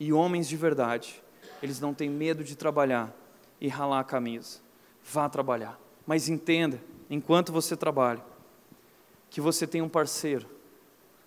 E 0.00 0.12
homens 0.12 0.48
de 0.48 0.56
verdade, 0.56 1.22
eles 1.62 1.78
não 1.78 1.94
têm 1.94 2.10
medo 2.10 2.42
de 2.42 2.56
trabalhar 2.56 3.16
e 3.60 3.68
ralar 3.68 4.00
a 4.00 4.04
camisa. 4.04 4.58
vá 5.04 5.28
trabalhar. 5.28 5.78
Mas 6.04 6.28
entenda, 6.28 6.82
enquanto 7.08 7.52
você 7.52 7.76
trabalha, 7.76 8.24
que 9.30 9.40
você 9.40 9.64
tem 9.64 9.80
um 9.80 9.88
parceiro. 9.88 10.48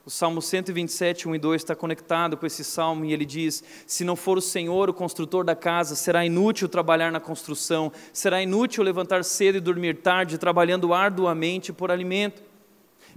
O 0.06 0.10
Salmo 0.10 0.42
127, 0.42 1.30
1 1.30 1.36
e 1.36 1.40
2 1.40 1.62
está 1.62 1.74
conectado 1.74 2.36
com 2.36 2.46
esse 2.46 2.62
salmo 2.62 3.06
e 3.06 3.14
ele 3.14 3.24
diz: 3.24 3.64
Se 3.88 4.04
não 4.04 4.18
for 4.18 4.38
o 4.38 4.42
Senhor 4.42 4.90
o 4.90 4.94
construtor 4.94 5.46
da 5.46 5.56
casa, 5.56 5.96
será 5.96 6.26
inútil 6.26 6.68
trabalhar 6.68 7.10
na 7.10 7.22
construção, 7.22 7.90
será 8.12 8.42
inútil 8.42 8.84
levantar 8.84 9.24
cedo 9.24 9.60
e 9.60 9.62
dormir 9.62 10.00
tarde, 10.00 10.38
trabalhando 10.38 10.94
arduamente 10.94 11.72
por 11.72 11.90
alimento. 11.90 12.44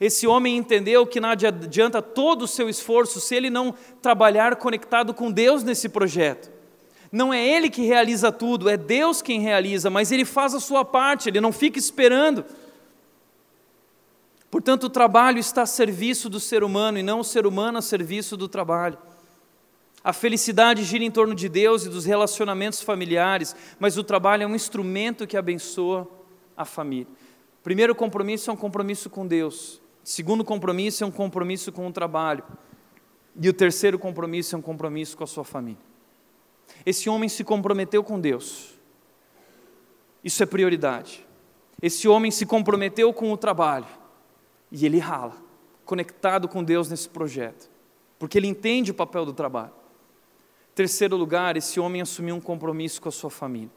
Esse 0.01 0.29
homem 0.29 0.57
entendeu 0.57 1.05
que 1.05 1.19
não 1.19 1.31
adianta 1.31 2.01
todo 2.01 2.43
o 2.43 2.49
seu 2.49 2.69
esforço 2.69 3.19
se 3.19 3.35
ele 3.35 3.51
não 3.51 3.75
trabalhar 4.01 4.55
conectado 4.55 5.13
com 5.13 5.33
Deus 5.33 5.65
nesse 5.65 5.89
projeto. 5.89 6.53
Não 7.11 7.35
é 7.35 7.45
ele 7.45 7.69
que 7.69 7.83
realiza 7.83 8.31
tudo, 8.31 8.69
é 8.69 8.77
Deus 8.77 9.21
quem 9.21 9.41
realiza, 9.41 9.91
mas 9.91 10.13
ele 10.13 10.25
faz 10.25 10.55
a 10.55 10.61
sua 10.61 10.85
parte, 10.85 11.31
ele 11.31 11.41
não 11.41 11.51
fica 11.51 11.81
esperando. 11.81 12.45
Portanto, 14.51 14.85
o 14.85 14.91
trabalho 14.91 15.39
está 15.39 15.63
a 15.63 15.67
serviço 15.67 16.29
do 16.29 16.41
ser 16.41 16.63
humano 16.63 16.99
e 16.99 17.03
não 17.03 17.21
o 17.21 17.25
ser 17.25 17.47
humano 17.47 17.79
a 17.79 17.83
serviço 17.83 18.37
do 18.37 18.49
trabalho. 18.49 18.99
A 20.03 20.13
felicidade 20.13 20.85
gira 20.85 21.03
em 21.03 21.11
torno 21.11 21.35
de 21.35 21.49
Deus 21.49 21.85
e 21.85 21.89
dos 21.89 22.05
relacionamentos 22.05 22.81
familiares, 22.81 23.57
mas 23.79 23.99
o 23.99 24.05
trabalho 24.05 24.45
é 24.45 24.47
um 24.47 24.55
instrumento 24.55 25.27
que 25.27 25.37
abençoa 25.37 26.09
a 26.57 26.65
família. 26.65 27.09
Primeiro 27.63 27.93
compromisso 27.93 28.49
é 28.49 28.53
um 28.53 28.57
compromisso 28.57 29.11
com 29.11 29.27
Deus. 29.27 29.81
Segundo 30.05 30.45
compromisso 30.45 31.03
é 31.03 31.07
um 31.07 31.11
compromisso 31.11 31.73
com 31.73 31.89
o 31.89 31.93
trabalho. 31.93 32.45
E 33.41 33.49
o 33.49 33.53
terceiro 33.53 33.99
compromisso 33.99 34.55
é 34.55 34.59
um 34.59 34.63
compromisso 34.63 35.17
com 35.17 35.25
a 35.25 35.27
sua 35.27 35.45
família. 35.45 35.81
Esse 36.85 37.09
homem 37.09 37.29
se 37.29 37.43
comprometeu 37.43 38.05
com 38.05 38.21
Deus. 38.21 38.75
Isso 40.23 40.41
é 40.43 40.47
prioridade. 40.47 41.27
Esse 41.83 42.07
homem 42.07 42.31
se 42.31 42.47
comprometeu 42.47 43.13
com 43.13 43.33
o 43.33 43.37
trabalho. 43.37 43.87
E 44.77 44.85
ele 44.85 44.99
rala, 44.99 45.35
conectado 45.87 46.47
com 46.47 46.63
Deus 46.63 46.91
nesse 46.91 47.09
projeto. 47.09 47.71
Porque 48.19 48.37
ele 48.37 48.47
entende 48.47 48.91
o 48.91 48.95
papel 48.95 49.25
do 49.25 49.33
trabalho. 49.33 49.73
Terceiro 50.75 51.17
lugar, 51.17 51.57
esse 51.57 51.81
homem 51.81 52.03
assumiu 52.03 52.35
um 52.35 52.41
compromisso 52.41 53.01
com 53.01 53.09
a 53.09 53.13
sua 53.13 53.31
família. 53.31 53.71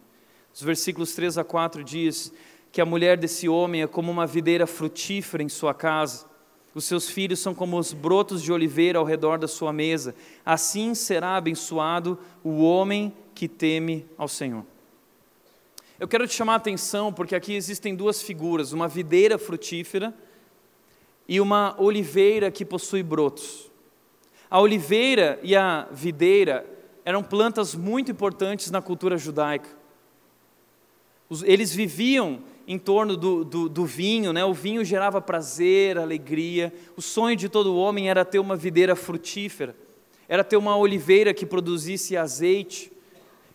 Os 0.53 0.61
versículos 0.61 1.13
3 1.13 1.37
a 1.37 1.43
4 1.45 1.85
diz: 1.85 2.33
que 2.69 2.81
a 2.81 2.85
mulher 2.85 3.17
desse 3.17 3.47
homem 3.47 3.81
é 3.81 3.87
como 3.87 4.11
uma 4.11 4.27
videira 4.27 4.67
frutífera 4.67 5.41
em 5.41 5.47
sua 5.47 5.73
casa. 5.73 6.25
Os 6.75 6.83
seus 6.83 7.09
filhos 7.09 7.39
são 7.39 7.55
como 7.55 7.79
os 7.79 7.93
brotos 7.93 8.43
de 8.43 8.51
oliveira 8.51 8.99
ao 8.99 9.05
redor 9.05 9.39
da 9.39 9.47
sua 9.47 9.71
mesa. 9.71 10.13
Assim 10.45 10.93
será 10.93 11.37
abençoado 11.37 12.19
o 12.43 12.61
homem 12.61 13.13
que 13.33 13.47
teme 13.47 14.05
ao 14.17 14.27
Senhor. 14.27 14.65
Eu 15.97 16.09
quero 16.09 16.27
te 16.27 16.33
chamar 16.33 16.53
a 16.53 16.57
atenção 16.57 17.13
porque 17.13 17.35
aqui 17.35 17.53
existem 17.53 17.95
duas 17.95 18.21
figuras: 18.21 18.73
uma 18.73 18.89
videira 18.89 19.37
frutífera 19.37 20.13
e 21.29 21.39
uma 21.39 21.75
oliveira 21.79 22.49
que 22.49 22.65
possui 22.65 23.03
brotos. 23.03 23.69
A 24.49 24.59
oliveira 24.59 25.39
e 25.43 25.55
a 25.55 25.87
videira 25.91 26.65
eram 27.05 27.21
plantas 27.21 27.75
muito 27.75 28.09
importantes 28.09 28.71
na 28.71 28.81
cultura 28.81 29.15
judaica. 29.15 29.69
Eles 31.43 31.71
viviam 31.71 32.41
em 32.67 32.79
torno 32.79 33.15
do, 33.15 33.45
do, 33.45 33.69
do, 33.69 33.85
vinho, 33.85 34.33
né? 34.33 34.43
o 34.43 34.55
vinho 34.55 34.83
gerava 34.83 35.21
prazer, 35.21 35.99
alegria. 35.99 36.73
O 36.97 37.01
sonho 37.01 37.35
de 37.35 37.47
todo 37.47 37.75
homem 37.75 38.09
era 38.09 38.25
ter 38.25 38.39
uma 38.39 38.55
videira 38.55 38.95
frutífera, 38.95 39.75
era 40.27 40.43
ter 40.43 40.57
uma 40.57 40.75
oliveira 40.75 41.31
que 41.31 41.45
produzisse 41.45 42.17
azeite. 42.17 42.91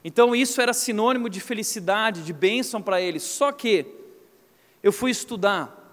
Então 0.04 0.32
isso 0.34 0.60
era 0.60 0.72
sinônimo 0.72 1.28
de 1.28 1.40
felicidade, 1.40 2.22
de 2.22 2.32
bênção 2.32 2.80
para 2.80 3.00
eles. 3.00 3.24
Só 3.24 3.50
que 3.50 3.84
eu 4.80 4.92
fui 4.92 5.10
estudar 5.10 5.83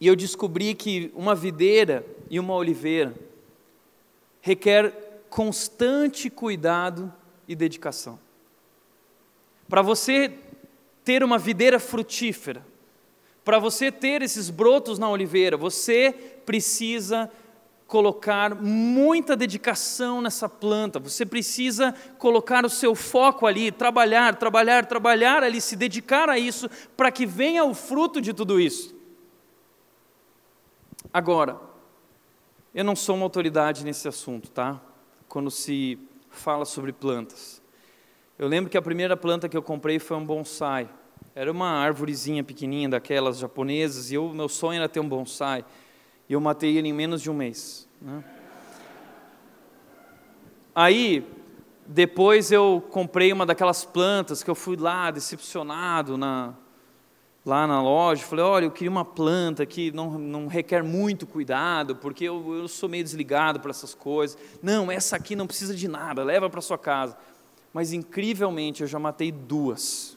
e 0.00 0.06
eu 0.06 0.14
descobri 0.14 0.74
que 0.74 1.10
uma 1.14 1.34
videira 1.34 2.04
e 2.30 2.38
uma 2.38 2.54
oliveira 2.54 3.14
requer 4.40 5.24
constante 5.28 6.30
cuidado 6.30 7.12
e 7.46 7.54
dedicação. 7.54 8.18
Para 9.68 9.82
você 9.82 10.32
ter 11.04 11.22
uma 11.22 11.38
videira 11.38 11.78
frutífera, 11.78 12.64
para 13.44 13.58
você 13.58 13.90
ter 13.90 14.22
esses 14.22 14.50
brotos 14.50 14.98
na 14.98 15.08
oliveira, 15.08 15.56
você 15.56 16.12
precisa 16.44 17.30
colocar 17.86 18.54
muita 18.54 19.34
dedicação 19.34 20.20
nessa 20.20 20.46
planta, 20.46 20.98
você 20.98 21.24
precisa 21.24 21.94
colocar 22.18 22.66
o 22.66 22.68
seu 22.68 22.94
foco 22.94 23.46
ali, 23.46 23.72
trabalhar, 23.72 24.36
trabalhar, 24.36 24.84
trabalhar 24.84 25.42
ali, 25.42 25.58
se 25.62 25.74
dedicar 25.74 26.28
a 26.28 26.38
isso, 26.38 26.68
para 26.94 27.10
que 27.10 27.24
venha 27.24 27.64
o 27.64 27.72
fruto 27.72 28.20
de 28.20 28.34
tudo 28.34 28.60
isso. 28.60 28.97
Agora, 31.12 31.58
eu 32.74 32.84
não 32.84 32.94
sou 32.94 33.16
uma 33.16 33.24
autoridade 33.24 33.84
nesse 33.84 34.06
assunto, 34.06 34.50
tá? 34.50 34.80
Quando 35.26 35.50
se 35.50 35.98
fala 36.30 36.64
sobre 36.64 36.92
plantas. 36.92 37.62
Eu 38.38 38.46
lembro 38.46 38.70
que 38.70 38.76
a 38.76 38.82
primeira 38.82 39.16
planta 39.16 39.48
que 39.48 39.56
eu 39.56 39.62
comprei 39.62 39.98
foi 39.98 40.16
um 40.16 40.24
bonsai. 40.24 40.88
Era 41.34 41.50
uma 41.50 41.68
árvorezinha 41.68 42.44
pequenininha 42.44 42.90
daquelas 42.90 43.38
japonesas, 43.38 44.12
e 44.12 44.18
o 44.18 44.28
meu 44.30 44.48
sonho 44.48 44.78
era 44.78 44.88
ter 44.88 45.00
um 45.00 45.08
bonsai. 45.08 45.64
E 46.28 46.34
eu 46.34 46.40
matei 46.40 46.76
ele 46.76 46.88
em 46.88 46.92
menos 46.92 47.22
de 47.22 47.30
um 47.30 47.34
mês. 47.34 47.88
Né? 48.00 48.22
Aí, 50.74 51.26
depois 51.86 52.52
eu 52.52 52.86
comprei 52.90 53.32
uma 53.32 53.46
daquelas 53.46 53.84
plantas 53.84 54.42
que 54.42 54.50
eu 54.50 54.54
fui 54.54 54.76
lá 54.76 55.10
decepcionado 55.10 56.18
na, 56.18 56.54
lá 57.48 57.66
na 57.66 57.82
loja. 57.82 58.22
Falei: 58.22 58.44
olha, 58.44 58.64
eu 58.66 58.70
queria 58.70 58.90
uma 58.90 59.04
planta 59.04 59.66
que 59.66 59.90
não, 59.90 60.18
não 60.18 60.46
requer 60.46 60.84
muito 60.84 61.26
cuidado, 61.26 61.96
porque 61.96 62.24
eu, 62.24 62.54
eu 62.54 62.68
sou 62.68 62.88
meio 62.88 63.02
desligado 63.02 63.58
para 63.58 63.70
essas 63.70 63.94
coisas. 63.94 64.38
Não, 64.62 64.90
essa 64.90 65.16
aqui 65.16 65.34
não 65.34 65.46
precisa 65.46 65.74
de 65.74 65.88
nada, 65.88 66.22
leva 66.22 66.48
para 66.48 66.60
sua 66.60 66.78
casa 66.78 67.16
mas 67.72 67.92
incrivelmente 67.92 68.82
eu 68.82 68.88
já 68.88 68.98
matei 68.98 69.30
duas. 69.30 70.16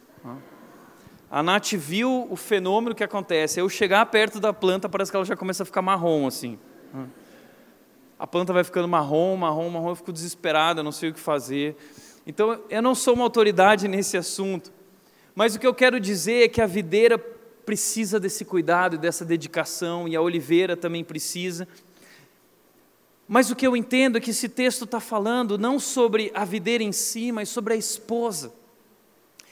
A 1.30 1.42
Nath 1.42 1.74
viu 1.74 2.28
o 2.30 2.36
fenômeno 2.36 2.94
que 2.96 3.04
acontece. 3.04 3.60
Eu 3.60 3.70
chegar 3.70 4.06
perto 4.08 4.40
da 4.40 4.52
planta, 4.52 4.90
parece 4.90 5.12
que 5.12 5.16
ela 5.16 5.26
já 5.26 5.36
começa 5.36 5.64
a 5.64 5.66
ficar 5.66 5.82
marrom 5.82 6.28
assim. 6.28 6.60
A 8.20 8.28
planta 8.28 8.54
vai 8.54 8.64
ficando 8.64 8.88
marrom, 8.88 9.36
marrom, 9.36 9.70
marrom, 9.70 9.90
eu 9.90 9.96
fico 9.96 10.12
desesperado, 10.12 10.84
não 10.84 10.92
sei 10.92 11.10
o 11.10 11.14
que 11.14 11.20
fazer. 11.20 11.76
Então, 12.26 12.60
eu 12.70 12.82
não 12.82 12.94
sou 12.94 13.16
uma 13.16 13.24
autoridade 13.24 13.88
nesse 13.88 14.18
assunto, 14.18 14.72
mas 15.42 15.56
o 15.56 15.60
que 15.60 15.66
eu 15.66 15.74
quero 15.74 16.00
dizer 16.00 16.44
é 16.44 16.48
que 16.48 16.62
a 16.62 16.68
videira 16.68 17.18
precisa 17.18 18.20
desse 18.20 18.46
cuidado 18.46 18.96
e 18.96 19.00
dessa 19.00 19.26
dedicação, 19.26 20.08
e 20.08 20.16
a 20.16 20.22
oliveira 20.22 20.78
também 20.78 21.04
precisa. 21.04 21.68
Mas 23.28 23.50
o 23.50 23.56
que 23.56 23.66
eu 23.66 23.76
entendo 23.76 24.20
é 24.20 24.22
que 24.22 24.30
esse 24.30 24.48
texto 24.48 24.86
está 24.86 25.00
falando 25.00 25.58
não 25.58 25.80
sobre 25.80 26.32
a 26.36 26.46
videira 26.46 26.84
em 26.84 26.92
si, 26.92 27.32
mas 27.32 27.50
sobre 27.50 27.74
a 27.74 27.76
esposa. 27.76 28.54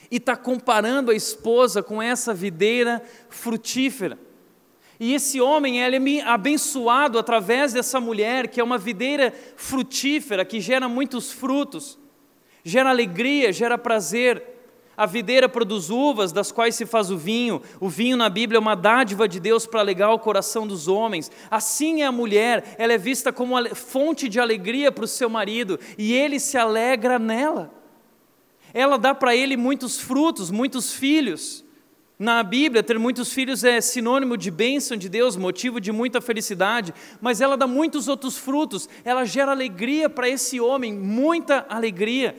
E 0.08 0.18
está 0.18 0.36
comparando 0.36 1.10
a 1.10 1.14
esposa 1.16 1.82
com 1.82 2.00
essa 2.00 2.32
videira 2.32 3.02
frutífera. 3.28 4.16
E 5.00 5.12
esse 5.12 5.40
homem, 5.40 5.80
ele 5.80 6.20
é 6.20 6.22
abençoado 6.22 7.18
através 7.18 7.72
dessa 7.72 7.98
mulher, 7.98 8.46
que 8.46 8.60
é 8.60 8.62
uma 8.62 8.78
videira 8.78 9.34
frutífera, 9.56 10.44
que 10.44 10.60
gera 10.60 10.88
muitos 10.88 11.32
frutos, 11.32 11.98
gera 12.62 12.90
alegria, 12.90 13.52
gera 13.52 13.76
prazer. 13.76 14.49
A 15.00 15.06
videira 15.06 15.48
produz 15.48 15.88
uvas, 15.88 16.30
das 16.30 16.52
quais 16.52 16.74
se 16.74 16.84
faz 16.84 17.10
o 17.10 17.16
vinho. 17.16 17.62
O 17.80 17.88
vinho 17.88 18.18
na 18.18 18.28
Bíblia 18.28 18.58
é 18.58 18.60
uma 18.60 18.74
dádiva 18.74 19.26
de 19.26 19.40
Deus 19.40 19.64
para 19.64 19.80
alegar 19.80 20.12
o 20.12 20.18
coração 20.18 20.66
dos 20.66 20.88
homens. 20.88 21.30
Assim 21.50 22.02
é 22.02 22.04
a 22.04 22.12
mulher, 22.12 22.74
ela 22.76 22.92
é 22.92 22.98
vista 22.98 23.32
como 23.32 23.56
fonte 23.74 24.28
de 24.28 24.38
alegria 24.38 24.92
para 24.92 25.06
o 25.06 25.08
seu 25.08 25.30
marido, 25.30 25.80
e 25.96 26.12
ele 26.12 26.38
se 26.38 26.58
alegra 26.58 27.18
nela. 27.18 27.72
Ela 28.74 28.98
dá 28.98 29.14
para 29.14 29.34
ele 29.34 29.56
muitos 29.56 29.98
frutos, 29.98 30.50
muitos 30.50 30.92
filhos. 30.92 31.64
Na 32.18 32.42
Bíblia, 32.42 32.82
ter 32.82 32.98
muitos 32.98 33.32
filhos 33.32 33.64
é 33.64 33.80
sinônimo 33.80 34.36
de 34.36 34.50
bênção 34.50 34.98
de 34.98 35.08
Deus, 35.08 35.34
motivo 35.34 35.80
de 35.80 35.90
muita 35.90 36.20
felicidade, 36.20 36.92
mas 37.22 37.40
ela 37.40 37.56
dá 37.56 37.66
muitos 37.66 38.06
outros 38.06 38.36
frutos, 38.36 38.86
ela 39.02 39.24
gera 39.24 39.52
alegria 39.52 40.10
para 40.10 40.28
esse 40.28 40.60
homem, 40.60 40.92
muita 40.92 41.64
alegria. 41.70 42.36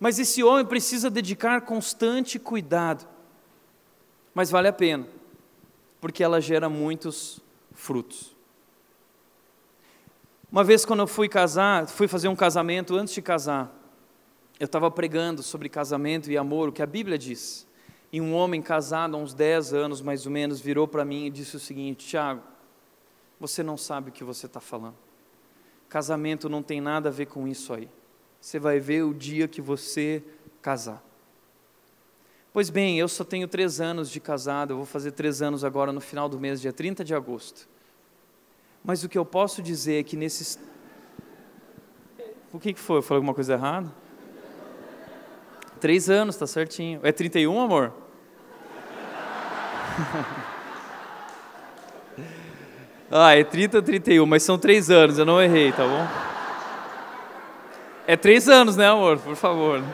Mas 0.00 0.18
esse 0.18 0.42
homem 0.42 0.64
precisa 0.64 1.10
dedicar 1.10 1.60
constante 1.60 2.38
cuidado. 2.38 3.06
Mas 4.32 4.50
vale 4.50 4.66
a 4.66 4.72
pena, 4.72 5.06
porque 6.00 6.24
ela 6.24 6.40
gera 6.40 6.70
muitos 6.70 7.38
frutos. 7.72 8.34
Uma 10.50 10.64
vez 10.64 10.86
quando 10.86 11.00
eu 11.00 11.06
fui 11.06 11.28
casar, 11.28 11.86
fui 11.86 12.08
fazer 12.08 12.28
um 12.28 12.34
casamento 12.34 12.96
antes 12.96 13.12
de 13.12 13.20
casar, 13.20 13.70
eu 14.58 14.64
estava 14.64 14.90
pregando 14.90 15.42
sobre 15.42 15.68
casamento 15.68 16.30
e 16.30 16.36
amor, 16.36 16.70
o 16.70 16.72
que 16.72 16.82
a 16.82 16.86
Bíblia 16.86 17.18
diz. 17.18 17.66
E 18.12 18.20
um 18.20 18.34
homem 18.34 18.60
casado 18.60 19.16
há 19.16 19.20
uns 19.20 19.34
10 19.34 19.74
anos 19.74 20.00
mais 20.00 20.26
ou 20.26 20.32
menos 20.32 20.60
virou 20.60 20.88
para 20.88 21.04
mim 21.04 21.26
e 21.26 21.30
disse 21.30 21.56
o 21.56 21.60
seguinte: 21.60 22.06
Tiago, 22.06 22.42
você 23.38 23.62
não 23.62 23.76
sabe 23.76 24.10
o 24.10 24.12
que 24.12 24.24
você 24.24 24.46
está 24.46 24.60
falando. 24.60 24.96
Casamento 25.88 26.48
não 26.48 26.62
tem 26.62 26.80
nada 26.80 27.10
a 27.10 27.12
ver 27.12 27.26
com 27.26 27.46
isso 27.46 27.72
aí. 27.72 27.88
Você 28.40 28.58
vai 28.58 28.80
ver 28.80 29.02
o 29.02 29.12
dia 29.12 29.46
que 29.46 29.60
você 29.60 30.22
casar. 30.62 31.04
Pois 32.52 32.68
bem, 32.68 32.98
eu 32.98 33.06
só 33.06 33.22
tenho 33.22 33.46
três 33.46 33.80
anos 33.80 34.10
de 34.10 34.18
casado, 34.18 34.72
eu 34.72 34.76
vou 34.76 34.86
fazer 34.86 35.12
três 35.12 35.40
anos 35.40 35.62
agora 35.62 35.92
no 35.92 36.00
final 36.00 36.28
do 36.28 36.40
mês, 36.40 36.60
dia 36.60 36.72
30 36.72 37.04
de 37.04 37.14
agosto. 37.14 37.68
Mas 38.84 39.04
o 39.04 39.08
que 39.08 39.16
eu 39.16 39.24
posso 39.24 39.62
dizer 39.62 40.00
é 40.00 40.02
que 40.02 40.16
nesses. 40.16 40.58
O 42.52 42.58
que, 42.58 42.72
que 42.72 42.80
foi? 42.80 42.98
Eu 42.98 43.02
falei 43.02 43.18
alguma 43.18 43.34
coisa 43.34 43.52
errada? 43.52 43.88
Três 45.78 46.10
anos, 46.10 46.36
tá 46.36 46.46
certinho. 46.46 46.98
É 47.02 47.12
31, 47.12 47.60
amor? 47.60 47.92
ah, 53.10 53.36
é 53.36 53.44
30, 53.44 53.80
31, 53.80 54.26
mas 54.26 54.42
são 54.42 54.58
três 54.58 54.90
anos, 54.90 55.18
eu 55.18 55.24
não 55.24 55.40
errei, 55.40 55.72
tá 55.72 55.86
bom? 55.86 56.29
É 58.10 58.16
três 58.16 58.48
anos, 58.48 58.74
né, 58.74 58.88
amor? 58.88 59.20
Por 59.20 59.36
favor. 59.36 59.84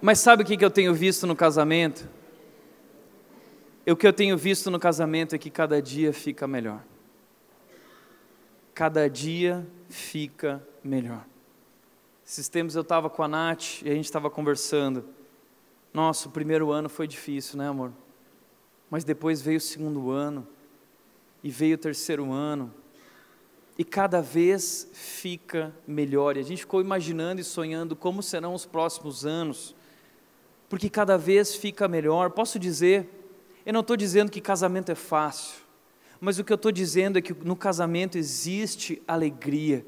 Mas 0.00 0.20
sabe 0.20 0.44
o 0.44 0.46
que 0.46 0.64
eu 0.64 0.70
tenho 0.70 0.94
visto 0.94 1.26
no 1.26 1.34
casamento? 1.34 2.08
O 3.84 3.96
que 3.96 4.06
eu 4.06 4.12
tenho 4.12 4.38
visto 4.38 4.70
no 4.70 4.78
casamento 4.78 5.34
é 5.34 5.38
que 5.38 5.50
cada 5.50 5.82
dia 5.82 6.12
fica 6.12 6.46
melhor. 6.46 6.84
Cada 8.72 9.10
dia 9.10 9.66
fica 9.88 10.64
melhor. 10.84 11.24
Esses 12.24 12.48
tempos 12.48 12.76
eu 12.76 12.82
estava 12.82 13.10
com 13.10 13.24
a 13.24 13.26
Nath 13.26 13.82
e 13.82 13.90
a 13.90 13.94
gente 13.94 14.04
estava 14.04 14.30
conversando. 14.30 15.04
Nossa, 15.92 16.28
o 16.28 16.30
primeiro 16.30 16.70
ano 16.70 16.88
foi 16.88 17.08
difícil, 17.08 17.58
né, 17.58 17.66
amor? 17.66 17.90
Mas 18.88 19.02
depois 19.02 19.42
veio 19.42 19.58
o 19.58 19.60
segundo 19.60 20.12
ano, 20.12 20.46
e 21.42 21.50
veio 21.50 21.74
o 21.74 21.78
terceiro 21.78 22.32
ano, 22.32 22.72
e 23.80 23.84
cada 23.84 24.20
vez 24.20 24.90
fica 24.92 25.74
melhor. 25.86 26.36
E 26.36 26.40
a 26.40 26.42
gente 26.42 26.58
ficou 26.58 26.82
imaginando 26.82 27.40
e 27.40 27.44
sonhando 27.44 27.96
como 27.96 28.22
serão 28.22 28.52
os 28.52 28.66
próximos 28.66 29.24
anos 29.24 29.74
porque 30.68 30.90
cada 30.90 31.16
vez 31.16 31.54
fica 31.54 31.88
melhor. 31.88 32.28
Posso 32.28 32.58
dizer, 32.58 33.08
eu 33.64 33.72
não 33.72 33.80
estou 33.80 33.96
dizendo 33.96 34.30
que 34.30 34.38
casamento 34.38 34.92
é 34.92 34.94
fácil, 34.94 35.62
mas 36.20 36.38
o 36.38 36.44
que 36.44 36.52
eu 36.52 36.56
estou 36.56 36.70
dizendo 36.70 37.18
é 37.18 37.22
que 37.22 37.32
no 37.32 37.56
casamento 37.56 38.18
existe 38.18 39.00
alegria. 39.08 39.86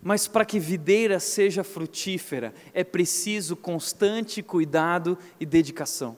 Mas 0.00 0.28
para 0.28 0.44
que 0.44 0.60
videira 0.60 1.18
seja 1.18 1.64
frutífera, 1.64 2.54
é 2.72 2.84
preciso 2.84 3.56
constante 3.56 4.40
cuidado 4.40 5.18
e 5.40 5.44
dedicação. 5.44 6.16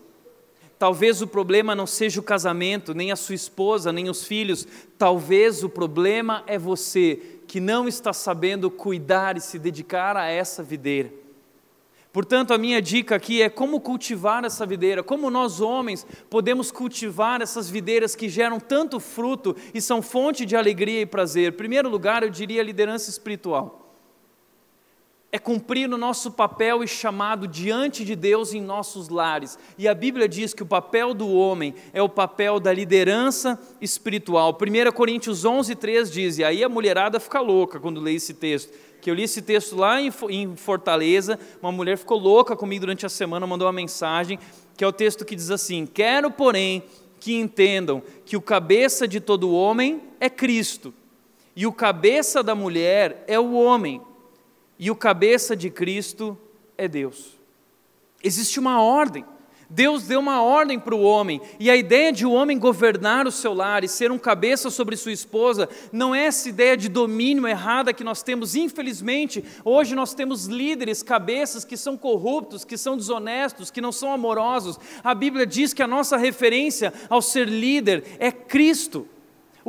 Talvez 0.79 1.21
o 1.21 1.27
problema 1.27 1.75
não 1.75 1.87
seja 1.87 2.21
o 2.21 2.23
casamento, 2.23 2.95
nem 2.95 3.11
a 3.11 3.17
sua 3.17 3.35
esposa, 3.35 3.93
nem 3.93 4.09
os 4.09 4.25
filhos. 4.25 4.67
Talvez 4.97 5.65
o 5.65 5.69
problema 5.69 6.45
é 6.47 6.57
você 6.57 7.21
que 7.49 7.59
não 7.59 7.89
está 7.89 8.13
sabendo 8.13 8.71
cuidar 8.71 9.37
e 9.37 9.41
se 9.41 9.59
dedicar 9.59 10.17
a 10.17 10.27
essa 10.27 10.63
videira. 10.63 11.13
Portanto, 12.13 12.55
a 12.55 12.59
minha 12.59 12.81
dica 12.81 13.17
aqui 13.17 13.43
é 13.43 13.51
como 13.51 13.81
cultivar 13.81 14.45
essa 14.45 14.65
videira, 14.65 15.03
como 15.03 15.31
nós 15.31 15.61
homens 15.61 16.07
podemos 16.31 16.71
cultivar 16.71 17.43
essas 17.43 17.69
videiras 17.69 18.15
que 18.15 18.29
geram 18.29 18.59
tanto 18.59 18.99
fruto 18.99 19.55
e 19.75 19.81
são 19.81 20.01
fonte 20.01 20.47
de 20.47 20.57
alegria 20.57 21.01
e 21.01 21.07
prazer. 21.07 21.53
Em 21.53 21.57
primeiro 21.57 21.89
lugar, 21.89 22.23
eu 22.23 22.31
diria 22.31 22.63
liderança 22.63 23.11
espiritual. 23.11 23.88
É 25.31 25.39
cumprir 25.39 25.93
o 25.93 25.99
nosso 25.99 26.31
papel 26.31 26.83
e 26.83 26.89
chamado 26.89 27.47
diante 27.47 28.05
de 28.05 28.17
Deus 28.17 28.55
em 28.55 28.63
nossos 28.63 29.11
lares. 29.11 29.59
E 29.77 29.87
a 29.87 29.95
Bíblia 29.95 30.27
diz 30.27 30.55
que 30.55 30.63
o 30.63 30.67
papel 30.67 31.13
do 31.13 31.31
homem 31.31 31.75
é 31.93 32.01
o 32.01 32.09
papel 32.09 32.59
da 32.59 32.73
liderança 32.73 33.61
espiritual. 33.81 34.57
1 34.57 34.93
Coríntios 34.93 35.45
11, 35.45 35.75
3 35.75 36.11
diz, 36.11 36.39
e 36.39 36.45
aí 36.45 36.65
a 36.65 36.69
mulherada 36.69 37.21
fica 37.21 37.41
louca 37.41 37.79
quando 37.79 38.01
lê 38.01 38.15
esse 38.15 38.33
texto 38.33 38.73
que 39.01 39.11
eu 39.11 39.15
li 39.15 39.23
esse 39.23 39.41
texto 39.43 39.77
lá 39.77 40.01
em 40.01 40.57
Fortaleza, 40.57 41.39
uma 41.63 41.71
mulher 41.71 41.97
ficou 41.97 42.19
louca 42.19 42.57
comigo 42.57 42.81
durante 42.81 43.07
a 43.07 43.09
semana, 43.09 43.47
mandou 43.47 43.67
uma 43.67 43.73
mensagem, 43.73 44.39
que 44.77 44.83
é 44.83 44.87
o 44.87 44.93
texto 44.93 45.25
que 45.25 45.37
diz 45.37 45.51
assim: 45.51 45.87
Quero, 45.87 46.31
porém, 46.31 46.83
que 47.21 47.35
entendam 47.35 48.03
que 48.25 48.37
o 48.37 48.43
cabeça 48.43 49.07
de 49.07 49.21
todo 49.21 49.53
homem 49.53 50.03
é 50.21 50.29
Cristo, 50.29 50.93
e 51.55 51.67
o 51.67 51.73
cabeça 51.73 52.43
da 52.43 52.55
mulher 52.55 53.25
é 53.27 53.39
o 53.39 53.53
homem, 53.53 54.01
e 54.79 54.91
o 54.91 54.97
cabeça 54.97 55.57
de 55.57 55.71
Cristo 55.71 56.39
é 56.77 56.87
Deus. 56.87 57.37
Existe 58.23 58.61
uma 58.61 58.83
ordem. 58.83 59.25
Deus 59.71 60.05
deu 60.05 60.19
uma 60.19 60.41
ordem 60.41 60.81
para 60.81 60.95
o 60.95 61.03
homem, 61.03 61.43
e 61.61 61.71
a 61.71 61.77
ideia 61.77 62.11
de 62.11 62.25
o 62.25 62.33
homem 62.33 62.59
governar 62.59 63.27
o 63.27 63.31
seu 63.31 63.53
lar 63.53 63.85
e 63.85 63.89
ser 63.89 64.11
um 64.11 64.19
cabeça 64.19 64.71
sobre 64.71 64.97
sua 64.97 65.13
esposa, 65.13 65.69
não 65.93 66.15
é 66.15 66.25
essa 66.25 66.49
ideia 66.49 66.75
de 66.75 66.89
domínio 66.89 67.47
errada 67.47 67.93
que 67.93 68.03
nós 68.03 68.23
temos, 68.23 68.55
infelizmente, 68.57 69.45
hoje 69.63 69.95
nós 69.95 70.15
temos 70.15 70.47
líderes, 70.47 71.03
cabeças 71.03 71.67
que 71.67 71.77
são 71.77 71.99
corruptos, 71.99 72.65
que 72.65 72.79
são 72.79 72.97
desonestos, 72.97 73.71
que 73.71 73.83
não 73.83 73.93
são 73.93 74.11
amorosos. 74.11 74.81
A 75.05 75.15
Bíblia 75.15 75.45
diz 75.45 75.75
que 75.75 75.83
a 75.83 75.87
nossa 75.87 76.17
referência 76.17 76.91
ao 77.11 77.21
ser 77.21 77.47
líder 77.47 78.05
é 78.19 78.33
Cristo. 78.33 79.07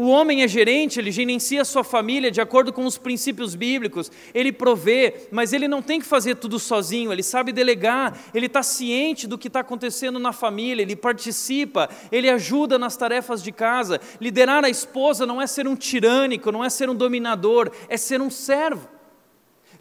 O 0.01 0.07
homem 0.07 0.43
é 0.43 0.47
gerente, 0.47 0.97
ele 0.97 1.11
gerencia 1.11 1.65
sua 1.65 1.83
família 1.83 2.31
de 2.31 2.39
acordo 2.39 2.71
com 2.71 2.85
os 2.85 2.97
princípios 2.97 3.53
bíblicos, 3.53 4.09
ele 4.33 4.49
provê, 4.49 5.27
mas 5.29 5.51
ele 5.51 5.67
não 5.67 5.81
tem 5.81 5.99
que 5.99 6.05
fazer 6.05 6.35
tudo 6.35 6.57
sozinho, 6.57 7.11
ele 7.11 7.21
sabe 7.21 7.51
delegar, 7.51 8.17
ele 8.33 8.45
está 8.45 8.63
ciente 8.63 9.27
do 9.27 9.37
que 9.37 9.49
está 9.49 9.59
acontecendo 9.59 10.17
na 10.17 10.31
família, 10.31 10.83
ele 10.83 10.95
participa, 10.95 11.89
ele 12.13 12.29
ajuda 12.29 12.79
nas 12.79 12.95
tarefas 12.95 13.43
de 13.43 13.51
casa. 13.51 13.99
Liderar 14.21 14.63
a 14.63 14.69
esposa 14.69 15.25
não 15.25 15.41
é 15.41 15.45
ser 15.45 15.67
um 15.67 15.75
tirânico, 15.75 16.49
não 16.49 16.63
é 16.63 16.69
ser 16.69 16.89
um 16.89 16.95
dominador, 16.95 17.69
é 17.89 17.97
ser 17.97 18.21
um 18.21 18.29
servo. 18.29 18.87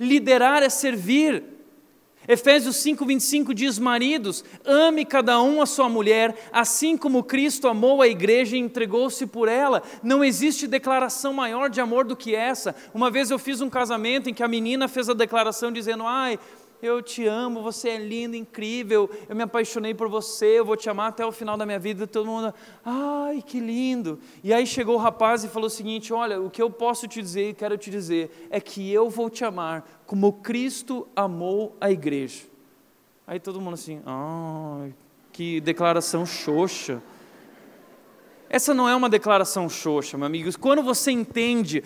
Liderar 0.00 0.64
é 0.64 0.68
servir. 0.68 1.57
Efésios 2.28 2.76
5:25 2.76 3.54
diz: 3.54 3.78
Maridos, 3.78 4.44
ame 4.62 5.06
cada 5.06 5.40
um 5.40 5.62
a 5.62 5.66
sua 5.66 5.88
mulher, 5.88 6.36
assim 6.52 6.94
como 6.94 7.24
Cristo 7.24 7.66
amou 7.66 8.02
a 8.02 8.06
igreja 8.06 8.54
e 8.54 8.60
entregou-se 8.60 9.26
por 9.26 9.48
ela. 9.48 9.82
Não 10.02 10.22
existe 10.22 10.66
declaração 10.66 11.32
maior 11.32 11.70
de 11.70 11.80
amor 11.80 12.04
do 12.04 12.14
que 12.14 12.34
essa. 12.34 12.76
Uma 12.92 13.10
vez 13.10 13.30
eu 13.30 13.38
fiz 13.38 13.62
um 13.62 13.70
casamento 13.70 14.28
em 14.28 14.34
que 14.34 14.42
a 14.42 14.48
menina 14.48 14.86
fez 14.86 15.08
a 15.08 15.14
declaração 15.14 15.72
dizendo: 15.72 16.04
Ai, 16.06 16.38
eu 16.82 17.02
te 17.02 17.26
amo, 17.26 17.62
você 17.62 17.88
é 17.88 17.98
lindo, 17.98 18.36
incrível, 18.36 19.10
eu 19.28 19.34
me 19.34 19.42
apaixonei 19.42 19.94
por 19.94 20.08
você, 20.08 20.60
eu 20.60 20.64
vou 20.64 20.76
te 20.76 20.88
amar 20.88 21.08
até 21.08 21.26
o 21.26 21.32
final 21.32 21.56
da 21.56 21.66
minha 21.66 21.78
vida. 21.78 22.06
Todo 22.06 22.26
mundo, 22.26 22.54
ai, 22.84 23.42
que 23.44 23.58
lindo. 23.58 24.20
E 24.44 24.52
aí 24.52 24.66
chegou 24.66 24.94
o 24.94 24.98
rapaz 24.98 25.44
e 25.44 25.48
falou 25.48 25.66
o 25.66 25.70
seguinte: 25.70 26.12
Olha, 26.12 26.40
o 26.40 26.50
que 26.50 26.62
eu 26.62 26.70
posso 26.70 27.08
te 27.08 27.20
dizer 27.20 27.50
e 27.50 27.54
quero 27.54 27.76
te 27.76 27.90
dizer 27.90 28.48
é 28.50 28.60
que 28.60 28.92
eu 28.92 29.08
vou 29.08 29.28
te 29.28 29.44
amar 29.44 29.97
como 30.08 30.32
Cristo 30.32 31.06
amou 31.14 31.76
a 31.78 31.90
igreja. 31.90 32.44
Aí 33.26 33.38
todo 33.38 33.60
mundo 33.60 33.74
assim, 33.74 34.00
ai, 34.06 34.94
que 35.30 35.60
declaração 35.60 36.24
xoxa. 36.24 37.02
Essa 38.48 38.72
não 38.72 38.88
é 38.88 38.96
uma 38.96 39.10
declaração 39.10 39.68
xoxa, 39.68 40.16
meu 40.16 40.26
amigo. 40.26 40.50
Quando 40.58 40.82
você 40.82 41.10
entende 41.10 41.84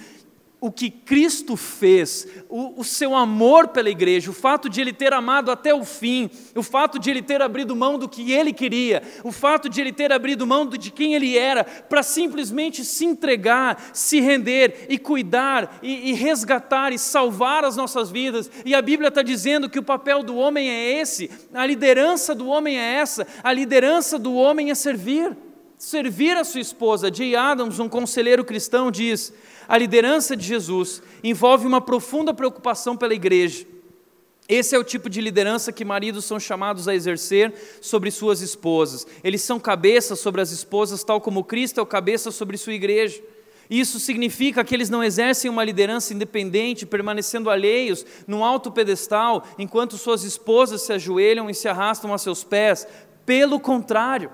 o 0.63 0.71
que 0.71 0.89
Cristo 0.89 1.57
fez, 1.57 2.25
o, 2.49 2.81
o, 2.81 2.85
seu 2.85 3.17
amor 3.17 3.67
pela 3.67 3.91
igreja, 3.91 4.31
o 4.31 4.33
fato 4.33 4.71
de 4.71 4.81
ele 4.81 4.93
ter 4.93 5.13
amado 5.13 5.51
até 5.51 5.75
o 5.75 5.85
fim, 5.85 6.31
o 6.55 6.63
fato 6.63 7.01
de 7.01 7.11
ele 7.11 7.21
ter 7.21 7.43
abrido 7.43 7.75
mão 7.75 7.99
do 7.99 8.09
que 8.09 8.31
ele 8.31 8.53
queria, 8.53 9.03
o 9.25 9.33
fato 9.33 9.69
de 9.69 9.81
ele 9.81 9.91
ter 9.91 10.13
abrido 10.13 10.47
mão 10.47 10.65
de 10.65 10.93
quem 10.93 11.15
ele 11.15 11.37
era, 11.37 11.65
para 11.65 12.05
simplesmente 12.05 12.85
se 12.85 13.05
entregar, 13.05 13.91
se 13.93 14.21
render 14.21 14.87
e 14.89 14.99
cuidar 14.99 15.81
e, 15.83 16.11
e 16.11 16.13
resgatar 16.13 16.93
e 16.93 16.99
salvar 16.99 17.65
as 17.65 17.75
nossas 17.75 18.09
vidas. 18.09 18.49
E 18.65 18.73
a 18.73 18.81
Bíblia 18.81 19.09
está 19.09 19.21
dizendo 19.21 19.69
que 19.69 19.81
o 19.81 19.83
papel 19.83 20.23
do 20.23 20.37
homem 20.37 20.71
é 20.71 21.01
esse, 21.01 21.29
a 21.53 21.67
liderança 21.67 22.37
do 22.37 22.47
homem 22.47 22.79
é 22.79 22.95
essa, 22.95 23.27
a 23.43 23.53
liderança 23.53 24.17
do 24.17 24.35
homem 24.35 24.71
é 24.71 24.77
servir. 24.77 25.37
Servir 25.77 26.37
a 26.37 26.45
sua 26.45 26.61
esposa. 26.61 27.13
Jay 27.13 27.35
Adams, 27.35 27.81
um 27.81 27.89
conselheiro 27.89 28.45
cristão, 28.45 28.89
diz: 28.89 29.35
a 29.73 29.79
liderança 29.79 30.37
de 30.37 30.47
Jesus 30.47 31.03
envolve 31.25 31.67
uma 31.67 31.81
profunda 31.81 32.35
preocupação 32.35 32.95
pela 32.95 33.15
igreja. 33.15 33.67
Esse 34.47 34.75
é 34.75 34.79
o 34.79 34.85
tipo 34.85 35.09
de 35.09 35.19
liderança 35.19 35.73
que 35.73 35.83
maridos 35.83 36.27
são 36.27 36.39
chamados 36.39 36.87
a 36.87 36.95
exercer 36.95 37.55
sobre 37.81 38.11
suas 38.11 38.43
esposas. 38.43 39.07
Eles 39.25 39.41
são 39.41 39.59
cabeça 39.59 40.15
sobre 40.15 40.43
as 40.43 40.51
esposas, 40.51 41.03
tal 41.03 41.23
como 41.23 41.43
Cristo 41.43 41.81
é 41.81 41.83
o 41.83 41.87
cabeça 41.87 42.31
sobre 42.31 42.59
sua 42.59 42.75
igreja. 42.75 43.23
Isso 43.71 43.99
significa 43.99 44.63
que 44.63 44.75
eles 44.75 44.91
não 44.91 45.03
exercem 45.03 45.51
uma 45.51 45.65
liderança 45.65 46.13
independente, 46.13 46.85
permanecendo 46.85 47.49
alheios 47.49 48.05
num 48.27 48.45
alto 48.45 48.71
pedestal, 48.71 49.43
enquanto 49.59 49.97
suas 49.97 50.23
esposas 50.23 50.83
se 50.83 50.93
ajoelham 50.93 51.49
e 51.49 51.55
se 51.55 51.67
arrastam 51.67 52.13
a 52.13 52.19
seus 52.19 52.45
pés. 52.45 52.87
Pelo 53.25 53.59
contrário, 53.59 54.31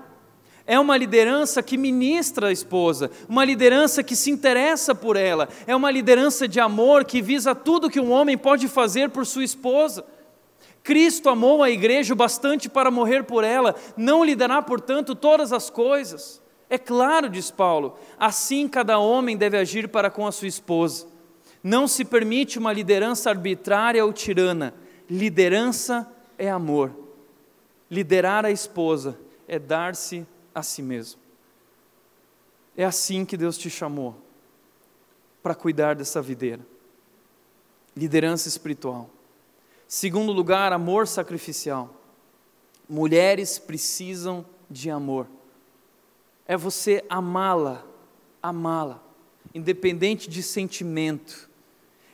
é 0.69 0.79
uma 0.79 0.95
liderança 0.95 1.63
que 1.63 1.75
ministra 1.75 2.49
a 2.49 2.51
esposa, 2.51 3.09
uma 3.27 3.43
liderança 3.43 4.03
que 4.03 4.15
se 4.15 4.29
interessa 4.29 4.93
por 4.93 5.15
ela, 5.15 5.49
é 5.65 5.75
uma 5.75 5.89
liderança 5.89 6.47
de 6.47 6.59
amor 6.59 7.05
que 7.05 7.23
visa 7.23 7.55
tudo 7.55 7.89
que 7.89 7.99
um 7.99 8.11
homem 8.11 8.37
pode 8.37 8.67
fazer 8.67 9.09
por 9.09 9.25
sua 9.25 9.43
esposa. 9.43 10.05
Cristo 10.83 11.27
amou 11.27 11.63
a 11.63 11.71
igreja 11.71 12.13
o 12.13 12.15
bastante 12.15 12.69
para 12.69 12.91
morrer 12.91 13.23
por 13.23 13.43
ela, 13.43 13.73
não 13.97 14.23
lhe 14.23 14.35
dará, 14.35 14.61
portanto, 14.61 15.15
todas 15.15 15.51
as 15.51 15.71
coisas. 15.71 16.39
É 16.69 16.77
claro, 16.77 17.29
diz 17.29 17.49
Paulo, 17.49 17.97
assim 18.19 18.67
cada 18.67 18.99
homem 18.99 19.35
deve 19.35 19.57
agir 19.57 19.87
para 19.87 20.11
com 20.11 20.27
a 20.27 20.31
sua 20.31 20.47
esposa. 20.47 21.07
Não 21.63 21.87
se 21.87 22.05
permite 22.05 22.59
uma 22.59 22.71
liderança 22.71 23.31
arbitrária 23.31 24.05
ou 24.05 24.13
tirana, 24.13 24.75
liderança 25.09 26.07
é 26.37 26.47
amor. 26.47 26.91
Liderar 27.89 28.45
a 28.45 28.51
esposa 28.51 29.17
é 29.47 29.57
dar-se 29.57 30.27
a 30.59 30.63
si 30.63 30.81
mesmo. 30.81 31.19
É 32.77 32.85
assim 32.85 33.25
que 33.25 33.35
Deus 33.35 33.57
te 33.57 33.69
chamou 33.69 34.15
para 35.41 35.55
cuidar 35.55 35.95
dessa 35.95 36.21
videira. 36.21 36.65
Liderança 37.95 38.47
espiritual. 38.47 39.09
Segundo 39.87 40.31
lugar, 40.31 40.71
amor 40.71 41.07
sacrificial. 41.07 41.93
Mulheres 42.87 43.57
precisam 43.57 44.45
de 44.69 44.89
amor. 44.89 45.27
É 46.45 46.55
você 46.55 47.03
amá-la, 47.09 47.83
amá-la, 48.41 49.03
independente 49.53 50.29
de 50.29 50.41
sentimento. 50.41 51.48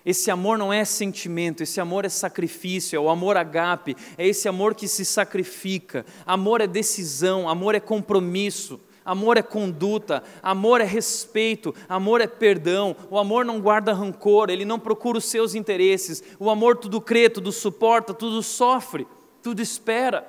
Esse 0.06 0.30
amor 0.30 0.56
não 0.56 0.72
é 0.72 0.86
sentimento, 0.86 1.64
esse 1.64 1.82
amor 1.82 2.06
é 2.06 2.10
sacrifício, 2.10 2.96
é 2.96 3.00
o 3.00 3.10
amor 3.10 3.38
agape, 3.38 3.98
é 4.18 4.28
esse 4.28 4.48
amor 4.48 4.76
que 4.76 4.88
se 4.88 5.04
sacrifica. 5.04 6.06
Amor 6.28 6.62
é 6.62 6.68
decisão, 6.68 7.50
amor 7.50 7.74
é 7.74 7.80
compromisso, 7.80 8.80
amor 9.04 9.36
é 9.36 9.42
conduta, 9.42 10.22
amor 10.44 10.80
é 10.80 10.84
respeito, 10.84 11.74
amor 11.90 12.22
é 12.22 12.28
perdão. 12.28 12.96
O 13.10 13.18
amor 13.18 13.44
não 13.44 13.60
guarda 13.60 13.94
rancor, 13.94 14.52
ele 14.52 14.64
não 14.64 14.78
procura 14.78 15.18
os 15.18 15.26
seus 15.26 15.56
interesses. 15.56 16.22
O 16.38 16.52
amor 16.52 16.78
tudo 16.78 17.02
crê, 17.02 17.28
tudo 17.28 17.52
suporta, 17.52 18.14
tudo 18.14 18.44
sofre, 18.44 19.08
tudo 19.42 19.60
espera. 19.60 20.28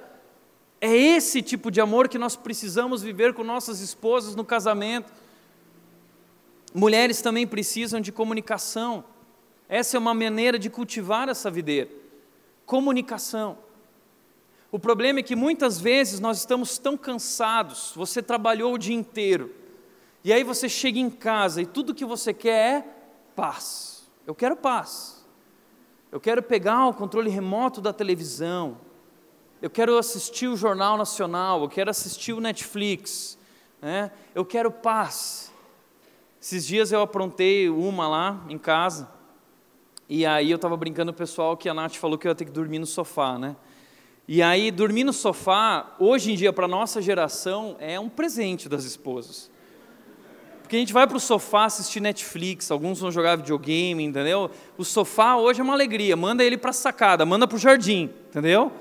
É 0.80 0.94
esse 0.94 1.42
tipo 1.42 1.70
de 1.70 1.82
amor 1.82 2.08
que 2.08 2.16
nós 2.16 2.34
precisamos 2.34 3.02
viver 3.02 3.34
com 3.34 3.44
nossas 3.44 3.80
esposas 3.80 4.34
no 4.34 4.44
casamento. 4.44 5.12
Mulheres 6.72 7.20
também 7.20 7.46
precisam 7.46 8.00
de 8.00 8.10
comunicação. 8.10 9.04
Essa 9.68 9.96
é 9.96 10.00
uma 10.00 10.14
maneira 10.14 10.58
de 10.58 10.70
cultivar 10.70 11.28
essa 11.28 11.50
videira. 11.50 11.90
Comunicação. 12.64 13.58
O 14.70 14.78
problema 14.78 15.20
é 15.20 15.22
que 15.22 15.36
muitas 15.36 15.80
vezes 15.80 16.20
nós 16.20 16.38
estamos 16.38 16.78
tão 16.78 16.96
cansados, 16.96 17.92
você 17.94 18.22
trabalhou 18.22 18.74
o 18.74 18.78
dia 18.78 18.94
inteiro, 18.94 19.54
e 20.24 20.32
aí 20.32 20.42
você 20.42 20.68
chega 20.68 20.98
em 20.98 21.08
casa 21.08 21.62
e 21.62 21.66
tudo 21.66 21.94
que 21.94 22.04
você 22.04 22.34
quer 22.34 22.74
é 22.74 22.84
paz. 23.36 24.08
Eu 24.26 24.34
quero 24.34 24.56
paz. 24.56 25.24
Eu 26.10 26.18
quero 26.18 26.42
pegar 26.42 26.88
o 26.88 26.94
controle 26.94 27.30
remoto 27.30 27.80
da 27.80 27.92
televisão. 27.92 28.78
Eu 29.62 29.70
quero 29.70 29.96
assistir 29.96 30.48
o 30.48 30.56
Jornal 30.56 30.96
Nacional. 30.96 31.62
Eu 31.62 31.68
quero 31.68 31.90
assistir 31.90 32.32
o 32.32 32.40
Netflix. 32.40 33.38
Né? 33.80 34.10
Eu 34.34 34.44
quero 34.44 34.70
paz. 34.70 35.52
Esses 36.40 36.66
dias 36.66 36.90
eu 36.90 37.00
aprontei 37.00 37.68
uma 37.68 38.08
lá 38.08 38.44
em 38.48 38.58
casa. 38.58 39.08
E 40.08 40.24
aí 40.24 40.50
eu 40.50 40.56
estava 40.56 40.76
brincando 40.76 41.12
com 41.12 41.16
o 41.16 41.18
pessoal 41.18 41.56
que 41.56 41.68
a 41.68 41.74
Nath 41.74 41.96
falou 41.96 42.16
que 42.16 42.26
eu 42.26 42.30
ia 42.30 42.34
ter 42.34 42.44
que 42.44 42.52
dormir 42.52 42.78
no 42.78 42.86
sofá, 42.86 43.38
né? 43.38 43.56
E 44.28 44.42
aí, 44.42 44.72
dormir 44.72 45.04
no 45.04 45.12
sofá, 45.12 45.94
hoje 46.00 46.32
em 46.32 46.34
dia, 46.34 46.52
para 46.52 46.64
a 46.64 46.68
nossa 46.68 47.00
geração, 47.00 47.76
é 47.78 47.98
um 47.98 48.08
presente 48.08 48.68
das 48.68 48.84
esposas. 48.84 49.48
Porque 50.62 50.74
a 50.74 50.78
gente 50.80 50.92
vai 50.92 51.06
para 51.06 51.16
o 51.16 51.20
sofá 51.20 51.66
assistir 51.66 52.00
Netflix, 52.00 52.72
alguns 52.72 52.98
vão 52.98 53.12
jogar 53.12 53.36
videogame, 53.36 54.02
entendeu? 54.02 54.50
O 54.76 54.84
sofá 54.84 55.36
hoje 55.36 55.60
é 55.60 55.62
uma 55.62 55.74
alegria, 55.74 56.16
manda 56.16 56.42
ele 56.42 56.56
para 56.56 56.70
a 56.70 56.72
sacada, 56.72 57.24
manda 57.24 57.46
para 57.46 57.54
o 57.54 57.58
jardim, 57.58 58.10
entendeu? 58.28 58.72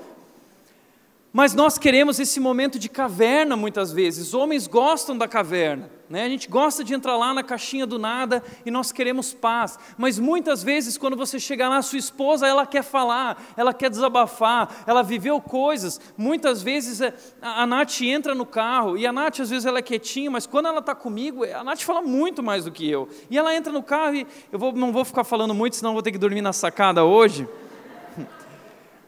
Mas 1.36 1.52
nós 1.52 1.76
queremos 1.76 2.18
esse 2.18 2.40
momento 2.40 2.78
de 2.78 2.88
caverna 2.88 3.58
muitas 3.58 3.92
vezes. 3.92 4.32
Homens 4.32 4.66
gostam 4.66 5.18
da 5.18 5.28
caverna, 5.28 5.90
né? 6.08 6.24
A 6.24 6.28
gente 6.30 6.48
gosta 6.48 6.82
de 6.82 6.94
entrar 6.94 7.14
lá 7.18 7.34
na 7.34 7.42
caixinha 7.42 7.86
do 7.86 7.98
nada 7.98 8.42
e 8.64 8.70
nós 8.70 8.90
queremos 8.90 9.34
paz. 9.34 9.78
Mas 9.98 10.18
muitas 10.18 10.62
vezes 10.62 10.96
quando 10.96 11.14
você 11.14 11.38
chega 11.38 11.68
lá, 11.68 11.82
sua 11.82 11.98
esposa, 11.98 12.46
ela 12.46 12.64
quer 12.64 12.82
falar, 12.82 13.52
ela 13.54 13.74
quer 13.74 13.90
desabafar, 13.90 14.82
ela 14.86 15.02
viveu 15.02 15.38
coisas. 15.38 16.00
Muitas 16.16 16.62
vezes 16.62 17.02
é, 17.02 17.12
a 17.42 17.66
Nath 17.66 18.00
entra 18.00 18.34
no 18.34 18.46
carro 18.46 18.96
e 18.96 19.06
a 19.06 19.12
Nath 19.12 19.40
às 19.40 19.50
vezes 19.50 19.66
ela 19.66 19.80
é 19.80 19.82
quietinha, 19.82 20.30
mas 20.30 20.46
quando 20.46 20.68
ela 20.68 20.78
está 20.78 20.94
comigo, 20.94 21.44
a 21.44 21.62
Nath 21.62 21.82
fala 21.82 22.00
muito 22.00 22.42
mais 22.42 22.64
do 22.64 22.70
que 22.70 22.90
eu. 22.90 23.10
E 23.28 23.36
ela 23.36 23.54
entra 23.54 23.70
no 23.70 23.82
carro 23.82 24.14
e 24.14 24.26
eu 24.50 24.58
vou, 24.58 24.72
não 24.72 24.90
vou 24.90 25.04
ficar 25.04 25.22
falando 25.22 25.52
muito, 25.52 25.76
senão 25.76 25.92
vou 25.92 26.00
ter 26.00 26.12
que 26.12 26.18
dormir 26.18 26.40
na 26.40 26.54
sacada 26.54 27.04
hoje 27.04 27.46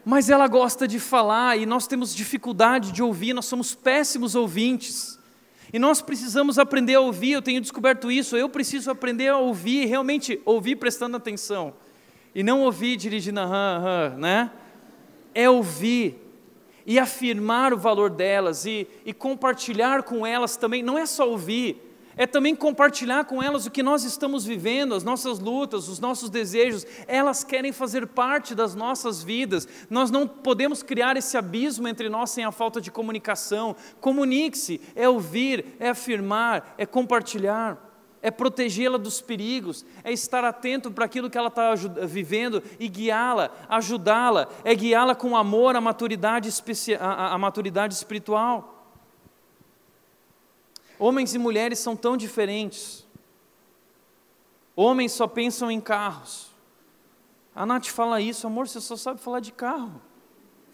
mas 0.05 0.29
ela 0.29 0.47
gosta 0.47 0.87
de 0.87 0.99
falar 0.99 1.57
e 1.57 1.65
nós 1.65 1.87
temos 1.87 2.15
dificuldade 2.15 2.91
de 2.91 3.03
ouvir, 3.03 3.33
nós 3.33 3.45
somos 3.45 3.75
péssimos 3.75 4.35
ouvintes. 4.35 5.19
E 5.71 5.77
nós 5.77 6.01
precisamos 6.01 6.57
aprender 6.57 6.95
a 6.95 7.01
ouvir, 7.01 7.31
eu 7.31 7.41
tenho 7.41 7.61
descoberto 7.61 8.11
isso, 8.11 8.35
eu 8.35 8.49
preciso 8.49 8.89
aprender 8.89 9.27
a 9.27 9.37
ouvir, 9.37 9.85
realmente 9.85 10.41
ouvir 10.45 10.77
prestando 10.77 11.15
atenção. 11.15 11.73
E 12.33 12.41
não 12.41 12.61
ouvir 12.61 12.95
dirigindo, 12.95 13.39
aham, 13.39 13.77
aham, 13.77 14.17
né? 14.17 14.51
É 15.33 15.49
ouvir 15.49 16.25
e 16.85 16.97
afirmar 16.97 17.71
o 17.71 17.77
valor 17.77 18.09
delas 18.09 18.65
e, 18.65 18.87
e 19.05 19.13
compartilhar 19.13 20.01
com 20.01 20.25
elas 20.25 20.57
também, 20.57 20.81
não 20.81 20.97
é 20.97 21.05
só 21.05 21.29
ouvir, 21.29 21.88
é 22.19 22.27
também 22.27 22.53
compartilhar 22.53 23.23
com 23.23 23.41
elas 23.41 23.65
o 23.65 23.71
que 23.71 23.81
nós 23.81 24.03
estamos 24.03 24.43
vivendo, 24.43 24.93
as 24.93 25.05
nossas 25.05 25.39
lutas, 25.39 25.87
os 25.87 26.01
nossos 26.01 26.29
desejos. 26.29 26.85
Elas 27.07 27.45
querem 27.45 27.71
fazer 27.71 28.07
parte 28.07 28.53
das 28.53 28.75
nossas 28.75 29.23
vidas. 29.23 29.65
Nós 29.89 30.11
não 30.11 30.27
podemos 30.27 30.83
criar 30.83 31.15
esse 31.15 31.37
abismo 31.37 31.87
entre 31.87 32.09
nós 32.09 32.31
sem 32.31 32.43
a 32.43 32.51
falta 32.51 32.81
de 32.81 32.91
comunicação. 32.91 33.73
Comunique-se, 34.01 34.81
é 34.97 35.07
ouvir, 35.07 35.77
é 35.79 35.91
afirmar, 35.91 36.75
é 36.77 36.85
compartilhar 36.85 37.87
é 38.21 38.29
protegê-la 38.29 38.97
dos 38.97 39.21
perigos, 39.21 39.85
é 40.03 40.11
estar 40.11 40.43
atento 40.43 40.91
para 40.91 41.05
aquilo 41.05 41.29
que 41.29 41.37
ela 41.37 41.47
está 41.47 41.73
vivendo 42.05 42.61
e 42.77 42.89
guiá-la, 42.89 43.49
ajudá-la, 43.69 44.49
é 44.65 44.75
guiá-la 44.75 45.15
com 45.15 45.37
amor 45.37 45.73
à 45.77 45.79
maturidade, 45.79 46.49
maturidade 47.39 47.93
espiritual. 47.93 48.78
Homens 50.99 51.33
e 51.33 51.39
mulheres 51.39 51.79
são 51.79 51.95
tão 51.95 52.17
diferentes. 52.17 53.07
Homens 54.75 55.13
só 55.13 55.27
pensam 55.27 55.71
em 55.71 55.79
carros. 55.79 56.49
A 57.55 57.65
Nath 57.65 57.87
fala 57.87 58.21
isso, 58.21 58.45
amor, 58.45 58.67
você 58.67 58.79
só 58.79 58.95
sabe 58.95 59.19
falar 59.19 59.39
de 59.39 59.51
carro. 59.51 60.01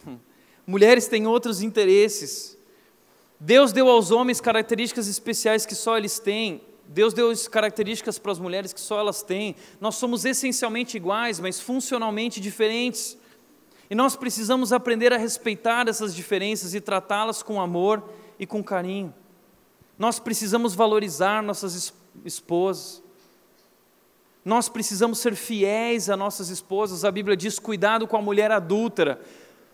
Mulheres 0.67 1.07
têm 1.07 1.25
outros 1.25 1.61
interesses. 1.61 2.57
Deus 3.39 3.71
deu 3.71 3.87
aos 3.89 4.11
homens 4.11 4.41
características 4.41 5.07
especiais 5.07 5.65
que 5.65 5.75
só 5.75 5.97
eles 5.97 6.19
têm. 6.19 6.61
Deus 6.87 7.13
deu 7.13 7.31
características 7.49 8.19
para 8.19 8.31
as 8.31 8.39
mulheres 8.39 8.73
que 8.73 8.79
só 8.79 8.99
elas 8.99 9.23
têm. 9.23 9.55
Nós 9.81 9.95
somos 9.95 10.25
essencialmente 10.25 10.97
iguais, 10.97 11.39
mas 11.39 11.59
funcionalmente 11.59 12.39
diferentes. 12.39 13.17
E 13.89 13.95
nós 13.95 14.15
precisamos 14.15 14.71
aprender 14.71 15.13
a 15.13 15.17
respeitar 15.17 15.87
essas 15.87 16.15
diferenças 16.15 16.73
e 16.73 16.81
tratá-las 16.81 17.43
com 17.43 17.61
amor 17.61 18.03
e 18.39 18.45
com 18.45 18.63
carinho. 18.63 19.13
Nós 19.97 20.19
precisamos 20.19 20.75
valorizar 20.75 21.41
nossas 21.41 21.93
esposas. 22.23 23.01
Nós 24.43 24.69
precisamos 24.69 25.19
ser 25.19 25.35
fiéis 25.35 26.09
a 26.09 26.15
nossas 26.15 26.49
esposas. 26.49 27.03
A 27.03 27.11
Bíblia 27.11 27.35
diz: 27.35 27.57
cuidado 27.57 28.07
com 28.07 28.17
a 28.17 28.21
mulher 28.21 28.51
adúltera. 28.51 29.19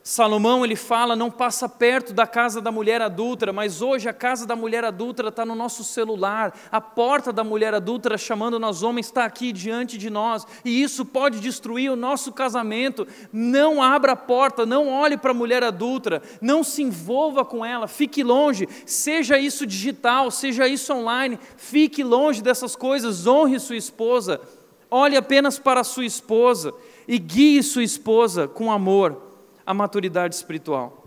Salomão 0.04 0.66
ele 0.66 0.76
fala, 0.76 1.16
não 1.16 1.30
passa 1.30 1.70
perto 1.70 2.12
da 2.12 2.26
casa 2.26 2.60
da 2.60 2.72
mulher 2.72 3.04
adúltera, 3.04 3.54
mas 3.54 3.84
hoje 3.84 4.10
a 4.10 4.14
casa 4.14 4.48
da 4.48 4.56
mulher 4.56 4.84
adúltera 4.84 5.30
está 5.30 5.46
no 5.46 5.54
nosso 5.54 5.84
celular, 5.84 6.58
a 6.72 6.82
porta 6.82 7.32
da 7.32 7.44
mulher 7.44 7.76
adúltera 7.76 8.18
chamando 8.18 8.60
nós 8.60 8.82
homens 8.82 9.06
está 9.06 9.26
aqui 9.26 9.52
diante 9.52 10.00
de 10.00 10.10
nós, 10.10 10.48
e 10.66 10.82
isso 10.82 11.06
pode 11.06 11.40
destruir 11.40 11.92
o 11.92 11.96
nosso 11.96 12.32
casamento. 12.32 13.08
Não 13.32 13.82
abra 13.82 14.14
a 14.14 14.16
porta, 14.16 14.66
não 14.66 14.90
olhe 14.90 15.18
para 15.18 15.32
a 15.32 15.36
mulher 15.36 15.64
adúltera, 15.64 16.24
não 16.42 16.64
se 16.64 16.82
envolva 16.82 17.46
com 17.46 17.64
ela, 17.64 17.88
fique 17.88 18.24
longe, 18.24 18.68
seja 18.88 19.38
isso 19.38 19.68
digital, 19.68 20.32
seja 20.32 20.68
isso 20.68 20.92
online, 20.92 21.38
fique 21.56 22.04
longe 22.04 22.42
dessas 22.42 22.76
coisas, 22.76 23.28
honre 23.28 23.60
sua 23.60 23.78
esposa, 23.78 24.42
olhe 24.90 25.16
apenas 25.16 25.60
para 25.60 25.84
sua 25.84 26.06
esposa 26.06 26.74
e 27.08 27.20
guie 27.20 27.62
sua 27.62 27.84
esposa 27.84 28.48
com 28.48 28.72
amor 28.72 29.31
a 29.66 29.74
maturidade 29.74 30.36
espiritual. 30.36 31.06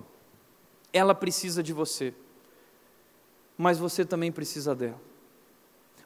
Ela 0.93 1.15
precisa 1.15 1.63
de 1.63 1.73
você, 1.73 2.15
mas 3.57 3.79
você 3.79 4.05
também 4.05 4.31
precisa 4.31 4.75
dela. 4.75 5.01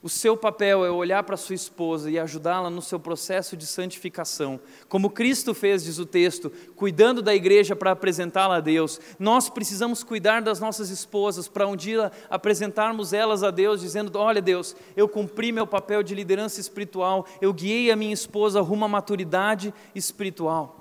O 0.01 0.09
seu 0.09 0.37
papel 0.37 0.87
é 0.87 0.91
olhar 0.91 1.25
para 1.25 1.37
sua 1.37 1.57
esposa 1.57 2.09
e 2.09 2.19
ajudá-la 2.21 2.71
no 2.71 2.81
seu 2.81 3.01
processo 3.01 3.57
de 3.57 3.67
santificação. 3.67 4.61
Como 4.89 5.11
Cristo 5.11 5.53
fez, 5.53 5.83
diz 5.83 5.99
o 5.99 6.07
texto, 6.07 6.53
cuidando 6.77 7.21
da 7.21 7.35
igreja 7.35 7.75
para 7.75 7.91
apresentá-la 7.91 8.59
a 8.59 8.61
Deus. 8.61 9.01
Nós 9.19 9.49
precisamos 9.49 10.05
cuidar 10.05 10.41
das 10.41 10.61
nossas 10.61 10.91
esposas 10.91 11.49
para 11.49 11.67
um 11.67 11.75
dia 11.75 12.13
apresentarmos 12.31 13.13
elas 13.13 13.43
a 13.43 13.51
Deus, 13.51 13.81
dizendo: 13.81 14.17
Olha, 14.17 14.41
Deus, 14.41 14.77
eu 14.97 15.09
cumpri 15.09 15.51
meu 15.51 15.67
papel 15.67 16.05
de 16.05 16.15
liderança 16.15 16.61
espiritual, 16.61 17.27
eu 17.41 17.53
guiei 17.53 17.91
a 17.91 17.97
minha 17.97 18.15
esposa 18.15 18.61
rumo 18.61 18.85
à 18.85 18.89
maturidade 18.89 19.75
espiritual. 19.97 20.78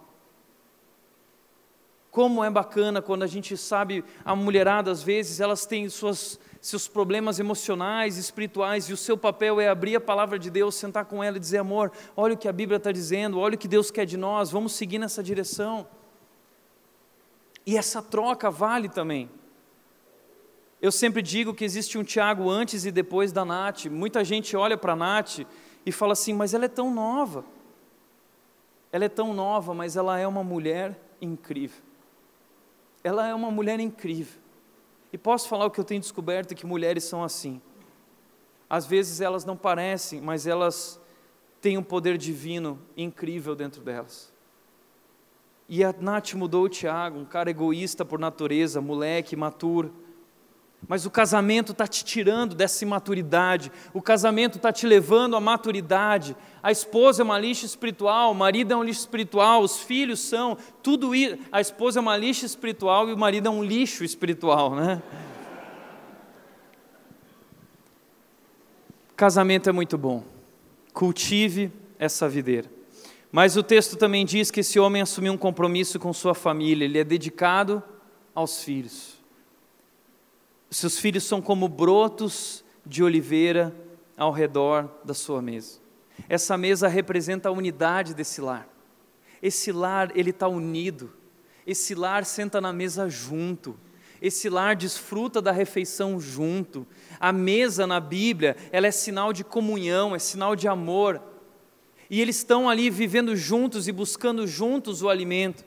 Como 2.18 2.44
é 2.44 2.50
bacana 2.50 3.00
quando 3.00 3.22
a 3.22 3.28
gente 3.28 3.56
sabe, 3.56 4.04
a 4.26 4.36
mulherada 4.36 4.90
às 4.90 5.04
vezes, 5.04 5.40
elas 5.40 5.68
têm 5.68 5.88
suas, 5.88 6.40
seus 6.60 6.88
problemas 6.88 7.38
emocionais, 7.38 8.18
espirituais, 8.18 8.86
e 8.86 8.94
o 8.94 8.98
seu 8.98 9.16
papel 9.16 9.62
é 9.62 9.68
abrir 9.68 9.96
a 9.96 10.02
palavra 10.02 10.40
de 10.40 10.50
Deus, 10.50 10.74
sentar 10.74 11.06
com 11.06 11.24
ela 11.24 11.38
e 11.38 11.40
dizer: 11.40 11.60
amor, 11.60 11.92
olha 12.16 12.34
o 12.34 12.38
que 12.38 12.48
a 12.48 12.52
Bíblia 12.52 12.78
está 12.78 12.92
dizendo, 12.92 13.38
olha 13.38 13.54
o 13.54 13.58
que 13.58 13.68
Deus 13.68 13.92
quer 13.92 14.04
de 14.04 14.18
nós, 14.18 14.50
vamos 14.50 14.74
seguir 14.74 14.98
nessa 14.98 15.22
direção. 15.22 15.88
E 17.64 17.78
essa 17.78 18.02
troca 18.02 18.50
vale 18.50 18.90
também. 18.90 19.30
Eu 20.82 20.92
sempre 20.92 21.22
digo 21.22 21.54
que 21.54 21.64
existe 21.64 22.00
um 22.00 22.04
Tiago 22.04 22.50
antes 22.50 22.84
e 22.84 22.92
depois 22.92 23.32
da 23.32 23.46
Nath. 23.46 23.86
Muita 23.92 24.24
gente 24.24 24.58
olha 24.58 24.76
para 24.76 24.94
a 24.94 24.96
Nath 24.96 25.42
e 25.86 25.92
fala 25.92 26.14
assim, 26.14 26.34
mas 26.34 26.56
ela 26.56 26.66
é 26.66 26.68
tão 26.68 26.92
nova. 26.92 27.46
Ela 28.92 29.06
é 29.06 29.10
tão 29.10 29.36
nova, 29.36 29.72
mas 29.76 29.96
ela 29.96 30.18
é 30.18 30.26
uma 30.26 30.44
mulher 30.44 31.00
incrível. 31.22 31.86
Ela 33.08 33.26
é 33.26 33.34
uma 33.34 33.50
mulher 33.50 33.80
incrível. 33.80 34.42
E 35.14 35.18
posso 35.18 35.48
falar 35.48 35.66
o 35.66 35.72
que 35.72 35.80
eu 35.80 35.86
tenho 35.86 36.02
descoberto 36.02 36.54
que 36.54 36.66
mulheres 36.66 37.06
são 37.06 37.24
assim. 37.24 37.62
Às 38.70 38.86
vezes 38.86 39.22
elas 39.22 39.46
não 39.46 39.56
parecem, 39.56 40.20
mas 40.20 40.46
elas 40.46 41.00
têm 41.62 41.78
um 41.78 41.84
poder 41.84 42.18
divino 42.18 42.82
incrível 42.98 43.56
dentro 43.56 43.82
delas. 43.82 44.34
E 45.70 45.86
a 45.86 45.96
Nath 45.98 46.34
mudou 46.34 46.66
o 46.66 46.70
Tiago, 46.70 47.18
um 47.18 47.24
cara 47.24 47.50
egoísta 47.50 48.04
por 48.04 48.20
natureza, 48.20 48.82
moleque, 48.82 49.38
maturo 49.38 49.94
mas 50.88 51.06
o 51.06 51.12
casamento 51.12 51.74
está 51.74 51.86
te 51.86 52.04
tirando 52.06 52.56
dessa 52.56 52.84
imaturidade, 52.84 53.72
o 53.94 54.02
casamento 54.02 54.56
está 54.56 54.72
te 54.72 54.88
levando 54.88 55.36
à 55.36 55.40
maturidade. 55.40 56.36
A 56.64 56.72
esposa 56.72 57.22
é 57.22 57.26
uma 57.26 57.38
lixa 57.38 57.66
espiritual, 57.66 58.32
o 58.32 58.36
marido 58.36 58.72
é 58.72 58.76
um 58.76 58.84
lixo 58.84 59.02
espiritual, 59.02 59.62
os 59.62 59.80
filhos 59.80 60.22
são, 60.22 60.58
tudo 60.82 61.14
isso. 61.14 61.38
A 61.52 61.60
esposa 61.60 62.00
é 62.00 62.02
uma 62.02 62.16
lixa 62.16 62.46
espiritual 62.46 63.10
e 63.10 63.14
o 63.14 63.18
marido 63.18 63.48
é 63.48 63.52
um 63.52 63.64
lixo 63.64 64.04
espiritual, 64.04 64.76
né? 64.76 65.02
Casamento 69.14 69.68
é 69.68 69.74
muito 69.74 69.98
bom, 69.98 70.24
cultive 70.94 71.72
essa 72.00 72.30
videira. 72.30 72.70
Mas 73.30 73.58
o 73.58 73.64
texto 73.64 73.98
também 73.98 74.26
diz 74.26 74.50
que 74.50 74.62
esse 74.62 74.80
homem 74.80 75.02
assumiu 75.02 75.34
um 75.34 75.38
compromisso 75.38 76.00
com 76.00 76.14
sua 76.14 76.34
família, 76.34 76.86
ele 76.86 76.98
é 76.98 77.04
dedicado 77.04 77.84
aos 78.34 78.64
filhos. 78.64 79.17
Seus 80.70 81.00
filhos 81.00 81.24
são 81.24 81.42
como 81.42 81.68
brotos 81.68 82.64
de 82.86 83.04
oliveira 83.04 83.74
ao 84.18 84.32
redor 84.32 84.90
da 85.04 85.14
sua 85.14 85.42
mesa. 85.42 85.80
Essa 86.28 86.58
mesa 86.58 86.88
representa 86.88 87.50
a 87.50 87.52
unidade 87.52 88.14
desse 88.14 88.42
lar. 88.42 88.68
Esse 89.42 89.72
lar, 89.72 90.12
ele 90.16 90.32
está 90.32 90.48
unido. 90.48 91.14
Esse 91.66 91.96
lar 91.96 92.26
senta 92.26 92.60
na 92.60 92.74
mesa 92.74 93.08
junto. 93.08 93.78
Esse 94.22 94.50
lar 94.50 94.76
desfruta 94.76 95.42
da 95.42 95.52
refeição 95.52 96.20
junto. 96.20 96.88
A 97.20 97.32
mesa 97.32 97.86
na 97.86 98.00
Bíblia, 98.00 98.58
ela 98.72 98.88
é 98.88 98.92
sinal 98.92 99.32
de 99.32 99.44
comunhão, 99.44 100.16
é 100.16 100.20
sinal 100.20 100.56
de 100.56 100.68
amor. 100.68 101.22
E 102.10 102.20
eles 102.20 102.38
estão 102.38 102.70
ali 102.70 102.90
vivendo 102.90 103.36
juntos 103.36 103.88
e 103.88 103.92
buscando 103.92 104.48
juntos 104.48 105.02
o 105.02 105.10
alimento. 105.10 105.64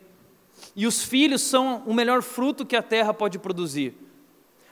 E 0.74 0.86
os 0.86 1.03
filhos 1.03 1.42
são 1.42 1.82
o 1.86 1.94
melhor 1.94 2.22
fruto 2.22 2.66
que 2.66 2.76
a 2.76 2.82
terra 2.82 3.14
pode 3.14 3.38
produzir. 3.38 3.94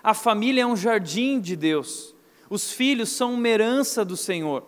A 0.02 0.14
família 0.14 0.62
é 0.62 0.66
um 0.66 0.76
jardim 0.76 1.40
de 1.40 1.56
Deus. 1.56 2.14
Os 2.48 2.70
filhos 2.72 3.10
são 3.10 3.34
uma 3.34 3.48
herança 3.48 4.04
do 4.04 4.16
Senhor. 4.16 4.64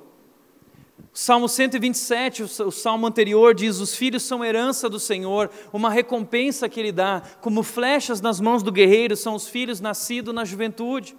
Salmo 1.13 1.49
127, 1.49 2.43
o 2.43 2.71
salmo 2.71 3.07
anterior, 3.07 3.55
diz: 3.55 3.81
Os 3.81 3.95
filhos 3.97 4.23
são 4.23 4.45
herança 4.45 4.89
do 4.89 5.01
Senhor, 5.01 5.51
uma 5.73 5.91
recompensa 5.91 6.69
que 6.69 6.79
Ele 6.79 6.93
dá, 6.93 7.23
como 7.41 7.63
flechas 7.63 8.21
nas 8.21 8.39
mãos 8.39 8.63
do 8.63 8.71
guerreiro, 8.71 9.17
são 9.17 9.35
os 9.35 9.49
filhos 9.49 9.81
nascidos 9.81 10.33
na 10.35 10.45
juventude. 10.45 11.17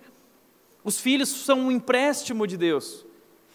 Os 0.84 0.99
filhos 0.99 1.30
são 1.30 1.59
um 1.59 1.72
empréstimo 1.72 2.47
de 2.47 2.57
Deus. 2.57 3.05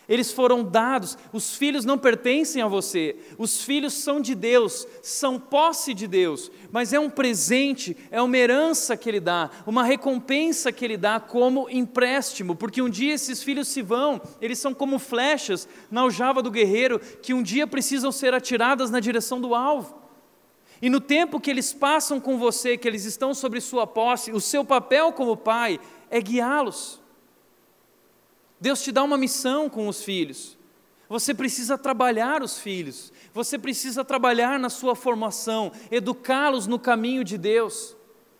Eles 0.08 0.30
foram 0.30 0.62
dados, 0.62 1.18
os 1.32 1.56
filhos 1.56 1.84
não 1.84 1.98
pertencem 1.98 2.62
a 2.62 2.68
você, 2.68 3.16
os 3.36 3.62
filhos 3.62 3.92
são 3.92 4.20
de 4.20 4.36
Deus, 4.36 4.86
são 5.02 5.38
posse 5.38 5.92
de 5.92 6.06
Deus, 6.06 6.50
mas 6.70 6.92
é 6.92 7.00
um 7.00 7.10
presente, 7.10 7.96
é 8.08 8.22
uma 8.22 8.36
herança 8.36 8.96
que 8.96 9.08
Ele 9.08 9.18
dá, 9.18 9.50
uma 9.66 9.82
recompensa 9.82 10.70
que 10.70 10.84
Ele 10.84 10.96
dá 10.96 11.18
como 11.18 11.68
empréstimo, 11.68 12.54
porque 12.54 12.80
um 12.80 12.88
dia 12.88 13.14
esses 13.14 13.42
filhos 13.42 13.66
se 13.66 13.82
vão, 13.82 14.20
eles 14.40 14.60
são 14.60 14.72
como 14.72 14.96
flechas 15.00 15.68
na 15.90 16.02
aljava 16.02 16.40
do 16.40 16.52
guerreiro, 16.52 17.00
que 17.00 17.34
um 17.34 17.42
dia 17.42 17.66
precisam 17.66 18.12
ser 18.12 18.32
atiradas 18.32 18.90
na 18.90 19.00
direção 19.00 19.40
do 19.40 19.56
alvo. 19.56 20.02
E 20.80 20.88
no 20.88 21.00
tempo 21.00 21.40
que 21.40 21.50
eles 21.50 21.72
passam 21.72 22.20
com 22.20 22.38
você, 22.38 22.76
que 22.76 22.86
eles 22.86 23.04
estão 23.04 23.34
sobre 23.34 23.60
sua 23.60 23.88
posse, 23.88 24.30
o 24.30 24.40
seu 24.40 24.64
papel 24.64 25.10
como 25.10 25.36
pai 25.36 25.80
é 26.08 26.20
guiá-los 26.20 27.04
Deus 28.60 28.82
te 28.82 28.90
dá 28.90 29.02
uma 29.02 29.18
missão 29.18 29.68
com 29.68 29.88
os 29.88 30.02
filhos. 30.02 30.56
Você 31.08 31.32
precisa 31.32 31.78
trabalhar 31.78 32.42
os 32.42 32.58
filhos, 32.58 33.12
você 33.32 33.56
precisa 33.56 34.04
trabalhar 34.04 34.58
na 34.58 34.68
sua 34.68 34.96
formação, 34.96 35.70
educá-los 35.90 36.66
no 36.66 36.78
caminho 36.78 37.22
de 37.22 37.38
Deus. 37.38 37.96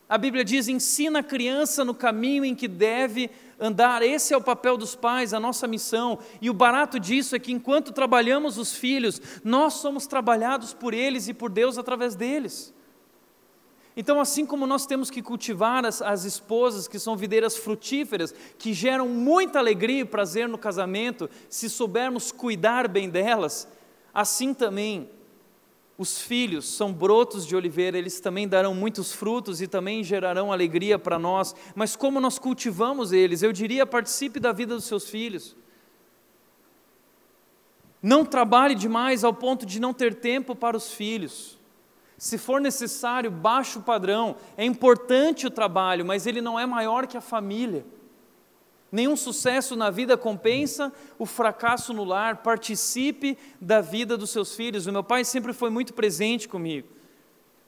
A 0.09 0.17
Bíblia 0.17 0.43
diz: 0.43 0.67
ensina 0.67 1.19
a 1.19 1.23
criança 1.23 1.85
no 1.85 1.93
caminho 1.93 2.43
em 2.43 2.55
que 2.55 2.67
deve 2.67 3.29
andar. 3.59 4.01
Esse 4.01 4.33
é 4.33 4.37
o 4.37 4.41
papel 4.41 4.77
dos 4.77 4.95
pais, 4.95 5.33
a 5.33 5.39
nossa 5.39 5.67
missão. 5.67 6.19
E 6.41 6.49
o 6.49 6.53
barato 6.53 6.99
disso 6.99 7.35
é 7.35 7.39
que 7.39 7.51
enquanto 7.51 7.93
trabalhamos 7.93 8.57
os 8.57 8.73
filhos, 8.73 9.21
nós 9.43 9.75
somos 9.75 10.07
trabalhados 10.07 10.73
por 10.73 10.93
eles 10.93 11.27
e 11.27 11.33
por 11.33 11.49
Deus 11.49 11.77
através 11.77 12.15
deles. 12.15 12.73
Então, 13.99 14.21
assim 14.21 14.45
como 14.45 14.67
nós 14.67 14.85
temos 14.85 15.09
que 15.09 15.23
cultivar 15.23 15.83
as, 15.83 16.03
as, 16.03 16.23
esposas 16.23 16.87
que 16.87 16.99
são 16.99 17.17
videiras 17.17 17.57
frutíferas, 17.57 18.31
que 18.59 18.71
geram 18.71 19.09
muita 19.09 19.57
alegria 19.57 20.01
e 20.01 20.05
prazer 20.05 20.47
no 20.47 20.57
casamento, 20.57 21.27
se 21.49 21.67
soubermos 21.67 22.31
cuidar 22.31 22.87
bem 22.87 23.09
delas, 23.09 23.67
assim 24.13 24.53
também 24.53 25.09
os 25.97 26.21
filhos 26.21 26.69
são 26.69 26.93
brotos 26.93 27.43
de 27.43 27.55
oliveira, 27.55 27.97
eles 27.97 28.19
também 28.19 28.47
darão 28.47 28.75
muitos 28.75 29.11
frutos 29.11 29.63
e 29.63 29.67
também 29.67 30.03
gerarão 30.03 30.53
alegria 30.53 30.99
para 30.99 31.17
nós, 31.17 31.55
mas 31.73 31.95
como 31.95 32.19
nós 32.19 32.37
cultivamos 32.37 33.11
eles? 33.11 33.41
Eu 33.41 33.51
diria, 33.51 33.83
participe 33.83 34.39
da 34.39 34.51
vida 34.51 34.75
dos 34.75 34.85
seus 34.85 35.09
filhos. 35.09 35.55
Não 37.99 38.23
trabalhe 38.23 38.75
demais 38.75 39.23
ao 39.23 39.33
ponto 39.33 39.65
de 39.65 39.81
não 39.81 39.91
ter 39.91 40.13
tempo 40.13 40.55
para 40.55 40.77
os 40.77 40.91
filhos. 40.93 41.56
Se 42.17 42.37
for 42.37 42.59
necessário, 42.59 43.29
baixe 43.29 43.77
o 43.77 43.83
padrão. 43.83 44.35
É 44.57 44.65
importante 44.65 45.45
o 45.45 45.51
trabalho, 45.51 46.03
mas 46.05 46.25
ele 46.25 46.41
não 46.41 46.59
é 46.59 46.65
maior 46.65 47.05
que 47.05 47.15
a 47.15 47.21
família. 47.21 47.85
Nenhum 48.91 49.15
sucesso 49.15 49.75
na 49.75 49.89
vida 49.89 50.17
compensa 50.17 50.91
o 51.19 51.25
fracasso 51.25 51.93
no 51.93 52.03
lar. 52.03 52.37
Participe 52.37 53.37
da 53.61 53.81
vida 53.81 54.17
dos 54.17 54.31
seus 54.31 54.55
filhos. 54.55 54.87
O 54.87 54.91
meu 54.91 55.03
pai 55.03 55.23
sempre 55.23 55.53
foi 55.53 55.69
muito 55.69 55.93
presente 55.93 56.47
comigo. 56.47 56.87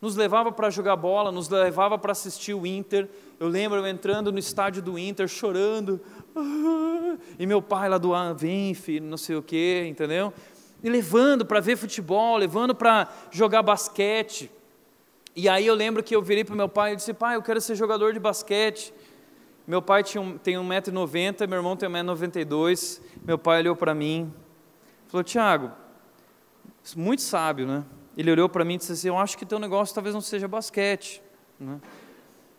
Nos 0.02 0.16
levava 0.16 0.50
para 0.50 0.70
jogar 0.70 0.96
bola, 0.96 1.30
nos 1.30 1.50
levava 1.50 1.98
para 1.98 2.14
assistir 2.14 2.54
o 2.54 2.66
Inter. 2.66 3.08
Eu 3.38 3.50
lembro 3.50 3.80
eu 3.80 3.88
entrando 3.88 4.32
no 4.32 4.40
estádio 4.40 4.82
do 4.82 4.98
Inter, 4.98 5.28
chorando. 5.28 6.00
E 7.38 7.46
meu 7.46 7.62
pai 7.62 7.90
lá 7.90 7.98
do 7.98 8.16
ah, 8.16 8.32
vem, 8.32 8.74
filho, 8.74 9.06
não 9.06 9.18
sei 9.18 9.36
o 9.36 9.44
quê, 9.44 9.86
entendeu? 9.90 10.34
Levando 10.84 11.46
para 11.46 11.60
ver 11.60 11.76
futebol, 11.76 12.38
levando 12.38 12.74
para 12.74 13.10
jogar 13.32 13.62
basquete. 13.62 14.52
E 15.36 15.50
aí 15.50 15.66
eu 15.66 15.76
lembro 15.76 16.04
que 16.04 16.16
eu 16.16 16.22
virei 16.22 16.44
para 16.44 16.56
meu 16.56 16.70
pai 16.70 16.94
e 16.94 16.96
disse: 16.96 17.14
Pai, 17.14 17.36
eu 17.36 17.42
quero 17.42 17.60
ser 17.60 17.76
jogador 17.76 18.14
de 18.14 18.20
basquete. 18.20 18.94
Meu 19.68 19.82
pai 19.82 20.04
tinha 20.04 20.22
um, 20.22 20.38
tem 20.38 20.56
1,90m, 20.56 21.48
meu 21.48 21.58
irmão 21.58 21.76
tem 21.76 21.90
1,92m. 21.90 23.02
Meu 23.24 23.38
pai 23.38 23.60
olhou 23.60 23.76
para 23.76 23.94
mim 23.94 24.34
falou: 25.10 25.24
Tiago, 25.24 25.72
muito 26.96 27.22
sábio, 27.22 27.68
né? 27.68 27.84
Ele 28.16 28.32
olhou 28.32 28.48
para 28.48 28.64
mim 28.64 28.76
e 28.76 28.78
disse 28.78 28.94
assim: 28.94 29.08
Eu 29.10 29.18
acho 29.18 29.38
que 29.38 29.46
teu 29.46 29.60
negócio 29.60 29.94
talvez 29.94 30.14
não 30.14 30.22
seja 30.22 30.48
basquete. 30.48 31.22
Né? 31.60 31.80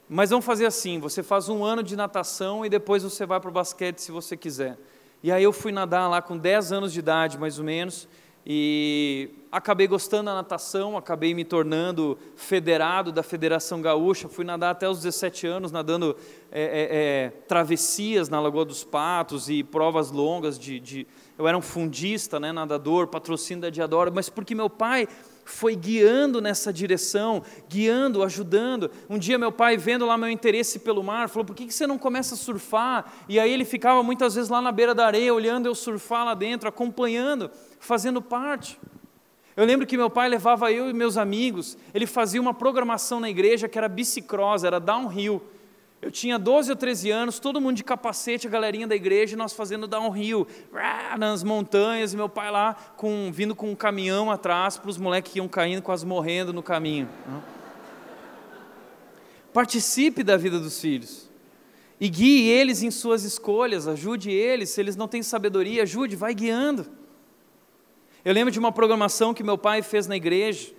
Mas 0.09 0.31
vamos 0.31 0.45
fazer 0.45 0.67
assim: 0.67 0.99
você 0.99 1.23
faz 1.23 1.49
um 1.49 1.65
ano 1.65 1.83
de 1.83 1.97
natação 1.97 2.67
e 2.67 2.69
depois 2.69 3.03
você 3.03 3.25
vai 3.25 3.41
para 3.41 3.49
o 3.51 3.53
basquete 3.53 3.99
se 3.99 4.13
você 4.13 4.37
quiser. 4.37 4.77
E 5.23 5.31
aí 5.31 5.45
eu 5.45 5.53
fui 5.53 5.71
nadar 5.71 6.09
lá 6.09 6.23
com 6.23 6.37
10 6.37 6.73
anos 6.73 6.93
de 6.93 6.99
idade, 6.99 7.39
mais 7.39 7.59
ou 7.59 7.65
menos, 7.65 8.09
e 8.47 9.29
acabei 9.53 9.87
gostando 9.87 10.25
da 10.25 10.35
natação, 10.35 10.97
acabei 10.97 11.35
me 11.35 11.45
tornando 11.45 12.17
federado 12.37 13.13
da 13.13 13.23
Federação 13.23 13.83
Gaúcha, 13.83 14.31
fui 14.31 14.47
nadar 14.47 14.71
até 14.71 14.89
os 14.89 15.03
17 15.03 15.47
anos, 15.47 15.71
nadando 15.71 16.17
é, 16.51 16.63
é, 16.63 16.89
é, 16.91 17.31
travessias 17.47 18.31
na 18.31 18.41
Lagoa 18.41 18.65
dos 18.65 18.83
Patos 18.83 19.51
e 19.51 19.63
provas 19.63 20.11
longas 20.11 20.59
de, 20.59 20.81
de... 20.81 21.07
eu 21.39 21.47
era 21.47 21.57
um 21.57 21.63
fundista, 21.63 22.41
né, 22.41 22.51
nadador, 22.51 23.09
patrocínio 23.09 23.61
da 23.61 23.71
Diadora, 23.71 24.11
mas 24.11 24.31
porque 24.31 24.55
meu 24.55 24.71
pai 24.71 25.07
foi 25.51 25.75
guiando 25.75 26.41
nessa 26.41 26.73
direção, 26.73 27.43
guiando, 27.69 28.23
ajudando. 28.23 28.91
Um 29.09 29.19
dia 29.19 29.39
meu 29.39 29.53
pai, 29.53 29.77
vendo 29.77 30.07
lá 30.07 30.17
meu 30.17 30.31
interesse 30.31 30.79
pelo 30.79 31.03
mar, 31.03 31.29
falou: 31.29 31.45
por 31.45 31.55
que 31.55 31.71
você 31.71 31.87
não 31.87 31.99
começa 31.99 32.35
a 32.35 32.39
surfar? 32.39 33.13
E 33.29 33.39
aí 33.39 33.53
ele 33.53 33.65
ficava 33.65 34.03
muitas 34.03 34.35
vezes 34.35 34.49
lá 34.49 34.63
na 34.63 34.73
beira 34.73 34.95
da 34.95 35.07
areia, 35.07 35.33
olhando 35.35 35.67
eu 35.67 35.75
surfar 35.75 36.25
lá 36.25 36.35
dentro, 36.35 36.69
acompanhando, 36.69 37.51
fazendo 37.79 38.23
parte. 38.23 38.79
Eu 39.57 39.67
lembro 39.67 39.87
que 39.87 39.97
meu 39.97 40.09
pai 40.09 40.29
levava 40.29 40.73
eu 40.73 40.89
e 40.89 40.93
meus 40.93 41.17
amigos, 41.17 41.77
ele 41.93 42.07
fazia 42.07 42.41
uma 42.41 42.55
programação 42.55 43.21
na 43.21 43.29
igreja 43.29 43.69
que 43.69 43.77
era 43.77 43.89
bicicross, 43.89 44.65
era 44.65 44.79
downhill. 44.79 45.43
Eu 46.03 46.11
tinha 46.11 46.39
12 46.39 46.71
ou 46.71 46.77
13 46.77 47.11
anos, 47.11 47.39
todo 47.39 47.61
mundo 47.61 47.77
de 47.77 47.85
capacete, 47.85 48.47
a 48.47 48.51
galerinha 48.51 48.87
da 48.87 48.97
igreja, 48.97 49.37
nós 49.37 49.53
fazendo 49.53 49.87
downhill, 49.87 50.47
nas 51.19 51.43
montanhas, 51.43 52.15
e 52.15 52.17
meu 52.17 52.29
pai 52.29 52.51
lá 52.51 52.75
com, 52.97 53.31
vindo 53.31 53.55
com 53.55 53.71
um 53.71 53.77
caminhão 53.77 54.31
atrás 54.31 54.79
para 54.79 54.89
os 54.89 54.97
moleques 54.97 55.33
que 55.33 55.39
iam 55.39 55.49
caindo, 55.49 55.83
quase 55.83 56.07
morrendo 56.07 56.55
no 56.55 56.63
caminho. 56.63 57.07
Participe 59.53 60.23
da 60.23 60.39
vida 60.39 60.59
dos 60.59 60.81
filhos. 60.81 61.29
E 62.01 62.09
guie 62.09 62.49
eles 62.49 62.83
em 62.83 62.91
suas 62.91 63.25
escolhas, 63.25 63.87
ajude 63.87 64.31
eles. 64.31 64.71
Se 64.71 64.81
eles 64.81 64.97
não 64.97 65.07
têm 65.07 65.23
sabedoria, 65.23 65.83
ajude, 65.83 66.17
vai 66.17 66.33
guiando. 66.33 66.87
Eu 68.25 68.33
lembro 68.33 68.51
de 68.51 68.59
uma 68.59 68.73
programação 68.73 69.35
que 69.35 69.43
meu 69.43 69.59
pai 69.59 69.83
fez 69.83 70.07
na 70.07 70.17
igreja, 70.17 70.73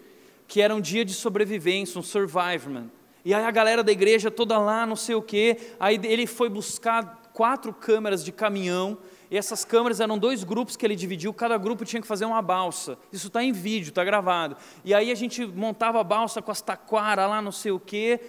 que 0.48 0.62
era 0.62 0.74
um 0.74 0.82
dia 0.82 1.06
de 1.06 1.14
sobrevivência, 1.14 2.00
um 2.00 2.04
survivorman. 2.04 2.90
E 3.24 3.34
aí 3.34 3.44
a 3.44 3.52
galera 3.52 3.84
da 3.84 3.92
igreja 3.92 4.32
toda 4.32 4.58
lá, 4.58 4.86
não 4.86 4.96
sei 4.96 5.16
o 5.16 5.22
quê. 5.22 5.58
Aí 5.80 6.00
ele 6.04 6.26
foi 6.26 6.50
buscar 6.50 7.22
quatro 7.34 7.74
câmeras 7.74 8.24
de 8.24 8.32
caminhão. 8.32 8.98
E 9.30 9.38
essas 9.38 9.64
câmeras 9.64 10.00
eram 10.00 10.18
dois 10.18 10.44
grupos 10.44 10.76
que 10.76 10.86
ele 10.86 10.96
dividiu, 10.96 11.34
cada 11.34 11.58
grupo 11.58 11.86
tinha 11.86 12.02
que 12.02 12.08
fazer 12.08 12.26
uma 12.26 12.42
balsa. 12.42 12.98
Isso 13.14 13.28
está 13.28 13.42
em 13.42 13.54
vídeo, 13.54 13.90
está 13.90 14.04
gravado. 14.04 14.58
E 14.84 14.94
aí 14.94 15.10
a 15.10 15.16
gente 15.16 15.46
montava 15.46 16.02
a 16.02 16.04
balsa 16.04 16.42
com 16.42 16.52
as 16.52 16.62
taquaras 16.62 17.30
lá, 17.30 17.42
não 17.42 17.52
sei 17.52 17.72
o 17.72 17.80
quê 17.80 18.20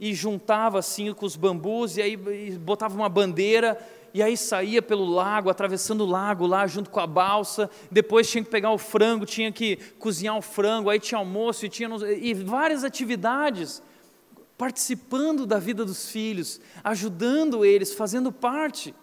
e 0.00 0.14
juntava 0.14 0.78
assim 0.78 1.12
com 1.12 1.26
os 1.26 1.36
bambus, 1.36 1.98
e 1.98 2.02
aí 2.02 2.16
botava 2.16 2.96
uma 2.96 3.08
bandeira, 3.08 3.78
e 4.14 4.22
aí 4.22 4.34
saía 4.34 4.80
pelo 4.80 5.04
lago, 5.04 5.50
atravessando 5.50 6.04
o 6.04 6.06
lago 6.06 6.46
lá 6.46 6.66
junto 6.66 6.88
com 6.88 6.98
a 6.98 7.06
balsa. 7.06 7.70
Depois 7.90 8.28
tinha 8.28 8.42
que 8.42 8.50
pegar 8.50 8.72
o 8.72 8.78
frango, 8.78 9.26
tinha 9.26 9.52
que 9.52 9.76
cozinhar 9.98 10.36
o 10.38 10.42
frango, 10.42 10.88
aí 10.88 10.98
tinha 10.98 11.18
almoço 11.18 11.66
e 11.66 11.68
tinha 11.68 11.88
e 12.18 12.32
várias 12.32 12.82
atividades, 12.82 13.82
participando 14.60 15.46
da 15.46 15.58
vida 15.58 15.86
dos 15.86 16.10
filhos, 16.10 16.60
ajudando 16.84 17.64
eles, 17.64 17.94
fazendo 17.94 18.30
parte. 18.30 18.94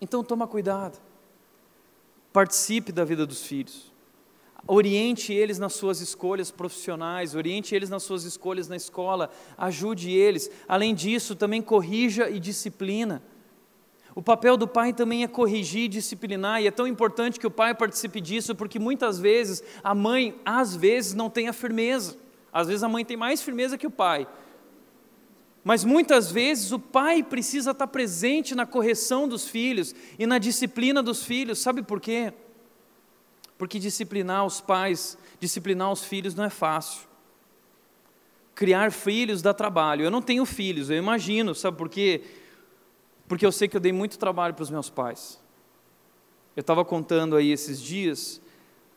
Então 0.00 0.24
toma 0.24 0.48
cuidado. 0.48 0.98
Participe 2.32 2.92
da 2.92 3.04
vida 3.04 3.26
dos 3.26 3.42
filhos. 3.42 3.92
Oriente 4.66 5.34
eles 5.34 5.58
nas 5.58 5.74
suas 5.74 6.00
escolhas 6.00 6.50
profissionais, 6.50 7.34
oriente 7.34 7.74
eles 7.74 7.90
nas 7.90 8.02
suas 8.02 8.24
escolhas 8.24 8.68
na 8.68 8.76
escola, 8.76 9.30
ajude 9.58 10.10
eles. 10.10 10.50
Além 10.66 10.94
disso, 10.94 11.36
também 11.36 11.60
corrija 11.60 12.30
e 12.30 12.40
disciplina. 12.40 13.22
O 14.14 14.22
papel 14.22 14.56
do 14.56 14.66
pai 14.66 14.94
também 14.94 15.24
é 15.24 15.28
corrigir 15.28 15.82
e 15.82 15.88
disciplinar, 15.88 16.62
e 16.62 16.66
é 16.66 16.70
tão 16.70 16.86
importante 16.86 17.38
que 17.38 17.46
o 17.46 17.50
pai 17.50 17.74
participe 17.74 18.18
disso, 18.18 18.54
porque 18.54 18.78
muitas 18.78 19.18
vezes 19.18 19.62
a 19.84 19.94
mãe, 19.94 20.40
às 20.42 20.74
vezes, 20.74 21.12
não 21.12 21.28
tem 21.28 21.48
a 21.48 21.52
firmeza. 21.52 22.16
Às 22.52 22.68
vezes 22.68 22.82
a 22.82 22.88
mãe 22.88 23.04
tem 23.04 23.16
mais 23.16 23.42
firmeza 23.42 23.78
que 23.78 23.86
o 23.86 23.90
pai. 23.90 24.26
Mas 25.62 25.84
muitas 25.84 26.32
vezes 26.32 26.72
o 26.72 26.78
pai 26.78 27.22
precisa 27.22 27.72
estar 27.72 27.86
presente 27.86 28.54
na 28.54 28.64
correção 28.64 29.28
dos 29.28 29.46
filhos 29.46 29.94
e 30.18 30.26
na 30.26 30.38
disciplina 30.38 31.02
dos 31.02 31.22
filhos, 31.22 31.58
sabe 31.58 31.82
por 31.82 32.00
quê? 32.00 32.32
Porque 33.58 33.78
disciplinar 33.78 34.46
os 34.46 34.60
pais, 34.60 35.18
disciplinar 35.38 35.92
os 35.92 36.02
filhos 36.02 36.34
não 36.34 36.44
é 36.44 36.50
fácil. 36.50 37.02
Criar 38.54 38.90
filhos 38.90 39.42
dá 39.42 39.52
trabalho. 39.52 40.02
Eu 40.02 40.10
não 40.10 40.22
tenho 40.22 40.46
filhos, 40.46 40.88
eu 40.88 40.96
imagino, 40.96 41.54
sabe 41.54 41.76
por 41.76 41.88
quê? 41.88 42.22
Porque 43.28 43.44
eu 43.44 43.52
sei 43.52 43.68
que 43.68 43.76
eu 43.76 43.80
dei 43.80 43.92
muito 43.92 44.18
trabalho 44.18 44.54
para 44.54 44.62
os 44.62 44.70
meus 44.70 44.88
pais. 44.88 45.38
Eu 46.56 46.62
estava 46.62 46.84
contando 46.84 47.36
aí 47.36 47.52
esses 47.52 47.80
dias, 47.80 48.40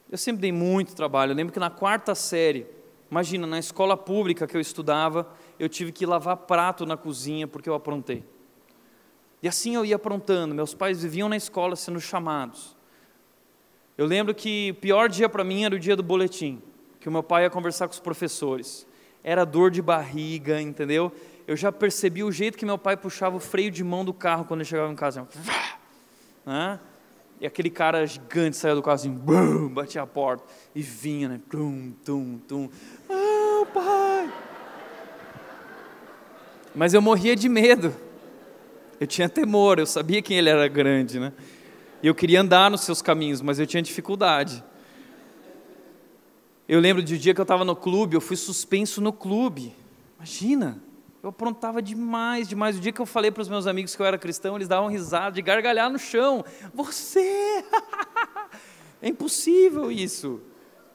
eu 0.10 0.18
sempre 0.18 0.42
dei 0.42 0.52
muito 0.52 0.96
trabalho. 0.96 1.32
Eu 1.32 1.36
lembro 1.36 1.54
que 1.54 1.60
na 1.60 1.70
quarta 1.70 2.16
série, 2.16 2.66
imagina, 3.14 3.46
na 3.46 3.60
escola 3.60 3.96
pública 3.96 4.48
que 4.48 4.58
eu 4.58 4.62
estudava, 4.62 5.28
eu 5.60 5.70
tive 5.70 5.92
que 5.92 6.04
lavar 6.04 6.36
prato 6.36 6.84
na 6.84 6.98
cozinha 6.98 7.48
porque 7.48 7.70
eu 7.70 7.76
aprontei. 7.76 8.24
E 9.40 9.48
assim 9.48 9.76
eu 9.76 9.86
ia 9.86 9.98
aprontando. 9.98 10.56
Meus 10.56 10.74
pais 10.74 11.04
viviam 11.04 11.30
na 11.30 11.38
escola 11.38 11.76
sendo 11.76 12.02
chamados. 12.02 12.76
Eu 13.96 14.08
lembro 14.08 14.34
que 14.34 14.72
o 14.72 14.82
pior 14.82 15.10
dia 15.10 15.30
para 15.30 15.44
mim 15.44 15.64
era 15.64 15.76
o 15.76 15.80
dia 15.80 15.96
do 15.96 16.02
boletim, 16.02 16.60
que 17.00 17.08
o 17.08 17.12
meu 17.12 17.22
pai 17.22 17.44
ia 17.44 17.52
conversar 17.52 17.88
com 17.88 17.94
os 17.94 18.00
professores. 18.00 18.88
Era 19.24 19.46
dor 19.46 19.70
de 19.70 19.82
barriga, 19.82 20.60
entendeu? 20.60 21.12
Eu 21.46 21.56
já 21.56 21.72
percebi 21.72 22.24
o 22.24 22.32
jeito 22.32 22.58
que 22.58 22.66
meu 22.66 22.80
pai 22.80 22.98
puxava 22.98 23.36
o 23.36 23.40
freio 23.40 23.70
de 23.70 23.84
mão 23.84 24.04
do 24.04 24.14
carro 24.14 24.46
quando 24.46 24.62
ele 24.62 24.70
chegava 24.70 24.92
em 24.92 24.96
casa. 24.96 25.28
Né? 26.46 26.80
E 27.44 27.46
aquele 27.46 27.70
cara 27.70 28.08
gigante 28.08 28.56
saía 28.56 28.74
do 28.74 28.82
carro 28.82 28.96
assim, 28.96 29.12
bum, 29.12 29.68
batia 29.68 30.02
a 30.02 30.08
porta 30.08 30.46
e 30.74 30.82
vinha, 30.82 31.28
né? 31.28 31.42
Tum, 31.50 31.92
tum, 32.06 32.40
tum. 32.48 32.70
Ah, 33.10 33.66
pai! 33.66 34.34
Mas 36.74 36.94
eu 36.94 37.02
morria 37.02 37.36
de 37.36 37.50
medo. 37.50 37.94
Eu 38.98 39.06
tinha 39.06 39.28
temor, 39.28 39.78
eu 39.78 39.86
sabia 39.86 40.22
quem 40.22 40.38
ele 40.38 40.48
era 40.48 40.66
grande, 40.70 41.20
né? 41.20 41.34
E 42.02 42.08
eu 42.08 42.16
queria 42.16 42.40
andar 42.40 42.72
nos 42.72 42.80
seus 42.80 43.02
caminhos, 43.02 43.42
mas 43.42 43.60
eu 43.60 43.68
tinha 43.68 43.84
dificuldade. 43.84 44.64
Eu 46.66 46.80
lembro 46.80 47.04
de 47.04 47.16
um 47.16 47.18
dia 47.18 47.34
que 47.34 47.42
eu 47.42 47.44
estava 47.44 47.66
no 47.66 47.76
clube, 47.76 48.16
eu 48.16 48.22
fui 48.22 48.38
suspenso 48.38 49.02
no 49.02 49.12
clube. 49.12 49.76
Imagina, 50.16 50.82
eu 51.24 51.30
aprontava 51.30 51.82
demais, 51.82 52.50
demais. 52.50 52.78
O 52.78 52.82
dia 52.82 52.92
que 52.92 53.00
eu 53.00 53.06
falei 53.06 53.32
para 53.32 53.42
os 53.42 53.48
meus 53.48 53.66
amigos 53.66 53.96
que 53.96 54.02
eu 54.02 54.06
era 54.06 54.18
cristão, 54.18 54.58
eles 54.58 54.68
davam 54.68 54.90
risada 54.90 55.32
de 55.32 55.42
gargalhar 55.42 55.90
no 55.90 55.98
chão. 55.98 56.44
Você! 56.74 57.64
é 59.02 59.08
impossível 59.08 59.90
isso. 59.90 60.42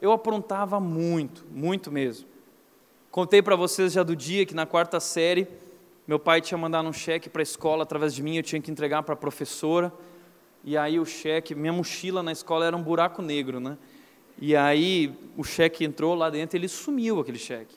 Eu 0.03 0.13
aprontava 0.13 0.79
muito, 0.79 1.47
muito 1.51 1.91
mesmo. 1.91 2.29
Contei 3.11 3.41
para 3.41 3.57
vocês 3.57 3.95
já 3.95 4.03
do 4.03 4.15
dia 4.15 4.45
que 4.45 4.55
na 4.55 4.67
quarta 4.67 5.01
série, 5.01 5.49
meu 6.07 6.19
pai 6.19 6.43
tinha 6.43 6.59
mandado 6.59 6.87
um 6.87 6.93
cheque 6.93 7.31
para 7.31 7.41
a 7.41 7.43
escola 7.43 7.83
através 7.83 8.15
de 8.15 8.23
mim, 8.23 8.37
eu 8.37 8.43
tinha 8.43 8.61
que 8.61 8.71
entregar 8.71 9.03
para 9.03 9.15
a 9.15 9.17
professora 9.17 9.91
e 10.63 10.77
aí 10.77 11.01
o 11.01 11.07
cheque, 11.07 11.55
minha 11.55 11.73
mochila 11.73 12.23
na 12.23 12.33
escola 12.33 12.67
era 12.67 12.77
um 12.77 12.83
buraco 12.83 13.23
negro, 13.23 13.61
né? 13.61 13.79
E 14.39 14.55
aí 14.55 15.11
o 15.39 15.43
cheque 15.43 15.87
entrou 15.87 16.15
lá 16.15 16.29
dentro 16.29 16.59
ele 16.59 16.69
sumiu 16.69 17.19
aquele 17.19 17.39
cheque. 17.39 17.75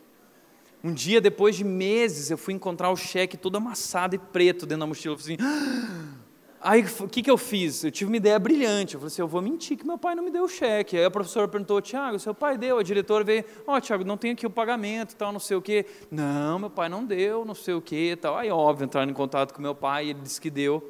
Um 0.84 0.94
dia, 0.94 1.22
depois 1.22 1.56
de 1.56 1.64
meses, 1.64 2.32
eu 2.32 2.38
fui 2.38 2.54
encontrar 2.54 2.90
o 2.90 2.96
cheque 2.96 3.38
todo 3.38 3.56
amassado 3.56 4.16
e 4.16 4.18
preto 4.18 4.66
dentro 4.66 4.80
da 4.80 4.88
mochila. 4.88 5.14
Eu 5.14 5.20
falei 5.20 5.36
assim, 5.36 5.44
ah! 5.44 6.22
aí 6.60 6.84
o 7.00 7.08
que, 7.08 7.22
que 7.22 7.30
eu 7.30 7.38
fiz? 7.38 7.84
Eu 7.84 7.92
tive 7.92 8.10
uma 8.10 8.18
ideia 8.18 8.40
brilhante. 8.40 8.96
Eu 8.96 9.00
falei 9.00 9.12
assim, 9.12 9.22
eu 9.22 9.28
vou 9.28 9.44
mentir 9.44 9.78
que 9.78 9.86
meu 9.86 9.98
pai 9.98 10.16
não 10.16 10.24
me 10.24 10.32
deu 10.32 10.44
o 10.44 10.48
cheque. 10.48 10.98
Aí 10.98 11.06
a 11.06 11.12
professora 11.12 11.48
perguntou, 11.48 11.80
Tiago, 11.82 12.18
seu 12.18 12.34
pai 12.34 12.58
deu? 12.58 12.80
A 12.80 12.84
diretora 12.84 13.24
veio, 13.24 13.46
ó, 13.68 13.76
oh, 13.76 13.82
Tiago, 13.82 14.04
não 14.04 14.18
tem 14.18 14.32
aqui 14.32 14.46
o 14.46 14.50
pagamento, 14.50 15.16
tal, 15.16 15.32
não 15.32 15.40
sei 15.40 15.56
o 15.56 15.62
quê. 15.62 15.86
Não, 16.10 16.58
meu 16.58 16.70
pai 16.70 16.90
não 16.90 17.06
deu, 17.06 17.46
não 17.46 17.56
sei 17.56 17.76
o 17.76 17.82
quê, 17.82 18.18
tal. 18.20 18.36
Aí, 18.36 18.50
óbvio, 18.50 18.86
entraram 18.86 19.12
em 19.12 19.14
contato 19.14 19.54
com 19.54 19.62
meu 19.62 19.76
pai, 19.76 20.10
ele 20.10 20.20
disse 20.22 20.42
que 20.42 20.50
deu. 20.50 20.84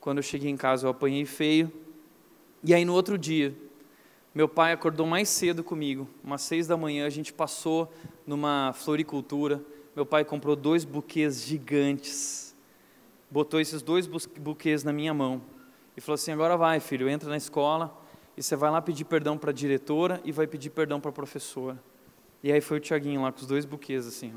Quando 0.00 0.18
eu 0.18 0.22
cheguei 0.24 0.50
em 0.50 0.56
casa, 0.56 0.86
eu 0.86 0.90
apanhei 0.90 1.24
feio. 1.24 1.72
E 2.64 2.74
aí, 2.74 2.84
no 2.84 2.94
outro 2.94 3.16
dia, 3.16 3.54
meu 4.34 4.48
pai 4.48 4.72
acordou 4.72 5.06
mais 5.06 5.28
cedo 5.28 5.64
comigo, 5.64 6.08
umas 6.22 6.42
seis 6.42 6.66
da 6.66 6.76
manhã, 6.76 7.04
a 7.04 7.10
gente 7.10 7.32
passou 7.32 7.92
numa 8.26 8.72
floricultura. 8.72 9.60
Meu 9.94 10.06
pai 10.06 10.24
comprou 10.24 10.54
dois 10.54 10.84
buquês 10.84 11.44
gigantes, 11.44 12.54
botou 13.30 13.60
esses 13.60 13.82
dois 13.82 14.06
buquês 14.06 14.84
na 14.84 14.92
minha 14.92 15.12
mão 15.12 15.42
e 15.96 16.00
falou 16.00 16.14
assim: 16.14 16.32
agora 16.32 16.56
vai, 16.56 16.80
filho, 16.80 17.08
entra 17.08 17.28
na 17.28 17.36
escola 17.36 17.96
e 18.36 18.42
você 18.42 18.56
vai 18.56 18.70
lá 18.70 18.80
pedir 18.80 19.04
perdão 19.04 19.36
para 19.36 19.50
a 19.50 19.54
diretora 19.54 20.20
e 20.24 20.32
vai 20.32 20.46
pedir 20.46 20.70
perdão 20.70 21.00
para 21.00 21.10
a 21.10 21.12
professora. 21.12 21.82
E 22.42 22.52
aí 22.52 22.60
foi 22.60 22.78
o 22.78 22.80
Tiaguinho 22.80 23.22
lá 23.22 23.32
com 23.32 23.40
os 23.40 23.46
dois 23.46 23.64
buquês 23.64 24.06
assim, 24.06 24.32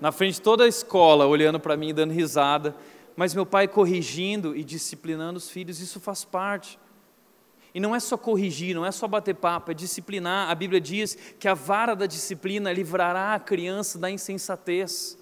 na 0.00 0.12
frente 0.12 0.34
de 0.34 0.42
toda 0.42 0.64
a 0.64 0.68
escola, 0.68 1.26
olhando 1.26 1.58
para 1.58 1.76
mim, 1.76 1.94
dando 1.94 2.12
risada 2.12 2.74
mas 3.20 3.34
meu 3.34 3.44
pai 3.44 3.68
corrigindo 3.68 4.56
e 4.56 4.64
disciplinando 4.64 5.36
os 5.36 5.50
filhos, 5.50 5.78
isso 5.78 6.00
faz 6.00 6.24
parte. 6.24 6.78
E 7.74 7.80
não 7.80 7.94
é 7.94 8.00
só 8.00 8.16
corrigir, 8.16 8.74
não 8.74 8.84
é 8.84 8.90
só 8.90 9.06
bater 9.06 9.34
papo, 9.34 9.70
é 9.70 9.74
disciplinar. 9.74 10.50
A 10.50 10.54
Bíblia 10.54 10.80
diz 10.80 11.16
que 11.38 11.46
a 11.46 11.54
vara 11.54 11.94
da 11.94 12.06
disciplina 12.06 12.72
livrará 12.72 13.34
a 13.34 13.40
criança 13.40 13.98
da 13.98 14.10
insensatez. 14.10 15.18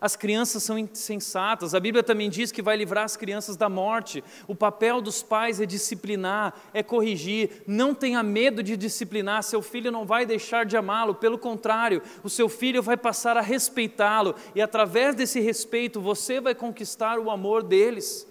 As 0.00 0.14
crianças 0.14 0.62
são 0.62 0.78
insensatas. 0.78 1.74
A 1.74 1.80
Bíblia 1.80 2.02
também 2.02 2.28
diz 2.28 2.52
que 2.52 2.62
vai 2.62 2.76
livrar 2.76 3.04
as 3.04 3.16
crianças 3.16 3.56
da 3.56 3.68
morte. 3.68 4.22
O 4.46 4.54
papel 4.54 5.00
dos 5.00 5.22
pais 5.22 5.60
é 5.60 5.66
disciplinar, 5.66 6.54
é 6.74 6.82
corrigir. 6.82 7.62
Não 7.66 7.94
tenha 7.94 8.22
medo 8.22 8.62
de 8.62 8.76
disciplinar. 8.76 9.42
Seu 9.42 9.62
filho 9.62 9.90
não 9.90 10.04
vai 10.04 10.26
deixar 10.26 10.66
de 10.66 10.76
amá-lo. 10.76 11.14
Pelo 11.14 11.38
contrário, 11.38 12.02
o 12.22 12.28
seu 12.28 12.48
filho 12.48 12.82
vai 12.82 12.96
passar 12.96 13.36
a 13.36 13.40
respeitá-lo. 13.40 14.34
E 14.54 14.60
através 14.60 15.14
desse 15.14 15.40
respeito, 15.40 16.00
você 16.00 16.40
vai 16.40 16.54
conquistar 16.54 17.18
o 17.18 17.30
amor 17.30 17.62
deles. 17.62 18.26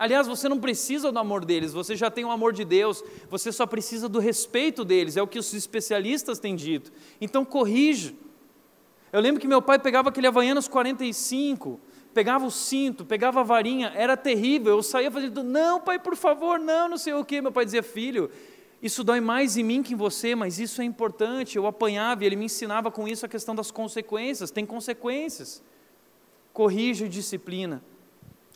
Aliás, 0.00 0.26
você 0.26 0.48
não 0.48 0.58
precisa 0.58 1.12
do 1.12 1.18
amor 1.18 1.44
deles, 1.44 1.74
você 1.74 1.94
já 1.94 2.10
tem 2.10 2.24
o 2.24 2.30
amor 2.30 2.54
de 2.54 2.64
Deus, 2.64 3.04
você 3.28 3.52
só 3.52 3.66
precisa 3.66 4.08
do 4.08 4.18
respeito 4.18 4.82
deles, 4.82 5.14
é 5.14 5.20
o 5.22 5.26
que 5.26 5.38
os 5.38 5.52
especialistas 5.52 6.38
têm 6.38 6.56
dito. 6.56 6.90
Então, 7.20 7.44
corrija. 7.44 8.14
Eu 9.12 9.20
lembro 9.20 9.38
que 9.38 9.46
meu 9.46 9.60
pai 9.60 9.78
pegava 9.78 10.08
aquele 10.08 10.26
Havaianas 10.26 10.66
45, 10.66 11.78
pegava 12.14 12.46
o 12.46 12.50
cinto, 12.50 13.04
pegava 13.04 13.40
a 13.40 13.42
varinha, 13.42 13.92
era 13.94 14.16
terrível. 14.16 14.76
Eu 14.76 14.82
saía 14.82 15.10
fazendo, 15.10 15.42
não, 15.42 15.78
pai, 15.78 15.98
por 15.98 16.16
favor, 16.16 16.58
não, 16.58 16.88
não 16.88 16.96
sei 16.96 17.12
o 17.12 17.22
quê. 17.22 17.42
Meu 17.42 17.52
pai 17.52 17.66
dizia, 17.66 17.82
filho, 17.82 18.30
isso 18.80 19.04
dói 19.04 19.20
mais 19.20 19.58
em 19.58 19.62
mim 19.62 19.82
que 19.82 19.92
em 19.92 19.96
você, 19.96 20.34
mas 20.34 20.58
isso 20.58 20.80
é 20.80 20.84
importante. 20.84 21.58
Eu 21.58 21.66
apanhava 21.66 22.24
e 22.24 22.26
ele 22.26 22.36
me 22.36 22.46
ensinava 22.46 22.90
com 22.90 23.06
isso 23.06 23.26
a 23.26 23.28
questão 23.28 23.54
das 23.54 23.70
consequências. 23.70 24.50
Tem 24.50 24.64
consequências. 24.64 25.62
Corrija 26.54 27.04
e 27.04 27.08
disciplina. 27.10 27.82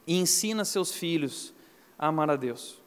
E 0.06 0.16
ensina 0.16 0.64
seus 0.64 0.92
filhos 0.92 1.54
a 1.98 2.08
amar 2.08 2.30
a 2.30 2.36
Deus. 2.36 2.82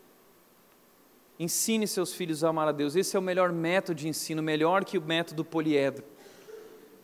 Ensine 1.39 1.88
seus 1.88 2.13
filhos 2.13 2.43
a 2.43 2.49
amar 2.49 2.68
a 2.68 2.72
Deus. 2.72 2.95
Esse 2.95 3.15
é 3.15 3.20
o 3.20 3.22
melhor 3.22 3.51
método 3.51 3.95
de 3.95 4.07
ensino, 4.07 4.41
melhor 4.41 4.84
que 4.84 4.97
o 4.97 5.01
método 5.01 5.45
poliedro. 5.45 6.03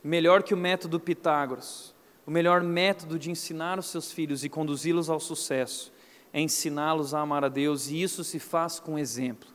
melhor 0.03 0.43
que 0.43 0.53
o 0.53 0.57
método 0.57 0.99
Pitágoras, 0.99 1.95
o 2.25 2.31
melhor 2.31 2.61
método 2.61 3.17
de 3.17 3.31
ensinar 3.31 3.79
os 3.79 3.85
seus 3.85 4.11
filhos 4.11 4.43
e 4.43 4.49
conduzi-los 4.49 5.09
ao 5.09 5.19
sucesso 5.19 5.93
é 6.33 6.41
ensiná-los 6.41 7.13
a 7.13 7.19
amar 7.21 7.45
a 7.45 7.47
Deus, 7.47 7.89
e 7.89 8.01
isso 8.01 8.23
se 8.23 8.39
faz 8.39 8.79
com 8.79 8.97
exemplo. 8.97 9.47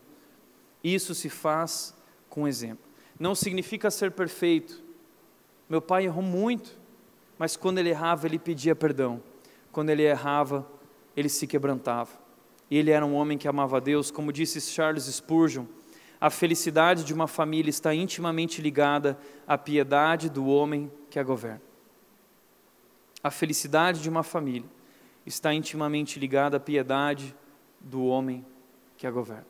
Isso 0.82 1.12
se 1.14 1.28
faz 1.28 1.92
com 2.30 2.46
exemplo. 2.46 2.84
Não 3.18 3.34
significa 3.34 3.90
ser 3.90 4.12
perfeito. 4.12 4.80
Meu 5.68 5.82
pai 5.82 6.04
errou 6.04 6.22
muito, 6.22 6.78
mas 7.36 7.56
quando 7.56 7.78
ele 7.78 7.90
errava, 7.90 8.28
ele 8.28 8.38
pedia 8.38 8.76
perdão. 8.76 9.20
Quando 9.72 9.90
ele 9.90 10.02
errava, 10.02 10.66
ele 11.16 11.28
se 11.28 11.46
quebrantava. 11.46 12.10
E 12.70 12.76
ele 12.76 12.90
era 12.90 13.04
um 13.04 13.14
homem 13.14 13.38
que 13.38 13.48
amava 13.48 13.78
a 13.78 13.80
Deus, 13.80 14.10
como 14.10 14.32
disse 14.32 14.60
Charles 14.60 15.04
Spurgeon, 15.04 15.66
a 16.20 16.30
felicidade 16.30 17.04
de 17.04 17.14
uma 17.14 17.28
família 17.28 17.70
está 17.70 17.94
intimamente 17.94 18.60
ligada 18.60 19.18
à 19.46 19.56
piedade 19.56 20.28
do 20.28 20.46
homem 20.46 20.90
que 21.08 21.18
a 21.18 21.22
governa. 21.22 21.62
A 23.22 23.30
felicidade 23.30 24.02
de 24.02 24.08
uma 24.08 24.22
família 24.22 24.68
está 25.24 25.52
intimamente 25.54 26.18
ligada 26.18 26.56
à 26.56 26.60
piedade 26.60 27.34
do 27.80 28.04
homem 28.04 28.44
que 28.96 29.06
a 29.06 29.10
governa. 29.10 29.46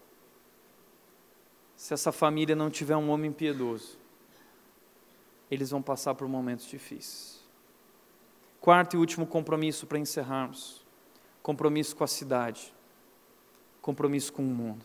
Se 1.75 1.95
essa 1.95 2.13
família 2.13 2.57
não 2.57 2.71
tiver 2.71 2.97
um 2.97 3.11
homem 3.11 3.33
piedoso, 3.33 3.99
eles 5.51 5.71
vão 5.71 5.81
passar 5.81 6.15
por 6.15 6.29
momentos 6.29 6.67
difíceis. 6.67 7.38
Quarto 8.61 8.95
e 8.95 8.99
último 8.99 9.27
compromisso 9.27 9.87
para 9.87 9.99
encerrarmos: 9.99 10.85
compromisso 11.43 11.95
com 11.95 12.05
a 12.05 12.09
cidade, 12.09 12.75
compromisso 13.81 14.33
com 14.33 14.43
o 14.43 14.47
mundo. 14.47 14.85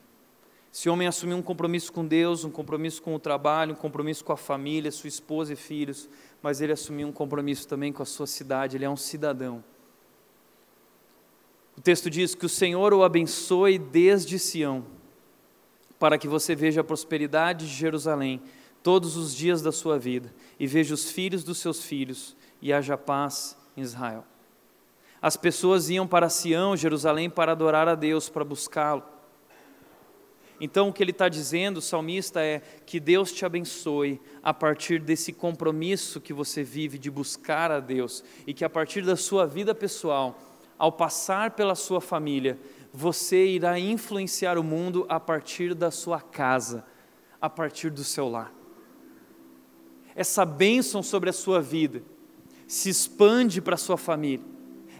Esse 0.73 0.89
homem 0.89 1.07
assumiu 1.07 1.37
um 1.37 1.41
compromisso 1.41 1.93
com 1.93 2.05
Deus, 2.05 2.43
um 2.43 2.49
compromisso 2.49 3.01
com 3.01 3.13
o 3.13 3.19
trabalho, 3.19 3.73
um 3.73 3.75
compromisso 3.75 4.25
com 4.25 4.31
a 4.31 4.37
família, 4.37 4.91
sua 4.91 5.07
esposa 5.07 5.53
e 5.53 5.55
filhos, 5.55 6.09
mas 6.41 6.61
ele 6.61 6.71
assumiu 6.71 7.07
um 7.07 7.11
compromisso 7.11 7.67
também 7.67 7.93
com 7.93 8.01
a 8.01 8.05
sua 8.07 8.25
cidade, 8.25 8.75
ele 8.75 8.85
é 8.85 8.89
um 8.89 8.97
cidadão. 8.97 9.63
O 11.77 11.81
texto 11.81 12.09
diz 12.09 12.33
que 12.33 12.45
o 12.45 12.49
Senhor 12.49 12.91
o 12.91 13.03
abençoe 13.03 13.77
desde 13.77 14.39
Sião, 14.39 14.83
para 15.99 16.17
que 16.17 16.27
você 16.27 16.55
veja 16.55 16.81
a 16.81 16.83
prosperidade 16.83 17.67
de 17.67 17.73
Jerusalém 17.73 18.41
todos 18.81 19.15
os 19.15 19.35
dias 19.35 19.61
da 19.61 19.71
sua 19.71 19.97
vida 19.99 20.33
e 20.59 20.65
veja 20.65 20.93
os 20.93 21.11
filhos 21.11 21.43
dos 21.43 21.59
seus 21.59 21.83
filhos 21.83 22.35
e 22.61 22.73
haja 22.73 22.97
paz 22.97 23.55
em 23.75 23.81
Israel. 23.81 24.25
As 25.21 25.37
pessoas 25.37 25.89
iam 25.89 26.05
para 26.05 26.29
Sião, 26.29 26.75
Jerusalém, 26.75 27.29
para 27.29 27.53
adorar 27.53 27.87
a 27.87 27.95
Deus, 27.95 28.27
para 28.27 28.43
buscá-lo. 28.43 29.03
Então, 30.59 30.89
o 30.89 30.93
que 30.93 31.01
ele 31.01 31.11
está 31.11 31.29
dizendo, 31.29 31.77
o 31.77 31.81
salmista, 31.81 32.41
é 32.41 32.61
que 32.85 32.99
Deus 32.99 33.31
te 33.31 33.45
abençoe 33.45 34.21
a 34.41 34.53
partir 34.53 34.99
desse 34.99 35.33
compromisso 35.33 36.21
que 36.21 36.33
você 36.33 36.63
vive 36.63 36.97
de 36.97 37.09
buscar 37.09 37.71
a 37.71 37.79
Deus 37.79 38.23
e 38.45 38.53
que 38.53 38.63
a 38.63 38.69
partir 38.69 39.03
da 39.03 39.15
sua 39.15 39.45
vida 39.45 39.73
pessoal 39.73 40.39
ao 40.77 40.91
passar 40.91 41.51
pela 41.51 41.75
sua 41.75 42.01
família, 42.01 42.59
você 42.91 43.45
irá 43.45 43.79
influenciar 43.79 44.57
o 44.57 44.63
mundo 44.63 45.05
a 45.07 45.19
partir 45.19 45.73
da 45.73 45.89
sua 45.89 46.19
casa, 46.19 46.85
a 47.41 47.49
partir 47.49 47.89
do 47.89 48.03
seu 48.03 48.27
lar. 48.27 48.53
Essa 50.15 50.45
bênção 50.45 51.01
sobre 51.01 51.29
a 51.29 51.33
sua 51.33 51.61
vida 51.61 52.03
se 52.67 52.89
expande 52.89 53.61
para 53.61 53.75
a 53.75 53.77
sua 53.77 53.97
família 53.97 54.53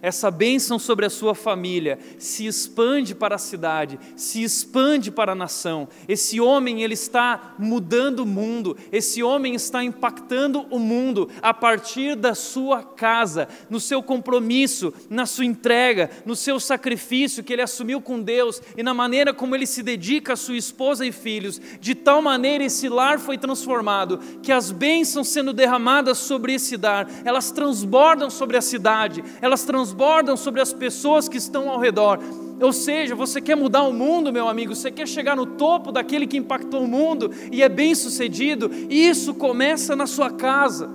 essa 0.03 0.29
bênção 0.29 0.77
sobre 0.77 1.05
a 1.05 1.09
sua 1.09 1.33
família 1.33 1.97
se 2.19 2.45
expande 2.45 3.15
para 3.15 3.35
a 3.35 3.37
cidade, 3.37 3.97
se 4.17 4.43
expande 4.43 5.09
para 5.09 5.31
a 5.31 5.35
nação. 5.35 5.87
Esse 6.09 6.41
homem, 6.41 6.83
ele 6.83 6.93
está 6.93 7.55
mudando 7.57 8.19
o 8.19 8.25
mundo, 8.25 8.75
esse 8.91 9.23
homem 9.23 9.55
está 9.55 9.81
impactando 9.81 10.65
o 10.69 10.77
mundo 10.77 11.29
a 11.41 11.53
partir 11.53 12.17
da 12.17 12.35
sua 12.35 12.83
casa, 12.83 13.47
no 13.69 13.79
seu 13.79 14.03
compromisso, 14.03 14.93
na 15.09 15.25
sua 15.25 15.45
entrega, 15.45 16.11
no 16.25 16.35
seu 16.35 16.59
sacrifício 16.59 17.41
que 17.41 17.53
ele 17.53 17.61
assumiu 17.61 18.01
com 18.01 18.21
Deus 18.21 18.61
e 18.75 18.83
na 18.83 18.93
maneira 18.93 19.33
como 19.33 19.55
ele 19.55 19.65
se 19.65 19.81
dedica 19.81 20.33
a 20.33 20.35
sua 20.35 20.57
esposa 20.57 21.05
e 21.05 21.13
filhos. 21.13 21.61
De 21.79 21.95
tal 21.95 22.21
maneira 22.21 22.65
esse 22.65 22.89
lar 22.89 23.19
foi 23.19 23.37
transformado 23.37 24.19
que 24.41 24.51
as 24.51 24.69
bênçãos 24.69 25.29
sendo 25.29 25.53
derramadas 25.53 26.17
sobre 26.17 26.55
esse 26.55 26.75
lar, 26.75 27.07
elas 27.23 27.51
transbordam 27.51 28.29
sobre 28.29 28.57
a 28.57 28.61
cidade, 28.61 29.23
elas 29.41 29.63
transbordam 29.63 29.92
transbordam 29.93 30.35
sobre 30.35 30.59
as 30.59 30.73
pessoas 30.73 31.29
que 31.29 31.37
estão 31.37 31.69
ao 31.69 31.79
redor. 31.79 32.19
Ou 32.59 32.73
seja, 32.73 33.15
você 33.15 33.39
quer 33.39 33.55
mudar 33.55 33.83
o 33.83 33.93
mundo, 33.93 34.33
meu 34.33 34.47
amigo, 34.47 34.75
você 34.75 34.91
quer 34.91 35.07
chegar 35.07 35.35
no 35.35 35.45
topo 35.45 35.91
daquele 35.91 36.25
que 36.25 36.37
impactou 36.37 36.83
o 36.83 36.87
mundo 36.87 37.31
e 37.51 37.61
é 37.61 37.69
bem 37.69 37.93
sucedido, 37.93 38.71
isso 38.89 39.33
começa 39.33 39.95
na 39.95 40.07
sua 40.07 40.31
casa, 40.31 40.89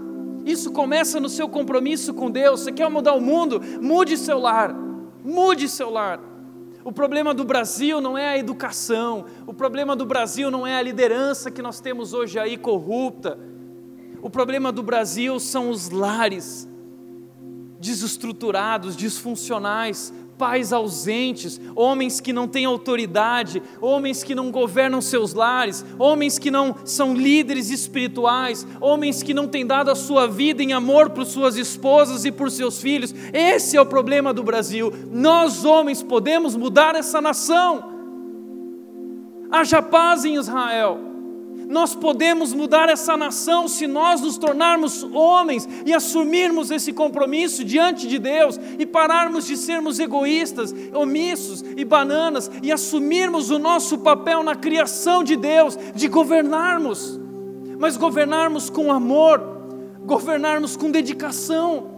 isso 0.45 0.73
começa 0.73 1.21
no 1.21 1.29
seu 1.29 1.49
compromisso 1.49 2.13
com 2.13 2.31
Deus. 2.31 2.61
Você 2.61 2.73
quer 2.73 2.89
mudar 2.89 3.15
o 3.15 3.21
mundo? 3.21 3.61
Mude 3.81 4.17
seu 4.17 4.39
lar, 4.39 4.75
mude 5.25 5.69
seu 5.69 5.91
lar. 5.91 6.21
O 6.85 6.93
problema 6.93 7.35
do 7.35 7.45
Brasil 7.45 8.01
não 8.01 8.17
é 8.17 8.29
a 8.29 8.39
educação, 8.39 9.27
o 9.47 9.53
problema 9.53 9.95
do 9.95 10.07
Brasil 10.07 10.51
não 10.51 10.67
é 10.67 10.77
a 10.77 10.83
liderança 10.83 11.51
que 11.51 11.61
nós 11.61 11.81
temos 11.81 12.15
hoje 12.15 12.39
aí 12.39 12.57
corrupta. 12.57 13.39
O 14.23 14.31
problema 14.31 14.73
do 14.73 14.83
Brasil 14.83 15.39
são 15.39 15.71
os 15.71 15.91
lares 15.91 16.69
desestruturados, 17.81 18.97
disfuncionais, 18.97 20.13
pais 20.39 20.73
ausentes, 20.73 21.61
homens 21.75 22.21
que 22.21 22.33
não 22.33 22.47
têm 22.47 22.65
autoridade, 22.65 23.61
homens 23.81 24.23
que 24.23 24.35
não 24.35 24.51
governam 24.51 25.03
seus 25.03 25.35
lares, 25.35 25.85
homens 25.99 26.39
que 26.39 26.51
não 26.51 26.77
são 26.85 27.13
líderes 27.13 27.71
espirituais, 27.71 28.67
homens 28.81 29.23
que 29.23 29.35
não 29.35 29.49
têm 29.49 29.67
dado 29.67 29.91
a 29.91 29.97
sua 29.97 30.29
vida 30.29 30.63
em 30.63 30.73
amor 30.73 31.11
por 31.11 31.27
suas 31.27 31.57
esposas 31.57 32.25
e 32.25 32.31
por 32.31 32.51
seus 32.51 32.81
filhos. 32.81 33.13
Esse 33.33 33.77
é 33.77 33.81
o 33.81 33.87
problema 33.87 34.33
do 34.33 34.45
Brasil. 34.45 34.93
Nós, 35.11 35.65
homens, 35.65 36.03
podemos 36.03 36.55
mudar 36.55 36.95
essa 36.95 37.21
nação. 37.21 37.99
Haja 39.51 39.83
paz 39.83 40.25
em 40.25 40.37
Israel. 40.37 41.08
Nós 41.69 41.95
podemos 41.95 42.55
mudar 42.55 42.89
essa 42.89 43.15
nação 43.15 43.69
se 43.69 43.87
nós 43.87 44.23
nos 44.23 44.39
tornarmos 44.39 45.03
homens 45.03 45.69
e 45.85 45.93
assumirmos 45.93 46.71
esse 46.71 46.95
compromisso 46.95 47.63
diante 47.63 48.09
de 48.09 48.19
Deus 48.19 48.59
e 48.79 48.87
pararmos 48.87 49.47
de 49.47 49.55
sermos 49.55 49.99
egoístas, 49.99 50.75
omissos 50.95 51.63
e 51.77 51.85
bananas 51.85 52.51
e 52.63 52.73
assumirmos 52.73 53.51
o 53.51 53.59
nosso 53.59 53.99
papel 53.99 54.43
na 54.43 54.57
criação 54.57 55.23
de 55.23 55.37
Deus, 55.37 55.79
de 55.95 56.09
governarmos, 56.09 57.21
mas 57.79 57.99
governarmos 57.99 58.71
com 58.71 58.91
amor, 58.91 59.39
governarmos 60.07 60.75
com 60.75 60.91
dedicação 60.91 61.98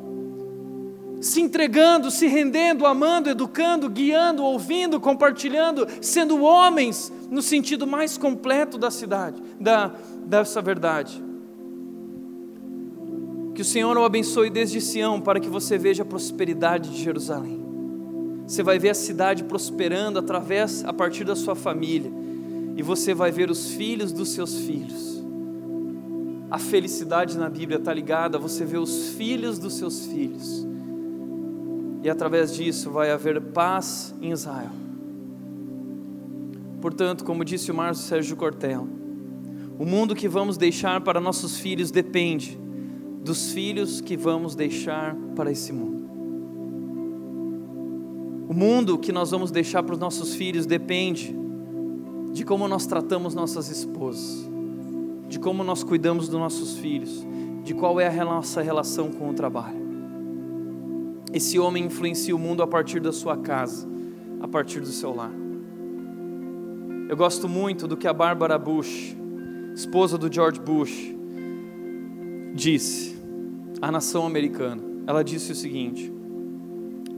se 1.20 1.40
entregando, 1.40 2.10
se 2.10 2.26
rendendo, 2.26 2.86
amando, 2.86 3.28
educando, 3.28 3.90
guiando, 3.90 4.42
ouvindo, 4.42 4.98
compartilhando, 4.98 5.86
sendo 6.00 6.42
homens 6.42 7.12
no 7.30 7.42
sentido 7.42 7.86
mais 7.86 8.16
completo 8.16 8.78
da 8.78 8.90
cidade, 8.90 9.40
da, 9.60 9.92
dessa 10.24 10.62
verdade. 10.62 11.22
Que 13.54 13.60
o 13.60 13.64
Senhor 13.64 13.96
o 13.98 14.04
abençoe 14.04 14.48
desde 14.48 14.80
Sião 14.80 15.20
para 15.20 15.38
que 15.38 15.48
você 15.48 15.76
veja 15.76 16.02
a 16.02 16.06
prosperidade 16.06 16.88
de 16.88 17.02
Jerusalém. 17.02 17.60
Você 18.46 18.62
vai 18.62 18.78
ver 18.78 18.90
a 18.90 18.94
cidade 18.94 19.44
prosperando 19.44 20.18
através, 20.18 20.82
a 20.84 20.92
partir 20.92 21.24
da 21.24 21.36
sua 21.36 21.54
família, 21.54 22.10
e 22.76 22.82
você 22.82 23.12
vai 23.12 23.30
ver 23.30 23.50
os 23.50 23.72
filhos 23.72 24.10
dos 24.10 24.30
seus 24.30 24.58
filhos. 24.60 25.22
A 26.50 26.58
felicidade 26.58 27.36
na 27.36 27.50
Bíblia 27.50 27.78
está 27.78 27.92
ligada 27.92 28.38
você 28.38 28.64
ver 28.64 28.78
os 28.78 29.10
filhos 29.10 29.58
dos 29.58 29.74
seus 29.74 30.06
filhos 30.06 30.69
e 32.02 32.08
através 32.08 32.54
disso 32.54 32.90
vai 32.90 33.10
haver 33.10 33.40
paz 33.40 34.14
em 34.20 34.32
Israel. 34.32 34.70
Portanto, 36.80 37.24
como 37.24 37.44
disse 37.44 37.70
o 37.70 37.74
Márcio 37.74 38.06
Sérgio 38.06 38.36
Cortella, 38.36 38.86
o 39.78 39.84
mundo 39.84 40.14
que 40.14 40.28
vamos 40.28 40.56
deixar 40.56 41.00
para 41.02 41.20
nossos 41.20 41.58
filhos 41.58 41.90
depende 41.90 42.58
dos 43.22 43.52
filhos 43.52 44.00
que 44.00 44.16
vamos 44.16 44.54
deixar 44.54 45.14
para 45.36 45.50
esse 45.50 45.72
mundo. 45.72 46.00
O 48.48 48.54
mundo 48.54 48.98
que 48.98 49.12
nós 49.12 49.30
vamos 49.30 49.50
deixar 49.50 49.82
para 49.82 49.92
os 49.92 49.98
nossos 49.98 50.34
filhos 50.34 50.66
depende 50.66 51.36
de 52.32 52.44
como 52.44 52.66
nós 52.66 52.86
tratamos 52.86 53.34
nossas 53.34 53.70
esposas, 53.70 54.48
de 55.28 55.38
como 55.38 55.62
nós 55.62 55.84
cuidamos 55.84 56.28
dos 56.28 56.38
nossos 56.38 56.76
filhos, 56.78 57.24
de 57.62 57.74
qual 57.74 58.00
é 58.00 58.08
a 58.08 58.24
nossa 58.24 58.60
relação 58.60 59.10
com 59.12 59.30
o 59.30 59.34
trabalho. 59.34 59.79
Esse 61.32 61.58
homem 61.58 61.84
influencia 61.84 62.34
o 62.34 62.38
mundo 62.38 62.62
a 62.62 62.66
partir 62.66 63.00
da 63.00 63.12
sua 63.12 63.36
casa, 63.36 63.88
a 64.40 64.48
partir 64.48 64.80
do 64.80 64.86
seu 64.86 65.14
lar. 65.14 65.32
Eu 67.08 67.16
gosto 67.16 67.48
muito 67.48 67.86
do 67.86 67.96
que 67.96 68.06
a 68.06 68.12
Barbara 68.12 68.58
Bush, 68.58 69.16
esposa 69.74 70.16
do 70.16 70.32
George 70.32 70.60
Bush, 70.60 71.14
disse 72.54 73.16
à 73.80 73.90
nação 73.90 74.26
americana. 74.26 74.82
Ela 75.06 75.22
disse 75.22 75.52
o 75.52 75.54
seguinte: 75.54 76.12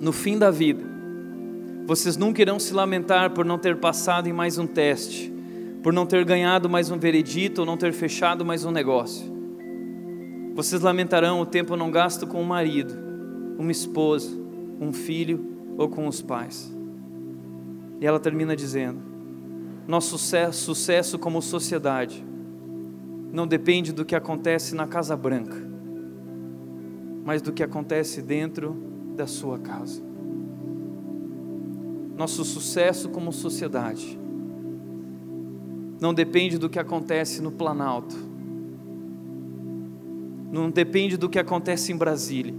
No 0.01 0.13
fim 0.13 0.39
da 0.39 0.51
vida, 0.51 0.85
vocês 1.87 2.17
nunca 2.17 2.41
irão 2.41 2.59
se 2.59 2.73
lamentar 2.73 3.31
por 3.31 3.45
não 3.45 3.59
ter 3.59 3.77
passado 3.79 4.29
em 4.29 4.33
mais 4.33 4.57
um 4.57 4.67
teste, 4.67 5.33
por 5.83 5.93
não 5.93 6.07
ter 6.07 6.25
ganhado 6.25 6.71
mais 6.71 6.91
um 6.91 6.99
veredito 6.99 7.63
ou 7.63 7.67
não 7.67 7.77
ter 7.77 7.93
fechado 7.93 8.45
mais 8.45 8.65
um 8.65 8.71
negócio. 8.71 9.31
Vocês 10.55 10.83
lamentarão 10.83 11.41
o 11.41 11.47
tempo 11.47 11.77
não 11.77 11.91
gasto 11.91 12.27
com 12.27 12.41
o 12.41 12.47
marido, 12.47 13.12
uma 13.59 13.73
esposa, 13.73 14.31
um 14.81 14.93
filho 14.93 15.75
ou 15.77 15.89
com 15.89 16.07
os 16.07 16.21
pais. 16.21 16.73
E 18.01 18.07
ela 18.07 18.19
termina 18.19 18.57
dizendo: 18.57 19.01
Nosso 19.87 20.19
sucesso, 20.19 20.65
sucesso 20.65 21.19
como 21.19 21.41
sociedade 21.41 22.25
não 23.33 23.47
depende 23.47 23.93
do 23.93 24.05
que 24.05 24.15
acontece 24.15 24.75
na 24.75 24.87
Casa 24.87 25.17
Branca, 25.17 25.57
mas 27.25 27.41
do 27.41 27.53
que 27.53 27.63
acontece 27.63 28.21
dentro 28.21 28.77
da 29.17 29.27
sua 29.27 29.59
casa. 29.59 30.03
Nosso 32.17 32.45
sucesso 32.45 33.09
como 33.09 33.33
sociedade 33.33 34.19
não 36.01 36.13
depende 36.13 36.59
do 36.59 36.69
que 36.69 36.79
acontece 36.79 37.41
no 37.41 37.51
Planalto, 37.51 38.17
não 40.53 40.71
depende 40.71 41.17
do 41.17 41.29
que 41.29 41.39
acontece 41.39 41.93
em 41.93 41.97
Brasília, 41.97 42.55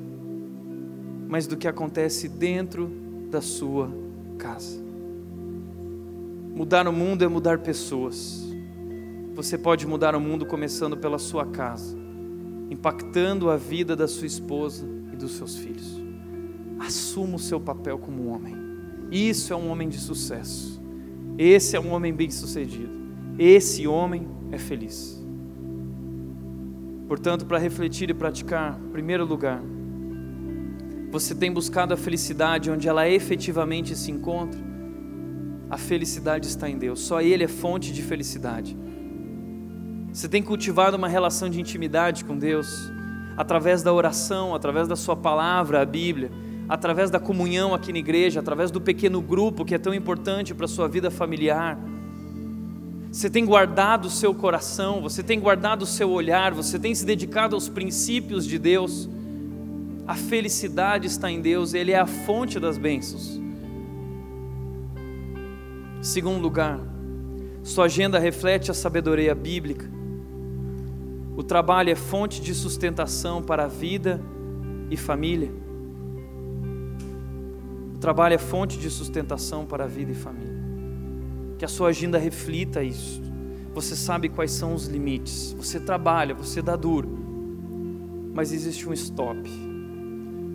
mas 1.33 1.47
do 1.47 1.57
que 1.57 1.67
acontece 1.67 2.29
dentro 2.29 2.91
da 3.31 3.41
sua 3.41 3.91
casa. 4.37 4.79
Mudar 6.53 6.87
o 6.87 6.93
mundo 6.93 7.23
é 7.23 7.27
mudar 7.27 7.57
pessoas. 7.57 8.53
Você 9.33 9.57
pode 9.57 9.87
mudar 9.87 10.13
o 10.15 10.21
mundo 10.21 10.45
começando 10.45 10.95
pela 10.95 11.17
sua 11.17 11.43
casa, 11.47 11.97
impactando 12.69 13.49
a 13.49 13.57
vida 13.57 13.95
da 13.95 14.07
sua 14.07 14.27
esposa 14.27 14.85
e 15.11 15.15
dos 15.15 15.31
seus 15.31 15.57
filhos. 15.57 15.99
Assuma 16.77 17.37
o 17.37 17.39
seu 17.39 17.59
papel 17.59 17.97
como 17.97 18.27
homem. 18.27 18.55
Isso 19.09 19.51
é 19.51 19.55
um 19.55 19.71
homem 19.71 19.89
de 19.89 19.97
sucesso. 19.97 20.79
Esse 21.35 21.75
é 21.75 21.79
um 21.79 21.93
homem 21.93 22.13
bem-sucedido. 22.13 22.93
Esse 23.39 23.87
homem 23.87 24.27
é 24.51 24.59
feliz. 24.59 25.19
Portanto, 27.07 27.47
para 27.47 27.57
refletir 27.57 28.11
e 28.11 28.13
praticar, 28.13 28.79
em 28.79 28.91
primeiro 28.91 29.25
lugar, 29.25 29.63
você 31.13 31.35
tem 31.35 31.51
buscado 31.51 31.93
a 31.93 31.97
felicidade 31.97 32.71
onde 32.71 32.89
ela 32.89 33.07
efetivamente 33.07 33.95
se 33.95 34.09
encontra? 34.09 34.59
A 35.69 35.77
felicidade 35.77 36.47
está 36.47 36.67
em 36.67 36.75
Deus, 36.75 37.01
só 37.01 37.21
Ele 37.21 37.43
é 37.43 37.47
fonte 37.47 37.93
de 37.93 38.01
felicidade. 38.01 38.75
Você 40.11 40.27
tem 40.27 40.41
cultivado 40.41 40.97
uma 40.97 41.07
relação 41.07 41.51
de 41.51 41.61
intimidade 41.61 42.25
com 42.25 42.35
Deus, 42.35 42.91
através 43.37 43.83
da 43.83 43.93
oração, 43.93 44.55
através 44.55 44.87
da 44.87 44.95
Sua 44.95 45.15
palavra, 45.15 45.83
a 45.83 45.85
Bíblia, 45.85 46.31
através 46.67 47.11
da 47.11 47.19
comunhão 47.19 47.75
aqui 47.75 47.93
na 47.93 47.99
igreja, 47.99 48.39
através 48.39 48.71
do 48.71 48.81
pequeno 48.81 49.21
grupo 49.21 49.63
que 49.63 49.75
é 49.75 49.77
tão 49.77 49.93
importante 49.93 50.51
para 50.55 50.65
a 50.65 50.67
sua 50.67 50.87
vida 50.87 51.11
familiar. 51.11 51.77
Você 53.11 53.29
tem 53.29 53.45
guardado 53.45 54.05
o 54.05 54.09
seu 54.09 54.33
coração, 54.33 54.99
você 54.99 55.21
tem 55.21 55.39
guardado 55.39 55.83
o 55.83 55.85
seu 55.85 56.09
olhar, 56.09 56.55
você 56.55 56.79
tem 56.79 56.95
se 56.95 57.05
dedicado 57.05 57.53
aos 57.53 57.69
princípios 57.69 58.47
de 58.47 58.57
Deus. 58.57 59.07
A 60.07 60.15
felicidade 60.15 61.07
está 61.07 61.31
em 61.31 61.41
Deus, 61.41 61.73
Ele 61.73 61.91
é 61.91 61.99
a 61.99 62.05
fonte 62.05 62.59
das 62.59 62.77
bênçãos. 62.77 63.39
Segundo 66.01 66.41
lugar, 66.41 66.79
sua 67.63 67.85
agenda 67.85 68.19
reflete 68.19 68.69
a 68.69 68.73
sabedoria 68.73 69.33
bíblica. 69.33 69.89
O 71.35 71.43
trabalho 71.43 71.89
é 71.89 71.95
fonte 71.95 72.41
de 72.41 72.53
sustentação 72.53 73.41
para 73.41 73.63
a 73.63 73.67
vida 73.67 74.21
e 74.91 74.97
família. 74.97 75.51
O 77.95 77.97
trabalho 77.97 78.33
é 78.33 78.37
fonte 78.37 78.77
de 78.77 78.89
sustentação 78.89 79.65
para 79.65 79.85
a 79.85 79.87
vida 79.87 80.11
e 80.11 80.15
família 80.15 80.63
que 81.63 81.65
a 81.65 81.69
sua 81.69 81.87
agenda 81.87 82.17
reflita 82.17 82.83
isso. 82.83 83.21
Você 83.73 83.95
sabe 83.95 84.27
quais 84.27 84.51
são 84.51 84.73
os 84.73 84.87
limites. 84.87 85.53
Você 85.57 85.79
trabalha, 85.79 86.35
você 86.35 86.61
dá 86.61 86.75
duro. 86.75 87.07
Mas 88.33 88.51
existe 88.51 88.85
um 88.89 88.91
stop. 88.91 89.49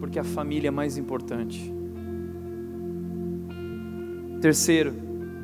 Porque 0.09 0.18
a 0.18 0.24
família 0.24 0.68
é 0.68 0.70
mais 0.70 0.97
importante. 0.97 1.70
Terceiro, 4.40 4.94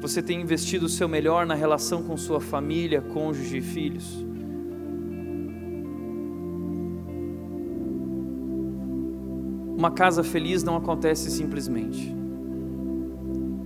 você 0.01 0.23
tem 0.23 0.41
investido 0.41 0.87
o 0.87 0.89
seu 0.89 1.07
melhor 1.07 1.45
na 1.45 1.55
relação 1.55 2.03
com 2.03 2.17
sua 2.17 2.41
família, 2.41 3.03
cônjuge 3.03 3.59
e 3.59 3.61
filhos. 3.61 4.25
Uma 9.77 9.91
casa 9.91 10.25
feliz 10.25 10.63
não 10.63 10.77
acontece 10.77 11.31
simplesmente 11.31 12.15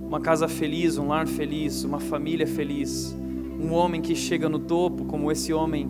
uma 0.05 0.19
casa 0.19 0.49
feliz, 0.49 0.97
um 0.97 1.07
lar 1.07 1.27
feliz, 1.27 1.85
uma 1.85 1.99
família 1.99 2.47
feliz, 2.47 3.15
um 3.57 3.71
homem 3.71 4.01
que 4.01 4.15
chega 4.15 4.49
no 4.49 4.59
topo, 4.59 5.05
como 5.05 5.31
esse 5.31 5.53
homem, 5.53 5.89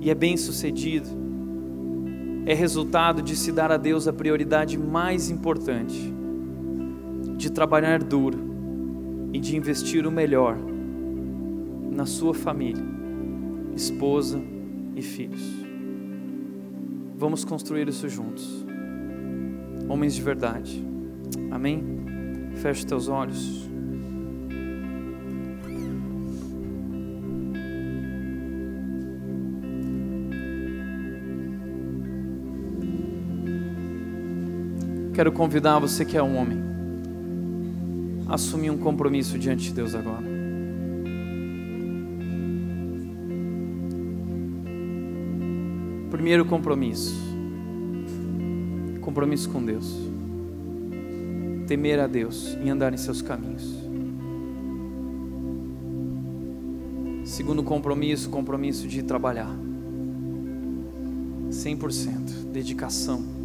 e 0.00 0.08
é 0.08 0.14
bem 0.14 0.36
sucedido, 0.36 1.27
é 2.48 2.54
resultado 2.54 3.20
de 3.20 3.36
se 3.36 3.52
dar 3.52 3.70
a 3.70 3.76
Deus 3.76 4.08
a 4.08 4.12
prioridade 4.12 4.78
mais 4.78 5.28
importante, 5.28 6.14
de 7.36 7.52
trabalhar 7.52 8.02
duro 8.02 8.38
e 9.34 9.38
de 9.38 9.54
investir 9.54 10.06
o 10.06 10.10
melhor 10.10 10.56
na 11.92 12.06
sua 12.06 12.32
família, 12.32 12.82
esposa 13.76 14.42
e 14.96 15.02
filhos. 15.02 15.42
Vamos 17.18 17.44
construir 17.44 17.86
isso 17.86 18.08
juntos, 18.08 18.64
homens 19.86 20.14
de 20.14 20.22
verdade. 20.22 20.82
Amém? 21.50 21.84
Feche 22.54 22.86
teus 22.86 23.08
olhos. 23.08 23.67
Quero 35.18 35.32
convidar 35.32 35.80
você 35.80 36.04
que 36.04 36.16
é 36.16 36.22
um 36.22 36.36
homem 36.36 36.60
a 38.28 38.34
assumir 38.34 38.70
um 38.70 38.78
compromisso 38.78 39.36
diante 39.36 39.64
de 39.64 39.74
Deus 39.74 39.92
agora. 39.92 40.22
Primeiro 46.08 46.44
compromisso. 46.44 47.16
Compromisso 49.00 49.50
com 49.50 49.64
Deus 49.64 49.92
temer 51.66 51.98
a 51.98 52.06
Deus 52.06 52.56
e 52.62 52.70
andar 52.70 52.94
em 52.94 52.96
seus 52.96 53.20
caminhos. 53.20 53.74
Segundo 57.24 57.64
compromisso, 57.64 58.30
compromisso 58.30 58.86
de 58.86 59.02
trabalhar. 59.02 59.50
100%, 61.50 62.52
dedicação. 62.52 63.37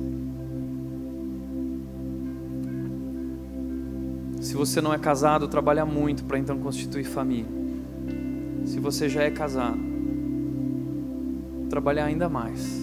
Se 4.44 4.56
você 4.56 4.82
não 4.82 4.94
é 4.94 4.98
casado, 5.00 5.48
trabalha 5.48 5.86
muito 5.86 6.26
para 6.26 6.38
então 6.38 6.60
constituir 6.60 7.06
família. 7.06 7.48
Se 8.66 8.78
você 8.78 9.08
já 9.08 9.24
é 9.24 9.32
casado, 9.32 9.80
trabalhar 11.70 12.06
ainda 12.06 12.28
mais 12.28 12.82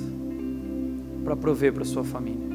para 1.22 1.36
prover 1.36 1.72
para 1.72 1.84
sua 1.84 2.02
família. 2.02 2.48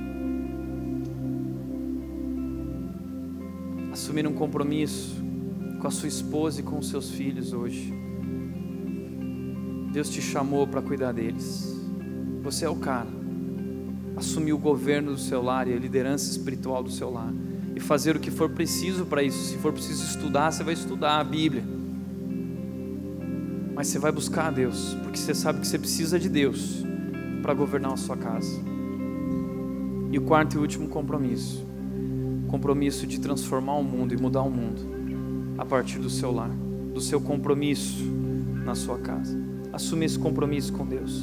assumir 3.91 4.27
um 4.27 4.33
compromisso 4.33 5.23
com 5.79 5.87
a 5.87 5.91
sua 5.91 6.09
esposa 6.09 6.59
e 6.59 6.63
com 6.63 6.77
os 6.79 6.89
seus 6.89 7.11
filhos 7.11 7.53
hoje. 7.53 7.93
Deus 9.93 10.09
te 10.09 10.21
chamou 10.21 10.67
para 10.67 10.81
cuidar 10.81 11.13
deles. 11.13 11.79
Você 12.43 12.65
é 12.65 12.69
o 12.69 12.75
cara. 12.75 13.07
Assumir 14.17 14.51
o 14.51 14.57
governo 14.57 15.11
do 15.11 15.17
seu 15.17 15.41
lar 15.41 15.69
e 15.69 15.73
a 15.73 15.77
liderança 15.77 16.29
espiritual 16.29 16.83
do 16.83 16.91
seu 16.91 17.09
lar. 17.09 17.33
E 17.75 17.79
fazer 17.79 18.15
o 18.15 18.19
que 18.19 18.31
for 18.31 18.49
preciso 18.49 19.05
para 19.05 19.21
isso. 19.21 19.51
Se 19.51 19.57
for 19.57 19.73
preciso 19.73 20.03
estudar, 20.05 20.51
você 20.51 20.63
vai 20.63 20.73
estudar 20.73 21.19
a 21.19 21.23
Bíblia. 21.23 21.63
Mas 23.75 23.87
você 23.87 23.99
vai 23.99 24.11
buscar 24.11 24.47
a 24.47 24.51
Deus, 24.51 24.95
porque 25.03 25.17
você 25.17 25.35
sabe 25.35 25.59
que 25.59 25.67
você 25.67 25.77
precisa 25.77 26.17
de 26.17 26.29
Deus 26.29 26.83
para 27.41 27.53
governar 27.53 27.93
a 27.93 27.97
sua 27.97 28.15
casa. 28.15 28.57
E 30.11 30.17
o 30.17 30.21
quarto 30.21 30.55
e 30.55 30.57
último 30.57 30.87
compromisso 30.87 31.65
compromisso 32.55 33.05
de 33.05 33.19
transformar 33.19 33.75
o 33.75 33.83
mundo 33.83 34.13
e 34.13 34.17
mudar 34.17 34.41
o 34.41 34.49
mundo 34.49 34.81
a 35.57 35.65
partir 35.65 35.99
do 35.99 36.09
seu 36.09 36.31
lar, 36.31 36.49
do 36.93 37.01
seu 37.01 37.19
compromisso 37.19 38.03
na 38.63 38.75
sua 38.75 38.97
casa. 38.97 39.37
Assume 39.73 40.05
esse 40.05 40.17
compromisso 40.17 40.71
com 40.71 40.85
Deus. 40.85 41.21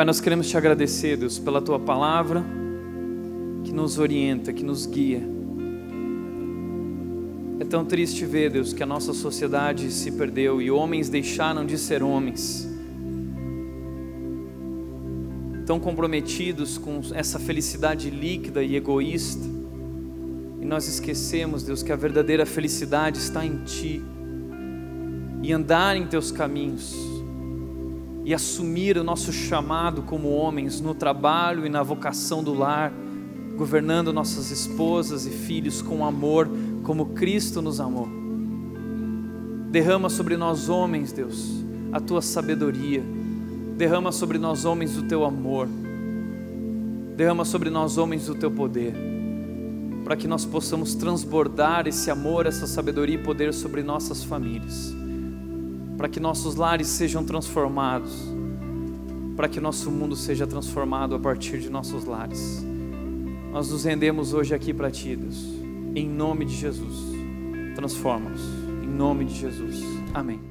Pai, 0.00 0.06
nós 0.06 0.18
queremos 0.18 0.48
te 0.48 0.56
agradecer, 0.56 1.18
Deus, 1.18 1.38
pela 1.38 1.60
tua 1.60 1.78
palavra 1.78 2.42
que 3.62 3.70
nos 3.70 3.98
orienta, 3.98 4.50
que 4.50 4.64
nos 4.64 4.86
guia. 4.86 5.20
Tão 7.68 7.84
triste 7.84 8.24
ver, 8.24 8.50
Deus, 8.50 8.72
que 8.72 8.82
a 8.82 8.86
nossa 8.86 9.12
sociedade 9.12 9.92
se 9.92 10.12
perdeu 10.12 10.62
e 10.62 10.70
homens 10.70 11.10
deixaram 11.10 11.66
de 11.66 11.76
ser 11.76 12.02
homens. 12.02 12.66
tão 15.66 15.78
comprometidos 15.78 16.78
com 16.78 17.02
essa 17.14 17.38
felicidade 17.38 18.08
líquida 18.08 18.62
e 18.64 18.76
egoísta, 18.76 19.46
e 20.62 20.64
nós 20.64 20.88
esquecemos, 20.88 21.62
Deus, 21.62 21.82
que 21.82 21.92
a 21.92 21.96
verdadeira 21.96 22.46
felicidade 22.46 23.18
está 23.18 23.44
em 23.44 23.64
Ti, 23.64 24.02
e 25.42 25.52
andar 25.52 25.94
em 25.94 26.06
Teus 26.06 26.32
caminhos, 26.32 27.09
e 28.24 28.34
assumir 28.34 28.96
o 28.98 29.04
nosso 29.04 29.32
chamado 29.32 30.02
como 30.02 30.28
homens 30.28 30.80
no 30.80 30.94
trabalho 30.94 31.64
e 31.64 31.68
na 31.68 31.82
vocação 31.82 32.42
do 32.42 32.52
lar, 32.52 32.92
governando 33.56 34.12
nossas 34.12 34.50
esposas 34.50 35.26
e 35.26 35.30
filhos 35.30 35.82
com 35.82 36.04
amor, 36.04 36.48
como 36.82 37.06
Cristo 37.06 37.60
nos 37.60 37.80
amou. 37.80 38.08
Derrama 39.70 40.08
sobre 40.08 40.36
nós, 40.36 40.68
homens, 40.68 41.12
Deus, 41.12 41.64
a 41.92 42.00
tua 42.00 42.20
sabedoria, 42.20 43.02
derrama 43.76 44.12
sobre 44.12 44.38
nós, 44.38 44.64
homens, 44.64 44.96
o 44.98 45.02
teu 45.02 45.24
amor, 45.24 45.68
derrama 47.16 47.44
sobre 47.44 47.70
nós, 47.70 47.96
homens, 47.96 48.28
o 48.28 48.34
teu 48.34 48.50
poder, 48.50 48.94
para 50.04 50.16
que 50.16 50.26
nós 50.26 50.44
possamos 50.44 50.94
transbordar 50.94 51.86
esse 51.86 52.10
amor, 52.10 52.46
essa 52.46 52.66
sabedoria 52.66 53.14
e 53.14 53.22
poder 53.22 53.54
sobre 53.54 53.82
nossas 53.82 54.24
famílias, 54.24 54.94
para 56.00 56.08
que 56.08 56.18
nossos 56.18 56.54
lares 56.54 56.86
sejam 56.86 57.22
transformados, 57.22 58.26
para 59.36 59.46
que 59.50 59.60
nosso 59.60 59.90
mundo 59.90 60.16
seja 60.16 60.46
transformado 60.46 61.14
a 61.14 61.18
partir 61.18 61.60
de 61.60 61.68
nossos 61.68 62.06
lares. 62.06 62.64
Nós 63.52 63.70
nos 63.70 63.84
rendemos 63.84 64.32
hoje 64.32 64.54
aqui 64.54 64.72
para 64.72 64.90
Ti, 64.90 65.14
Deus, 65.14 65.44
em 65.94 66.08
nome 66.08 66.46
de 66.46 66.56
Jesus. 66.56 67.12
Transforma-nos. 67.74 68.40
Em 68.82 68.88
nome 68.88 69.26
de 69.26 69.34
Jesus. 69.34 69.84
Amém. 70.14 70.49